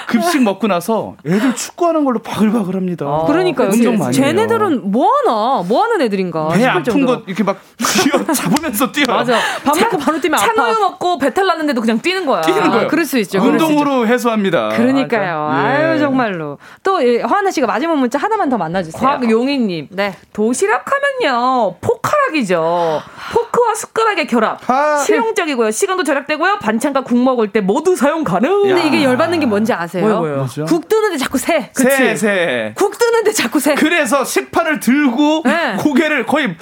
[0.08, 3.06] 급식 먹고 나서 애들 축구하는 걸로 바글바글 합니다.
[3.06, 3.70] 아, 그러니까요.
[3.70, 4.26] 운동 많이 해요.
[4.26, 5.64] 쟤네들은 뭐 하나?
[5.68, 6.48] 뭐 하는 애들인가?
[6.50, 7.20] 배 아픈 정도로.
[7.20, 9.06] 거 이렇게 막 쥐어 잡으면서 뛰어.
[9.08, 9.38] 맞아.
[9.66, 10.54] 밥 먹고 바로 뛰면 아파.
[10.54, 12.42] 찬우유 먹고 배탈 났는데도 그냥 뛰는 거야.
[12.42, 12.88] 뛰는 거예요.
[12.88, 13.40] 그럴 수 있죠.
[13.42, 13.74] 그럴 수 있죠.
[13.80, 14.70] 운동으로 해소합니다.
[14.70, 15.48] 그러니까요.
[15.50, 15.68] 맞아.
[15.68, 16.00] 아유 예.
[16.00, 16.58] 정말로.
[16.84, 19.02] 또 예, 화하나 씨가 마지막 문자 하나만 더 만나 주세요.
[19.02, 19.88] 곽용희 님.
[19.92, 20.14] 네.
[20.32, 20.86] 도시락
[21.22, 23.02] 하면요 포카락이죠.
[23.34, 24.60] 포크와 숟가락의 결합.
[24.70, 24.98] 아.
[24.98, 25.72] 실용적이고요.
[25.72, 26.60] 시간도 절약되고요.
[26.60, 28.64] 반찬과 국 먹을 때 모두 사용 가능.
[28.64, 28.86] 근데 야.
[28.86, 30.04] 이게 열받는 게 뭔지 아세요?
[30.04, 30.36] 뭐요, 뭐요?
[30.38, 30.66] 뭐죠?
[30.66, 31.72] 국 뜨는데 자꾸 새.
[31.74, 32.74] 새, 새.
[32.76, 33.76] 국 뜨는데 자꾸 새.
[33.76, 35.76] 그래서 식판을 들고 네.
[35.80, 36.56] 고개를 거의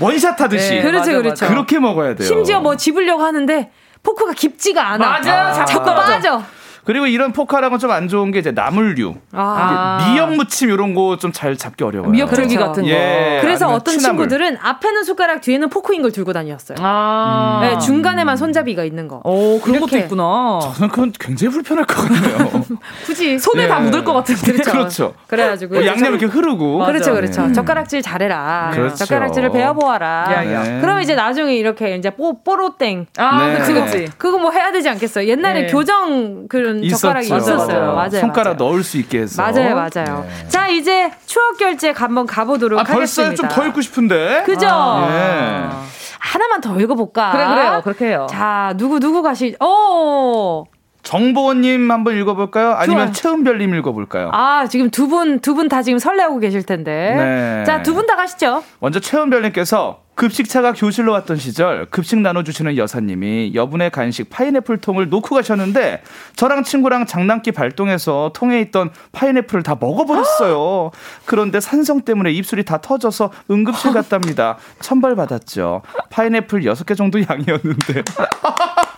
[0.00, 1.46] 원샷 하듯이 네, 그렇죠, 그렇죠.
[1.48, 2.26] 그렇게 먹어야 돼요.
[2.26, 3.70] 심지어 뭐 집으려고 하는데
[4.02, 5.08] 포크가 깊지가 않아.
[5.08, 6.12] 맞아, 자꾸 자꾸 떨어져.
[6.12, 6.42] 빠져.
[6.84, 9.98] 그리고 이런 포카락은 좀 안 좋은 게 이제 나물류, 아.
[10.12, 12.10] 미역 무침 이런 거 좀 잘 잡기 어려워요.
[12.10, 12.70] 미역 줄기 그렇죠.
[12.70, 12.88] 같은 거.
[12.88, 13.38] 예.
[13.42, 14.28] 그래서 어떤 취나물.
[14.28, 16.76] 친구들은 앞에는 숟가락 뒤에는 포크인 걸 들고 다녔어요.
[16.80, 17.60] 아.
[17.62, 19.20] 네, 중간에만 손잡이가 있는 거.
[19.24, 19.98] 오, 그런 것도 이렇게.
[20.04, 20.58] 있구나.
[20.74, 22.64] 저는 그건 굉장히 불편할 것 같네요.
[23.06, 23.68] 굳이 손에 예.
[23.68, 24.52] 다 묻을 것 같은데.
[24.64, 25.14] 그렇죠.
[25.26, 26.78] 그래가지고 뭐 양념 이렇게 흐르고.
[26.78, 26.92] 맞아.
[26.92, 27.46] 그렇죠, 그렇죠.
[27.46, 27.52] 네.
[27.52, 28.70] 젓가락질 잘해라.
[28.72, 28.96] 그렇죠.
[28.96, 30.26] 젓가락질을 배워보아라.
[30.32, 30.62] 야, 야.
[30.62, 30.80] 네.
[30.80, 33.06] 그럼 이제 나중에 이렇게 이제 뽀, 뽀로땡.
[33.18, 33.58] 아, 네.
[33.58, 34.08] 그치, 그치.
[34.18, 35.28] 그거 뭐 해야 되지 않겠어요?
[35.28, 35.72] 옛날에 네.
[35.72, 37.26] 교정 그런 젓가락이.
[37.26, 37.94] 있었어요.
[37.94, 38.20] 맞아요.
[38.20, 38.70] 손가락 맞아요.
[38.70, 39.42] 넣을 수 있게 해서.
[39.42, 40.26] 맞아요, 맞아요.
[40.26, 40.48] 네.
[40.48, 43.48] 자, 이제 추억 결제 한번 가보도록 아, 벌써 하겠습니다.
[43.48, 44.42] 좀더 읽고 싶은데.
[44.46, 44.66] 그죠?
[44.66, 45.64] 예.
[46.18, 47.32] 하나만 더 읽어볼까?
[47.32, 47.80] 그래, 그래요.
[47.82, 48.26] 그렇게 해요.
[48.30, 50.64] 자, 누구, 누구 가시, 오!
[51.02, 52.72] 정보원님 한번 읽어볼까요?
[52.72, 53.12] 아니면.
[53.12, 54.30] 최은별님 읽어볼까요?
[54.32, 57.14] 아, 지금 두 분, 두 분 다 지금 설레하고 계실 텐데.
[57.16, 57.64] 네.
[57.66, 58.62] 자, 두 분 다 가시죠.
[58.80, 66.02] 먼저 최은별님께서 급식차가 교실로 왔던 시절 급식 나눠주시는 여사님이 여분의 간식 파인애플 통을 놓고 가셨는데
[66.36, 70.90] 저랑 친구랑 장난기 발동해서 통에 있던 파인애플을 다 먹어버렸어요.
[71.24, 74.58] 그런데 산성 때문에 입술이 다 터져서 응급실 갔답니다.
[74.80, 75.80] 천벌 받았죠.
[76.10, 78.02] 파인애플 6개 정도 양이었는데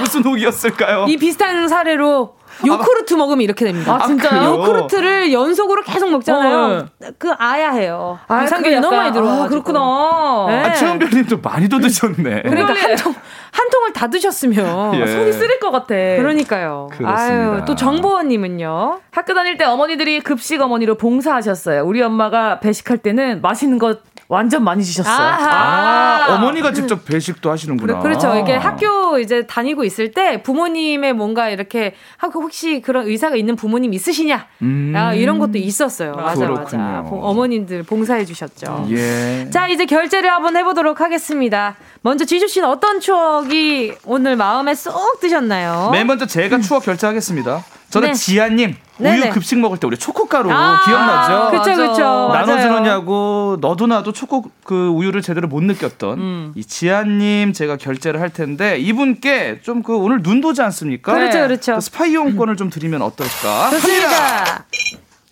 [0.00, 1.06] 무슨 혹이었을까요?
[1.08, 3.98] 이 비슷한 사례로 요크루트 먹으면 이렇게 됩니다.
[4.00, 4.30] 아, 진짜요?
[4.30, 4.54] 그래요?
[4.54, 6.88] 요크루트를 연속으로 계속 먹잖아요.
[7.18, 8.18] 그 아야 해요.
[8.26, 9.44] 아, 유산균이 그게 너무 많이 들어와.
[9.44, 10.46] 아, 그렇구나.
[10.48, 10.60] 네.
[10.64, 12.42] 아, 최은별님도 많이 더 드셨네.
[12.42, 12.74] 그러니까.
[12.74, 13.14] 한 통,
[13.52, 14.94] 한 통을 다 드셨으면.
[14.94, 15.06] 예.
[15.06, 15.94] 손이 쓰릴 것 같아.
[15.94, 16.88] 그러니까요.
[16.90, 17.22] 그렇습니다.
[17.22, 19.00] 아유, 또 정보원님은요.
[19.12, 21.84] 학교 다닐 때 어머니들이 급식 어머니로 봉사하셨어요.
[21.84, 23.96] 우리 엄마가 배식할 때는 맛있는 거
[24.28, 25.14] 완전 많이 주셨어요.
[25.14, 26.26] 아하.
[26.28, 28.00] 아, 어머니가 직접 배식도 하시는구나.
[28.00, 28.34] 그렇죠.
[28.36, 33.94] 이게 학교 이제 다니고 있을 때 부모님의 뭔가 이렇게 하고 혹시 그런 의사가 있는 부모님
[33.94, 34.46] 있으시냐?
[34.60, 34.92] 음.
[34.94, 36.12] 아, 이런 것도 있었어요.
[36.12, 36.76] 맞아, 맞아.
[36.76, 37.06] 그렇군요.
[37.08, 38.86] 보- 어머님들 봉사해 주셨죠.
[38.90, 39.48] 예.
[39.50, 41.76] 자, 이제 결제를 한번 해보도록 하겠습니다.
[42.02, 45.88] 먼저 지주 씨는 어떤 추억이 오늘 마음에 쏙 드셨나요?
[45.90, 47.64] 맨 먼저 제가 추억 결제하겠습니다.
[47.90, 48.14] 저는 네.
[48.14, 49.22] 지아님 네네.
[49.26, 51.50] 우유 급식 먹을 때 우리 초코가루 아, 기억나죠?
[51.56, 51.88] 그쵸, 맞아.
[51.88, 52.30] 그쵸.
[52.32, 56.52] 나눠주느냐고 너도 나도 초코 그 우유를 제대로 못 느꼈던 음.
[56.56, 61.14] 이 지아님 제가 결제를 할 텐데 이분께 좀 그 오늘 눈 도지 않습니까?
[61.14, 61.74] 그렇죠, 그렇죠.
[61.76, 63.70] 그 스파이 이용권을 좀 드리면 어떨까?
[63.70, 64.64] 좋습니다.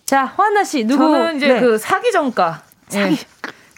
[0.05, 1.03] 자, 화나 씨, 누구?
[1.03, 1.59] 저는 이제 네.
[1.59, 2.61] 그 사기 전가.
[2.87, 3.03] 사기.
[3.05, 3.17] 아, 코다리.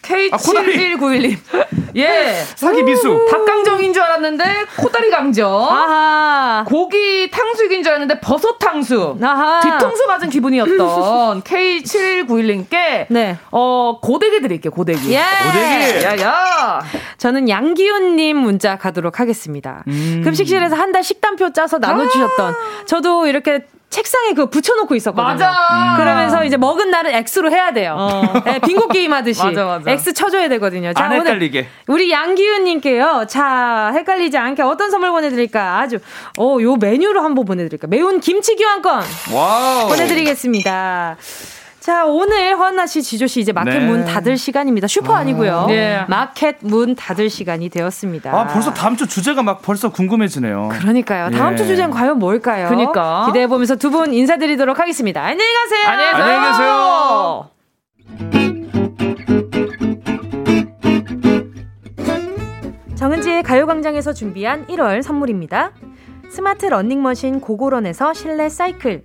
[0.02, 1.36] K7191님.
[1.96, 2.34] 예.
[2.54, 3.26] 사기 미수.
[3.30, 4.44] 닭강정인 줄 알았는데
[4.76, 5.50] 코다리 강정.
[5.68, 6.64] 아하.
[6.66, 9.22] 고기 탕수육인 줄 알았는데 버섯 탕수육.
[9.22, 9.60] 아하.
[9.60, 13.36] 뒤통수 맞은 기분이었던 K7191님께 네.
[13.50, 14.70] 어 고데기 드릴게요.
[14.72, 15.12] 고데기.
[15.14, 15.22] 예.
[15.46, 16.04] 고데기.
[16.04, 16.80] 야야.
[17.18, 19.84] 저는 양기훈 님 문자 가도록 하겠습니다.
[19.88, 20.22] 음.
[20.24, 22.54] 급식실에서 한 달 식단표 짜서 나눠 주셨던
[22.86, 23.60] 저도 이렇게
[23.90, 25.26] 책상에 그거 붙여놓고 있었거든요.
[25.34, 25.96] 맞아.
[25.96, 27.96] 그러면서 이제 먹은 날은 X로 해야 돼요.
[28.46, 29.90] 네, 빙고 게임 하듯이 맞아, 맞아.
[29.90, 30.92] X 쳐줘야 되거든요.
[30.92, 31.68] 자, 안 오늘 헷갈리게.
[31.88, 33.26] 우리 양기훈님께요.
[33.28, 35.80] 자, 헷갈리지 않게 어떤 선물 보내드릴까?
[35.80, 35.98] 아주
[36.38, 37.88] 어, 요 메뉴로 한번 보내드릴까?
[37.88, 39.02] 매운 김치 교환권
[39.34, 39.88] 와우.
[39.88, 41.16] 보내드리겠습니다.
[41.80, 43.86] 자, 오늘 허나 씨, 지조 씨 이제 마켓 네.
[43.86, 44.86] 문 닫을 시간입니다.
[44.86, 45.64] 슈퍼 아니고요.
[45.68, 46.04] 네.
[46.08, 48.38] 마켓 문 닫을 시간이 되었습니다.
[48.38, 50.68] 아 벌써 다음 주 주제가 막 벌써 궁금해지네요.
[50.72, 51.30] 그러니까요.
[51.30, 51.56] 다음 예.
[51.56, 52.68] 주 주제는 과연 뭘까요?
[52.68, 53.24] 그러니까.
[53.26, 55.20] 기대해 보면서 두 분 인사드리도록 하겠습니다.
[55.24, 55.88] 안녕히 가세요.
[55.88, 56.24] 안녕히 계세요.
[56.24, 57.50] 안녕히 계세요.
[62.96, 65.72] 정은지의 가요광장에서 준비한 1월 선물입니다.
[66.30, 69.04] 스마트 러닝머신 고고런에서 실내 사이클.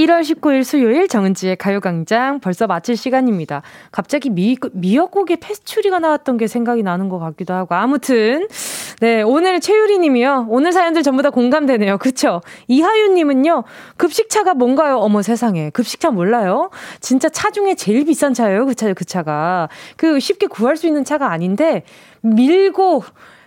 [0.00, 3.62] 1월 19일 수요일 정은지의 가요광장 벌써 마칠 시간입니다.
[3.92, 7.74] 갑자기 미, 미역국에 페스츄리가 나왔던 게 생각이 나는 것 같기도 하고.
[7.74, 8.48] 아무튼,
[9.00, 10.46] 네, 오늘 최유리 님이요.
[10.48, 11.98] 오늘 사연들 전부 다 공감되네요.
[11.98, 12.40] 그쵸?
[12.68, 13.64] 이하윤 님은요,
[13.98, 14.96] 급식차가 뭔가요?
[14.96, 15.70] 어머 세상에.
[15.70, 16.70] 급식차 몰라요?
[17.00, 18.66] 진짜 차 중에 제일 비싼 차예요.
[18.66, 19.68] 그 차, 그 차가.
[19.96, 21.84] 그 쉽게 구할 수 있는 차가 아닌데,
[22.22, 23.04] 밀고,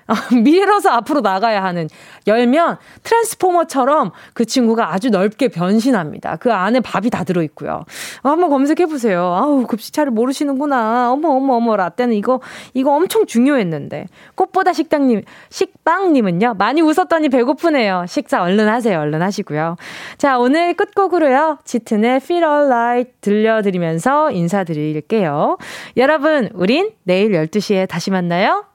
[0.43, 1.87] 밀어서 앞으로 나가야 하는
[2.27, 6.37] 열면 트랜스포머처럼 그 친구가 아주 넓게 변신합니다.
[6.37, 7.83] 그 안에 밥이 다 들어 있고요.
[8.23, 9.33] 한번 검색해 보세요.
[9.33, 11.11] 아우 급식차를 모르시는구나.
[11.11, 12.41] 어머 어머 어머 라떼는 이거
[12.73, 18.05] 이거 엄청 중요했는데 꽃보다 식당님 식빵님은요 많이 웃었더니 배고프네요.
[18.07, 18.99] 식사 얼른 하세요.
[18.99, 19.77] 얼른 하시고요.
[20.17, 25.57] 자 오늘 끝곡으로요 짙은의 Feel Alright 들려드리면서 인사드릴게요.
[25.97, 28.72] 여러분 우린 내일 12시에 다시 만나요.